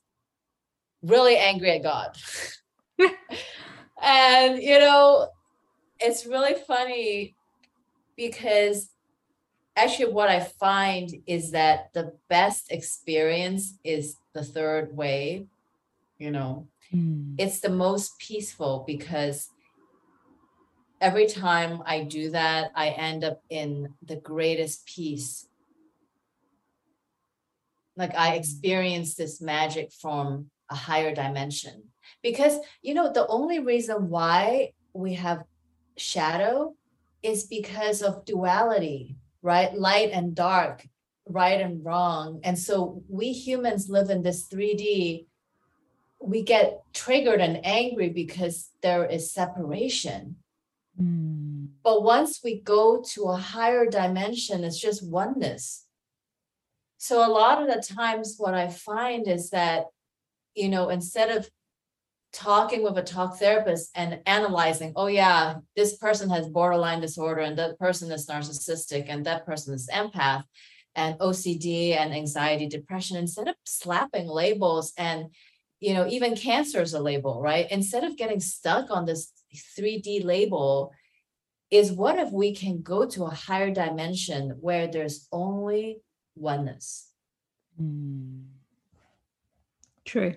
really 1.03 1.37
angry 1.37 1.71
at 1.71 1.83
God. 1.83 2.17
and, 4.03 4.63
you 4.63 4.79
know, 4.79 5.29
it's 5.99 6.27
really 6.27 6.55
funny 6.67 7.35
because 8.19 8.91
actually 9.77 10.13
what 10.13 10.29
I 10.29 10.41
find 10.41 11.09
is 11.27 11.53
that 11.53 11.91
the 11.95 12.13
best 12.29 12.71
experience 12.71 13.79
is 13.85 14.17
the 14.35 14.43
third 14.43 14.95
way, 14.95 15.47
you 16.19 16.33
know. 16.33 16.67
Mm. 16.93 17.37
It's 17.39 17.61
the 17.61 17.71
most 17.71 18.19
peaceful 18.19 18.83
because 18.87 19.49
every 21.01 21.29
time 21.29 21.81
I 21.87 22.03
do 22.03 22.31
that, 22.31 22.73
I 22.75 22.89
end 22.89 23.23
up 23.23 23.41
in 23.49 23.95
the 24.03 24.17
greatest 24.17 24.85
peace. 24.85 25.47
Like 27.97 28.17
I 28.17 28.33
mm. 28.33 28.39
experience 28.39 29.15
this 29.15 29.41
magic 29.41 29.93
from 29.93 30.51
a 30.69 30.75
higher 30.75 31.15
dimension. 31.15 31.85
Because, 32.21 32.59
you 32.83 32.95
know, 32.95 33.13
the 33.13 33.29
only 33.29 33.61
reason 33.61 34.11
why 34.11 34.73
we 34.93 35.15
have 35.15 35.45
shadow 35.97 36.75
is 37.29 37.45
because 37.45 38.03
of 38.03 38.25
duality, 38.25 39.17
right? 39.43 39.73
Light 39.75 40.11
and 40.13 40.35
dark, 40.35 40.87
right 41.27 41.61
and 41.61 41.85
wrong. 41.85 42.41
And 42.45 42.59
so 42.59 43.03
we 43.09 43.33
humans 43.33 43.89
live 43.89 44.11
in 44.11 44.23
this 44.23 44.49
3D. 44.49 45.27
We 46.21 46.43
get 46.43 46.83
triggered 46.93 47.41
and 47.41 47.65
angry 47.65 48.09
because 48.09 48.71
there 48.83 49.05
is 49.05 49.33
separation 49.33 50.37
Mm. 51.01 51.69
But 51.83 52.03
once 52.03 52.41
we 52.43 52.61
go 52.61 53.03
to 53.13 53.25
a 53.25 53.37
higher 53.37 53.87
dimension, 53.87 54.65
it's 54.65 54.81
just 54.81 55.07
oneness. 55.07 55.87
So 56.97 57.27
a 57.27 57.31
lot 57.31 57.63
of 57.63 57.69
the 57.69 57.81
times, 57.81 58.35
what 58.39 58.55
I 58.55 58.69
find 58.69 59.29
is 59.29 59.51
that, 59.51 59.87
you 60.55 60.69
know, 60.69 60.89
instead 60.89 61.31
of 61.31 61.49
talking 62.33 62.83
with 62.83 62.99
a 62.99 63.03
talk 63.03 63.39
therapist 63.39 63.91
and 63.95 64.21
analyzing, 64.27 64.93
oh 64.97 65.07
yeah, 65.07 65.57
this 65.77 65.97
person 65.97 66.29
has 66.31 66.49
borderline 66.49 67.01
disorder 67.01 67.41
and 67.41 67.59
that 67.59 67.79
person 67.79 68.11
is 68.13 68.27
narcissistic 68.27 69.07
and 69.09 69.25
that 69.27 69.47
person 69.47 69.75
is 69.75 69.89
empath 69.93 70.45
and 70.95 71.19
OCD 71.21 71.97
and 71.97 72.13
anxiety, 72.13 72.67
depression, 72.67 73.17
instead 73.17 73.49
of 73.49 73.55
slapping 73.65 74.27
labels 74.27 74.93
and 74.99 75.27
you 75.81 75.95
know, 75.95 76.09
even 76.09 76.35
cancer 76.35 76.83
is 76.83 76.93
a 76.93 77.01
label, 77.01 77.41
right? 77.41 77.71
Instead 77.71 78.03
of 78.03 78.17
getting 78.17 78.41
stuck 78.41 78.91
on 78.91 79.07
this 79.07 79.33
3D 79.79 80.25
label, 80.25 80.93
is 81.71 81.93
what 81.93 82.19
if 82.19 82.33
we 82.33 82.55
can 82.55 82.83
go 82.83 83.07
to 83.07 83.25
a 83.25 83.35
higher 83.35 83.71
dimension 83.71 84.57
where 84.61 84.89
there's 84.89 85.29
only 85.31 86.01
oneness? 86.35 87.11
Mm. 87.81 88.47
True. 90.05 90.35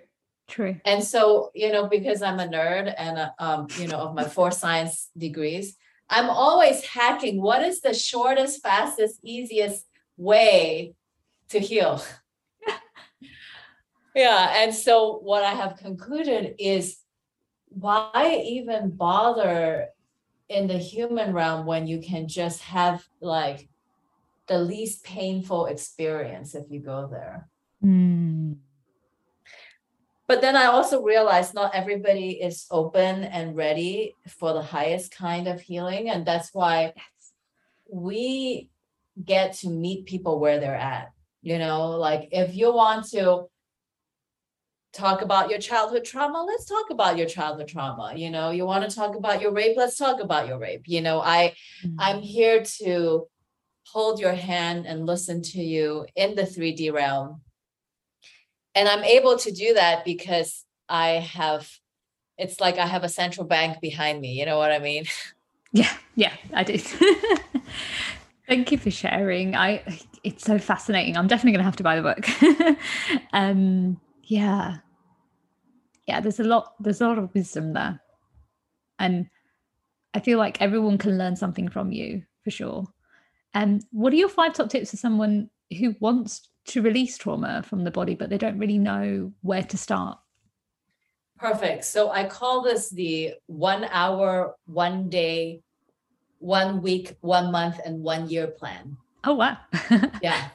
True. 0.52 0.76
And 0.84 1.02
so, 1.02 1.50
you 1.56 1.72
know, 1.72 1.88
because 1.88 2.22
I'm 2.22 2.42
a 2.42 2.46
nerd 2.46 2.94
and, 2.98 3.18
uh, 3.18 3.30
um, 3.40 3.68
you 3.80 3.88
know, 3.88 4.00
of 4.00 4.14
my 4.14 4.26
four 4.26 4.52
science 4.62 5.10
degrees, 5.18 5.78
I'm 6.10 6.30
always 6.30 6.84
hacking 6.84 7.42
what 7.42 7.64
is 7.64 7.80
the 7.80 7.94
shortest, 7.94 8.62
fastest, 8.62 9.22
easiest 9.24 9.86
way 10.18 10.94
to 11.50 11.60
heal. 11.60 12.04
yeah. 14.16 14.56
And 14.58 14.76
so, 14.76 15.20
what 15.20 15.44
I 15.46 15.54
have 15.54 15.78
concluded 15.78 16.56
is 16.60 16.98
why 17.70 18.44
even 18.44 18.90
bother 18.90 19.88
in 20.50 20.68
the 20.68 20.78
human 20.78 21.32
realm 21.34 21.66
when 21.66 21.88
you 21.88 22.02
can 22.02 22.28
just 22.28 22.62
have 22.64 23.08
like 23.22 23.70
the 24.48 24.60
least 24.60 25.06
painful 25.06 25.68
experience 25.68 26.56
if 26.56 26.66
you 26.70 26.82
go 26.82 27.08
there? 27.10 27.48
Mm 27.82 28.58
but 30.32 30.40
then 30.40 30.56
I 30.56 30.68
also 30.68 31.04
realized 31.04 31.54
not 31.54 31.76
everybody 31.76 32.42
is 32.42 32.66
open 32.72 33.26
and 33.26 33.54
ready 33.54 34.16
for 34.30 34.54
the 34.54 34.62
highest 34.62 35.14
kind 35.14 35.46
of 35.46 35.60
healing. 35.60 36.10
And 36.10 36.26
that's 36.26 36.54
why 36.54 36.94
we 37.92 38.70
get 39.22 39.56
to 39.56 39.70
meet 39.70 40.06
people 40.06 40.40
where 40.40 40.62
they're 40.62 40.74
at. 40.74 41.12
You 41.42 41.58
know, 41.58 41.90
like 41.98 42.30
if 42.32 42.56
you 42.56 42.74
want 42.74 43.10
to 43.10 43.48
talk 44.94 45.22
about 45.22 45.50
your 45.50 45.60
childhood 45.60 46.06
trauma, 46.06 46.46
let's 46.48 46.64
talk 46.64 46.92
about 46.92 47.18
your 47.18 47.28
childhood 47.28 47.68
trauma. 47.68 48.14
You 48.16 48.30
know, 48.30 48.52
you 48.52 48.66
want 48.66 48.90
to 48.90 48.96
talk 48.96 49.18
about 49.18 49.42
your 49.42 49.52
rape, 49.52 49.76
let's 49.76 49.98
talk 49.98 50.22
about 50.22 50.48
your 50.48 50.60
rape. 50.60 50.84
You 50.86 51.02
know, 51.02 51.20
I 51.20 51.56
mm-hmm. 51.84 52.00
I'm 52.00 52.22
here 52.22 52.64
to 52.80 53.28
hold 53.84 54.22
your 54.22 54.32
hand 54.32 54.86
and 54.86 55.06
listen 55.06 55.42
to 55.42 55.62
you 55.62 56.06
in 56.16 56.36
the 56.36 56.44
3D 56.44 56.94
realm 56.94 57.42
and 58.76 58.88
i'm 58.88 59.04
able 59.04 59.38
to 59.38 59.52
do 59.52 59.74
that 59.74 60.06
because 60.06 60.66
i 60.90 61.10
have 61.10 61.70
it's 62.38 62.60
like 62.60 62.78
i 62.78 62.86
have 62.86 63.04
a 63.04 63.10
central 63.10 63.46
bank 63.46 63.80
behind 63.82 64.20
me 64.22 64.34
you 64.34 64.46
know 64.46 64.58
what 64.58 64.72
i 64.72 64.80
mean? 64.80 65.06
Yeah 65.74 65.94
yeah 66.16 66.34
i 66.54 66.66
do. 66.66 66.78
Thank 68.52 68.70
you 68.74 68.78
for 68.78 68.92
sharing. 68.92 69.56
I 69.56 69.82
it's 70.26 70.44
so 70.44 70.60
fascinating. 70.60 71.16
I'm 71.16 71.28
definitely 71.28 71.54
going 71.54 71.60
to 71.60 71.64
have 71.64 71.78
to 71.78 71.84
buy 71.84 71.96
the 71.96 72.02
book. 72.02 72.78
Um 73.34 74.02
yeah. 74.24 74.80
Yeah 76.06 76.20
there's 76.20 76.42
a 76.42 76.44
lot 76.44 76.74
there's 76.82 77.00
a 77.00 77.08
lot 77.08 77.18
of 77.18 77.34
wisdom 77.34 77.72
there. 77.72 78.02
And 79.00 79.30
i 80.14 80.20
feel 80.20 80.38
like 80.38 80.62
everyone 80.62 80.98
can 80.98 81.18
learn 81.18 81.38
something 81.38 81.70
from 81.70 81.94
you 81.94 82.24
for 82.44 82.52
sure. 82.52 82.88
And 83.54 83.82
um, 83.82 83.88
what 83.92 84.12
are 84.12 84.18
your 84.18 84.28
five 84.28 84.54
top 84.54 84.70
tips 84.70 84.92
for 84.92 84.98
someone 84.98 85.50
who 85.80 85.96
wants 86.02 86.50
to 86.68 86.82
release 86.82 87.18
trauma 87.18 87.64
from 87.64 87.84
the 87.84 87.92
body, 87.92 88.16
but 88.16 88.30
they 88.30 88.38
don't 88.38 88.60
really 88.60 88.78
know 88.78 89.32
where 89.42 89.64
to 89.64 89.78
start. 89.78 90.18
Perfect. 91.38 91.86
So 91.86 92.12
I 92.12 92.26
call 92.26 92.62
this 92.62 92.90
the 92.90 93.34
one 93.48 93.86
hour, 93.86 94.56
one 94.66 95.10
day, 95.10 95.62
one 96.38 96.82
week, 96.82 97.16
one 97.22 97.52
month, 97.52 97.80
and 97.84 98.04
one 98.04 98.30
year 98.30 98.48
plan. 98.48 98.98
Oh, 99.24 99.34
wow. 99.34 99.58
yeah. 100.22 100.50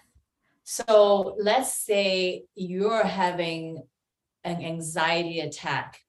So 0.63 1.37
let's 1.39 1.73
say 1.75 2.45
you're 2.55 3.05
having 3.05 3.83
an 4.45 4.65
anxiety 4.65 5.41
attack 5.41 6.01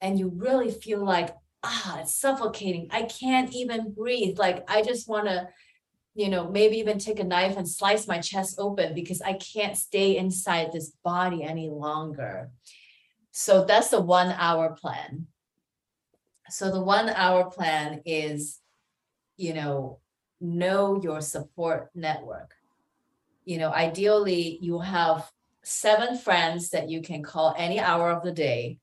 and 0.00 0.18
you 0.18 0.28
really 0.28 0.70
feel 0.70 1.04
like, 1.04 1.34
ah, 1.62 2.00
it's 2.00 2.14
suffocating. 2.14 2.88
I 2.90 3.02
can't 3.02 3.54
even 3.54 3.92
breathe. 3.92 4.38
Like, 4.38 4.64
I 4.68 4.82
just 4.82 5.08
want 5.08 5.26
to 5.26 5.48
you 6.16 6.30
know, 6.30 6.48
maybe 6.48 6.78
even 6.78 6.98
take 6.98 7.20
a 7.20 7.24
knife 7.24 7.56
and 7.56 7.68
slice 7.68 8.08
my 8.08 8.18
chest 8.18 8.56
open 8.58 8.94
because 8.94 9.20
I 9.20 9.34
can't 9.34 9.76
stay 9.76 10.16
inside 10.16 10.72
this 10.72 10.92
body 11.04 11.42
any 11.42 11.68
longer. 11.68 12.50
So 13.32 13.64
that's 13.64 13.90
the 13.90 14.00
one 14.00 14.28
hour 14.32 14.74
plan. 14.80 15.26
So 16.48 16.70
the 16.70 16.82
one 16.82 17.10
hour 17.10 17.50
plan 17.50 18.00
is, 18.06 18.60
you 19.36 19.52
know, 19.52 20.00
know 20.40 20.98
your 21.02 21.20
support 21.20 21.90
network. 21.94 22.54
You 23.44 23.58
know, 23.58 23.70
ideally, 23.70 24.58
you 24.62 24.80
have 24.80 25.30
seven 25.62 26.16
friends 26.16 26.70
that 26.70 26.88
you 26.88 27.02
can 27.02 27.22
call 27.22 27.54
any 27.58 27.78
hour 27.78 28.10
of 28.10 28.22
the 28.22 28.32
day 28.32 28.78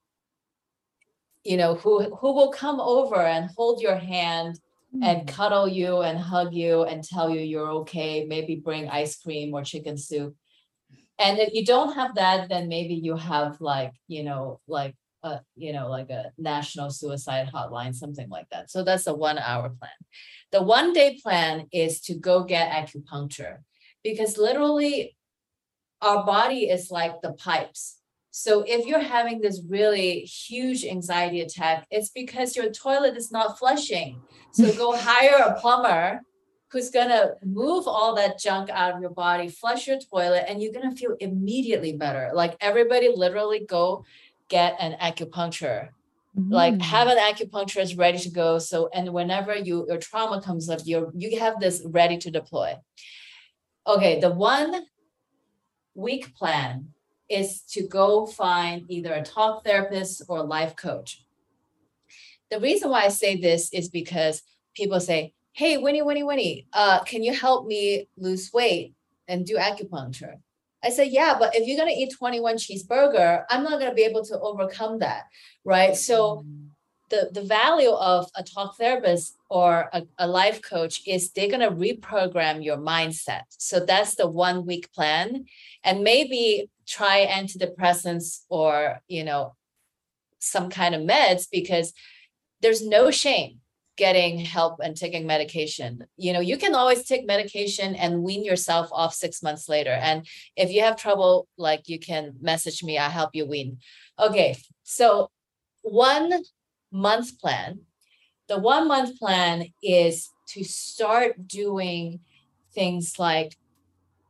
you 1.44 1.58
know 1.58 1.76
who 1.76 2.16
who 2.16 2.34
will 2.34 2.52
come 2.52 2.80
over 2.80 3.22
and 3.22 3.50
hold 3.56 3.82
your 3.82 3.96
hand 3.96 4.60
and 5.02 5.22
hmm. 5.22 5.26
cuddle 5.26 5.68
you 5.68 6.02
and 6.02 6.18
hug 6.18 6.54
you 6.54 6.84
and 6.84 7.04
tell 7.04 7.30
you 7.30 7.40
you're 7.40 7.72
okay, 7.72 8.26
maybe 8.26 8.56
bring 8.56 8.90
ice 8.90 9.18
cream 9.20 9.54
or 9.54 9.64
chicken 9.64 9.98
soup. 9.98 10.36
And 11.20 11.40
if 11.40 11.54
you 11.54 11.66
don't 11.66 11.94
have 11.94 12.16
that, 12.16 12.50
then 12.50 12.68
maybe 12.68 12.96
you 12.96 13.16
have 13.16 13.60
like, 13.60 13.94
you 14.08 14.24
know, 14.24 14.60
like 14.68 14.96
a, 15.24 15.40
you 15.56 15.74
know, 15.74 15.90
like 15.90 16.10
a 16.10 16.32
national 16.38 16.90
suicide 16.90 17.50
hotline, 17.54 17.96
something 17.96 18.30
like 18.30 18.50
that. 18.52 18.70
So 18.70 18.84
that's 18.84 19.08
a 19.08 19.14
one 19.14 19.38
hour 19.38 19.70
plan. 19.70 19.92
The 20.52 20.62
one 20.62 20.94
day 20.94 21.20
plan 21.22 21.68
is 21.72 22.02
to 22.02 22.16
go 22.16 22.44
get 22.44 22.72
acupuncture 22.72 23.58
because 24.04 24.38
literally 24.38 25.16
our 26.02 26.26
body 26.26 26.70
is 26.70 26.92
like 26.92 27.22
the 27.22 27.34
pipes 27.34 27.98
so 28.36 28.64
if 28.68 28.88
you're 28.88 29.00
having 29.00 29.42
this 29.42 29.62
really 29.70 30.22
huge 30.22 30.84
anxiety 30.84 31.42
attack, 31.42 31.86
it's 31.92 32.10
because 32.10 32.56
your 32.56 32.72
toilet 32.72 33.16
is 33.16 33.32
not 33.32 33.60
flushing. 33.60 34.24
So 34.54 34.74
go 34.74 34.98
hire 34.98 35.38
a 35.38 35.62
plumber 35.62 36.20
who's 36.72 36.90
going 36.90 37.10
to 37.10 37.36
move 37.46 37.88
all 37.88 38.16
that 38.16 38.40
junk 38.40 38.72
out 38.72 38.96
of 38.96 39.02
your 39.02 39.12
body, 39.12 39.50
flush 39.50 39.86
your 39.86 40.00
toilet, 40.00 40.46
and 40.48 40.64
you're 40.64 40.74
going 40.74 40.90
to 40.90 40.96
feel 40.96 41.16
immediately 41.20 41.94
better. 41.94 42.32
Like 42.34 42.58
everybody 42.60 43.14
literally 43.16 43.68
go 43.70 44.04
get 44.50 44.78
an 44.80 44.98
acupuncture. 45.00 45.90
Mm-hmm. 46.36 46.52
Like 46.52 46.82
have 46.82 47.10
an 47.10 47.20
acupuncturist 47.20 48.00
ready 48.00 48.18
to 48.18 48.32
go. 48.32 48.58
So 48.58 48.90
and 48.96 49.14
whenever 49.14 49.56
you 49.56 49.86
your 49.88 50.00
trauma 50.00 50.42
comes 50.42 50.70
up, 50.70 50.80
you 50.86 51.12
you 51.14 51.40
have 51.40 51.60
this 51.60 51.84
ready 51.86 52.18
to 52.18 52.32
deploy. 52.32 52.78
Okay, 53.86 54.20
the 54.20 54.32
one 54.32 54.88
week 55.94 56.34
plan 56.34 56.94
is 57.30 57.62
to 57.62 57.88
go 57.88 58.26
find 58.26 58.86
either 58.90 59.14
a 59.14 59.24
talk 59.24 59.64
therapist 59.64 60.24
or 60.28 60.40
a 60.40 60.44
life 60.44 60.76
coach. 60.76 61.24
The 62.52 62.60
reason 62.60 62.90
why 62.90 63.04
I 63.04 63.10
say 63.10 63.36
this 63.36 63.72
is 63.74 63.90
because 63.90 64.44
people 64.76 65.00
say, 65.00 65.34
Hey, 65.54 65.78
Winnie, 65.78 66.02
Winnie, 66.02 66.24
Winnie, 66.24 66.68
uh, 66.74 67.04
can 67.04 67.24
you 67.24 67.34
help 67.34 67.68
me 67.68 68.08
lose 68.18 68.52
weight 68.54 68.94
and 69.28 69.46
do 69.46 69.58
acupuncture? 69.58 70.38
I 70.84 70.90
say, 70.90 71.06
yeah, 71.06 71.36
but 71.38 71.56
if 71.56 71.68
you're 71.68 71.78
going 71.78 71.94
to 71.94 72.00
eat 72.00 72.12
21 72.18 72.56
cheeseburger, 72.56 73.46
I'm 73.50 73.64
not 73.64 73.80
going 73.80 73.92
to 73.92 73.96
be 73.96 74.02
able 74.02 74.26
to 74.26 74.40
overcome 74.40 75.00
that. 75.00 75.26
Right. 75.64 75.96
So 75.96 76.44
mm 76.46 76.64
the, 77.14 77.30
the 77.32 77.44
value 77.44 77.92
of 77.92 78.28
a 78.36 78.42
talk 78.42 78.76
therapist 78.76 79.38
or 79.48 79.88
a, 79.94 80.02
a 80.18 80.28
life 80.28 80.64
coach 80.64 81.02
is 81.06 81.32
they're 81.32 81.48
going 81.48 81.60
to 81.60 81.70
reprogram 81.70 82.64
your 82.64 82.78
mindset. 82.78 83.44
So 83.50 83.80
that's 83.80 84.16
the 84.16 84.28
one 84.28 84.66
week 84.66 84.92
plan. 84.94 85.46
And 85.84 86.04
maybe 86.04 86.72
try 86.88 87.26
antidepressants 87.26 88.42
or, 88.50 89.02
you 89.08 89.24
know, 89.24 89.56
some 90.40 90.70
kind 90.70 90.94
of 90.94 91.02
meds 91.02 91.48
because 91.52 91.94
there's 92.62 92.86
no 92.86 93.12
shame 93.12 93.60
getting 93.96 94.40
help 94.40 94.80
and 94.84 94.98
taking 94.98 95.28
medication. 95.28 96.06
You 96.18 96.34
know, 96.34 96.40
you 96.40 96.58
can 96.58 96.74
always 96.74 97.04
take 97.06 97.28
medication 97.28 97.96
and 97.96 98.24
wean 98.24 98.44
yourself 98.44 98.90
off 98.92 99.14
six 99.14 99.44
months 99.44 99.70
later. 99.70 99.92
And 99.92 100.26
if 100.56 100.72
you 100.72 100.82
have 100.82 100.96
trouble, 100.96 101.48
like 101.58 101.88
you 101.88 102.00
can 102.00 102.34
message 102.42 102.84
me, 102.84 102.98
i 102.98 103.10
help 103.10 103.32
you 103.34 103.46
wean. 103.46 103.78
Okay. 104.20 104.58
So 104.84 105.30
one 105.82 106.44
month 106.92 107.40
plan. 107.40 107.82
The 108.48 108.60
one 108.60 108.88
month 108.88 109.20
plan 109.20 109.68
is 109.82 110.30
to 110.50 110.64
start 110.64 111.48
doing 111.48 112.20
things 112.74 113.20
like 113.20 113.56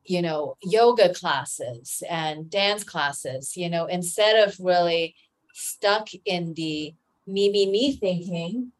you 0.06 0.22
know 0.22 0.58
yoga 0.62 1.14
classes 1.14 2.04
and 2.10 2.49
dance 2.49 2.84
classes 2.84 3.56
you 3.56 3.70
know 3.70 3.86
instead 3.86 4.47
of 4.47 4.56
really 4.60 5.16
stuck 5.54 6.10
in 6.26 6.54
the 6.56 6.93
me 7.28 7.49
me 7.51 7.70
me 7.70 7.95
thinking 7.95 8.72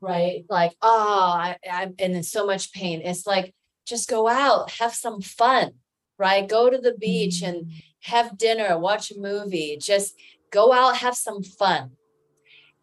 right 0.00 0.44
like 0.48 0.72
oh 0.80 1.32
I, 1.34 1.56
i'm 1.70 1.94
in 1.98 2.22
so 2.22 2.46
much 2.46 2.72
pain 2.72 3.02
it's 3.02 3.26
like 3.26 3.54
just 3.84 4.08
go 4.08 4.28
out 4.28 4.70
have 4.72 4.94
some 4.94 5.20
fun 5.20 5.72
right 6.18 6.48
go 6.48 6.70
to 6.70 6.78
the 6.78 6.94
beach 6.94 7.42
and 7.42 7.66
mm. 7.66 7.82
have 8.02 8.38
dinner 8.38 8.78
watch 8.78 9.10
a 9.10 9.18
movie 9.18 9.76
just 9.80 10.14
go 10.50 10.72
out, 10.72 10.96
have 10.98 11.16
some 11.16 11.42
fun. 11.42 11.92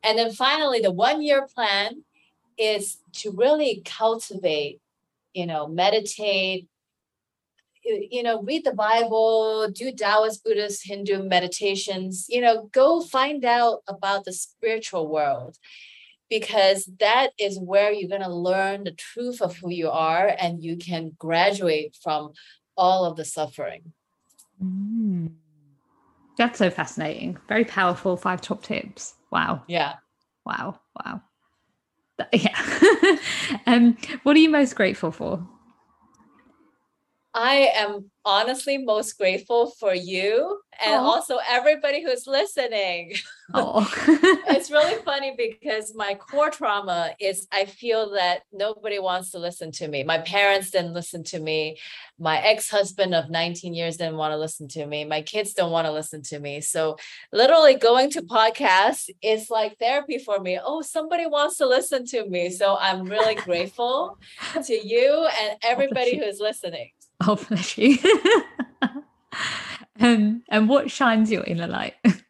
And 0.04 0.18
then 0.18 0.32
finally, 0.32 0.80
the 0.80 0.92
one 0.92 1.22
year 1.22 1.48
plan 1.54 2.04
is 2.58 2.98
to 3.14 3.32
really 3.32 3.82
cultivate, 3.86 4.80
you 5.34 5.46
know, 5.46 5.68
meditate, 5.68 6.68
you 7.86 8.24
know, 8.24 8.42
read 8.42 8.64
the 8.66 8.74
Bible, 8.74 9.68
do 9.70 9.92
Taoist, 9.92 10.44
Buddhist, 10.44 10.86
Hindu 10.86 11.24
meditations, 11.24 12.26
you 12.30 12.42
know, 12.42 12.70
go 12.74 13.02
find 13.02 13.46
out 13.46 13.82
about 13.88 14.26
the 14.26 14.34
spiritual 14.34 15.08
world 15.08 15.58
because 16.30 16.90
that 17.00 17.30
is 17.40 17.60
where 17.60 17.92
you're 17.92 18.10
going 18.10 18.22
to 18.22 18.34
learn 18.34 18.84
the 18.84 18.92
truth 18.92 19.42
of 19.42 19.58
who 19.58 19.70
you 19.70 19.90
are 19.90 20.36
and 20.40 20.64
you 20.64 20.78
can 20.78 21.16
graduate 21.20 21.96
from 22.02 22.32
all 22.76 23.06
of 23.06 23.16
the 23.16 23.26
suffering. 23.26 23.94
Mm. 24.64 25.34
That's 26.38 26.58
so 26.60 26.70
fascinating. 26.70 27.38
Very 27.48 27.64
powerful 27.64 28.18
five 28.18 28.42
top 28.42 28.64
tips. 28.64 29.14
Wow. 29.32 29.64
Yeah. 29.68 29.94
Wow. 30.46 30.80
Wow. 31.04 31.22
Yeah. 32.32 33.18
um, 33.68 33.98
what 34.24 34.38
are 34.38 34.40
you 34.40 34.50
most 34.50 34.76
grateful 34.76 35.12
for? 35.12 35.46
I 37.36 37.70
am 37.76 38.12
honestly 38.24 38.78
most 38.78 39.18
grateful 39.18 39.72
for 39.72 39.94
you 39.94 40.62
and 40.84 40.94
Aww. 40.94 41.04
also 41.04 41.38
everybody 41.48 42.02
who's 42.04 42.26
listening. 42.26 43.14
It's 44.48 44.72
really 44.72 45.00
funny 45.06 45.36
because 45.38 45.94
my 45.96 46.16
core 46.16 46.50
trauma 46.50 47.14
is 47.20 47.48
I 47.52 47.66
feel 47.66 48.12
that 48.12 48.42
nobody 48.52 48.98
wants 48.98 49.30
to 49.32 49.40
listen 49.40 49.72
to 49.74 49.88
me. 49.88 50.04
My 50.04 50.18
parents 50.18 50.72
didn't 50.72 50.94
listen 50.94 51.24
to 51.26 51.40
me. 51.40 51.78
My 52.18 52.40
ex-husband 52.40 53.14
of 53.14 53.30
19 53.30 53.76
years 53.76 53.98
didn't 53.98 54.18
want 54.18 54.32
to 54.32 54.38
listen 54.38 54.68
to 54.70 54.88
me. 54.88 55.06
My 55.06 55.22
kids 55.22 55.54
don't 55.54 55.72
want 55.72 55.86
to 55.86 55.92
listen 55.92 56.24
to 56.24 56.40
me. 56.40 56.62
So 56.62 56.98
literally 57.32 57.76
going 57.76 58.10
to 58.12 58.24
podcasts 58.24 59.10
is 59.22 59.52
like 59.52 59.78
therapy 59.78 60.18
for 60.18 60.40
me. 60.40 60.60
Oh, 60.64 60.82
somebody 60.82 61.28
wants 61.28 61.58
to 61.58 61.68
listen 61.68 62.06
to 62.08 62.28
me. 62.28 62.50
So 62.50 62.78
I'm 62.80 63.04
really 63.04 63.36
grateful 63.36 64.18
to 64.66 64.74
you 64.74 65.28
and 65.42 65.58
everybody 65.62 66.18
who's 66.18 66.40
listening. 66.40 66.90
Oh, 67.28 67.36
bless 67.36 67.78
you. 67.78 67.98
um, 70.00 70.44
and 70.50 70.70
what 70.70 70.92
shines 70.92 71.32
your 71.32 71.44
inner 71.46 71.68
light? 71.68 71.94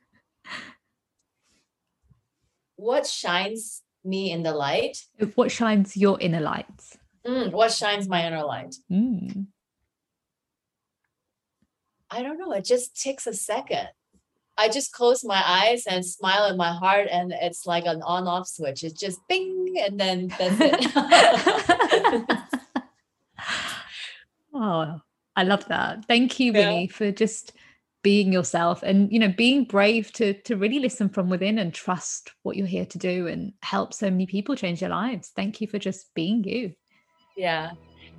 what 2.75 3.07
shines 3.07 3.81
me 4.03 4.31
in 4.31 4.43
the 4.43 4.53
light? 4.53 4.99
What 5.33 5.51
shines 5.51 5.97
your 5.97 6.19
inner 6.19 6.39
light? 6.39 6.67
Mm, 7.25 7.51
what 7.51 7.71
shines 7.71 8.07
my 8.07 8.27
inner 8.27 8.43
light? 8.43 8.75
Mm. 8.91 9.47
I 12.11 12.21
don't 12.21 12.37
know. 12.37 12.51
It 12.51 12.65
just 12.65 13.01
takes 13.01 13.25
a 13.25 13.33
second. 13.33 13.87
I 14.57 14.69
just 14.69 14.93
close 14.93 15.23
my 15.23 15.41
eyes 15.45 15.85
and 15.85 16.05
smile 16.05 16.45
in 16.45 16.55
my 16.55 16.71
heart, 16.73 17.07
and 17.11 17.33
it's 17.33 17.65
like 17.65 17.85
an 17.85 18.01
on 18.03 18.27
off 18.27 18.47
switch. 18.47 18.83
It's 18.83 18.97
just 18.99 19.19
bing, 19.27 19.75
and 19.79 19.99
then 19.99 20.27
that's 20.27 20.55
it. 20.59 22.45
Oh, 24.55 25.01
I 25.35 25.43
love 25.43 25.67
that. 25.67 26.05
Thank 26.05 26.39
you, 26.39 26.53
Winnie, 26.53 26.85
yeah. 26.85 26.95
for 26.95 27.11
just 27.11 27.51
being 28.05 28.31
yourself 28.31 28.83
and 28.83 29.11
you 29.11 29.17
know 29.17 29.33
being 29.35 29.63
brave 29.63 30.13
to 30.13 30.33
to 30.43 30.55
really 30.55 30.77
listen 30.77 31.09
from 31.09 31.27
within 31.27 31.57
and 31.57 31.73
trust 31.73 32.29
what 32.43 32.55
you're 32.55 32.67
here 32.67 32.85
to 32.85 32.99
do 32.99 33.25
and 33.25 33.51
help 33.63 33.95
so 33.95 34.11
many 34.11 34.27
people 34.27 34.55
change 34.55 34.79
their 34.79 34.89
lives. 34.89 35.31
Thank 35.35 35.59
you 35.59 35.67
for 35.67 35.79
just 35.79 36.13
being 36.13 36.43
you. 36.43 36.73
Yeah. 37.35 37.71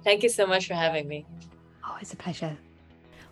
Thank 0.03 0.24
you 0.24 0.28
so 0.28 0.45
much 0.45 0.66
for 0.66 0.74
having 0.74 1.07
me. 1.07 1.24
Oh, 1.84 1.97
it's 2.01 2.12
a 2.12 2.16
pleasure. 2.16 2.59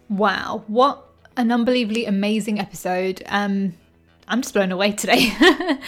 Wow, 0.09 0.63
what 0.69 1.05
an 1.37 1.51
unbelievably 1.51 2.07
amazing 2.07 2.61
episode. 2.61 3.23
Um 3.27 3.75
I'm 4.27 4.41
just 4.41 4.55
blown 4.55 4.73
away 4.73 4.93
today. 4.93 5.33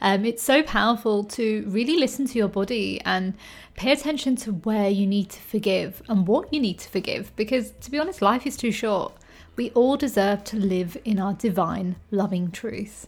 um, 0.00 0.24
it's 0.24 0.42
so 0.42 0.62
powerful 0.62 1.24
to 1.24 1.64
really 1.68 1.96
listen 1.96 2.26
to 2.26 2.38
your 2.38 2.48
body 2.48 3.00
and 3.04 3.34
pay 3.76 3.92
attention 3.92 4.36
to 4.36 4.52
where 4.52 4.88
you 4.88 5.06
need 5.06 5.30
to 5.30 5.40
forgive 5.40 6.02
and 6.08 6.26
what 6.26 6.52
you 6.52 6.60
need 6.60 6.78
to 6.80 6.88
forgive. 6.88 7.34
Because 7.36 7.72
to 7.82 7.90
be 7.90 7.98
honest, 7.98 8.20
life 8.20 8.46
is 8.46 8.56
too 8.56 8.72
short. 8.72 9.12
We 9.56 9.70
all 9.70 9.96
deserve 9.96 10.42
to 10.44 10.56
live 10.56 10.96
in 11.04 11.20
our 11.20 11.34
divine, 11.34 11.96
loving 12.10 12.50
truth. 12.50 13.06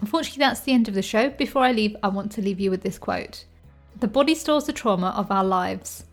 Unfortunately, 0.00 0.40
that's 0.40 0.60
the 0.60 0.72
end 0.72 0.88
of 0.88 0.94
the 0.94 1.02
show. 1.02 1.30
Before 1.30 1.62
I 1.62 1.70
leave, 1.70 1.96
I 2.02 2.08
want 2.08 2.32
to 2.32 2.42
leave 2.42 2.58
you 2.58 2.70
with 2.70 2.82
this 2.82 2.98
quote 2.98 3.44
The 4.00 4.08
body 4.08 4.34
stores 4.34 4.64
the 4.64 4.72
trauma 4.72 5.14
of 5.16 5.30
our 5.30 5.44
lives, 5.44 6.04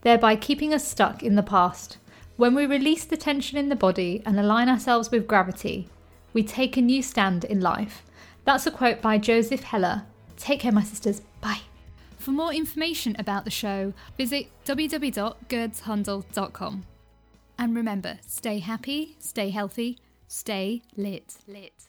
thereby 0.00 0.34
keeping 0.34 0.74
us 0.74 0.86
stuck 0.86 1.22
in 1.22 1.36
the 1.36 1.42
past. 1.44 1.98
When 2.36 2.54
we 2.54 2.66
release 2.66 3.04
the 3.04 3.16
tension 3.16 3.56
in 3.56 3.68
the 3.68 3.76
body 3.76 4.22
and 4.26 4.38
align 4.38 4.68
ourselves 4.68 5.12
with 5.12 5.28
gravity, 5.28 5.88
we 6.32 6.42
take 6.42 6.76
a 6.76 6.82
new 6.82 7.02
stand 7.02 7.44
in 7.44 7.60
life. 7.60 8.02
That's 8.44 8.66
a 8.66 8.70
quote 8.70 9.02
by 9.02 9.18
Joseph 9.18 9.62
Heller. 9.62 10.04
Take 10.36 10.60
care, 10.60 10.72
my 10.72 10.82
sisters. 10.82 11.22
Bye. 11.40 11.60
For 12.18 12.30
more 12.30 12.52
information 12.52 13.16
about 13.18 13.44
the 13.44 13.50
show, 13.50 13.92
visit 14.16 14.46
www.gerdshandel.com. 14.64 16.84
And 17.58 17.74
remember, 17.74 18.18
stay 18.26 18.60
happy, 18.60 19.16
stay 19.18 19.50
healthy, 19.50 19.98
stay 20.28 20.82
lit. 20.96 21.34
Lit. 21.46 21.87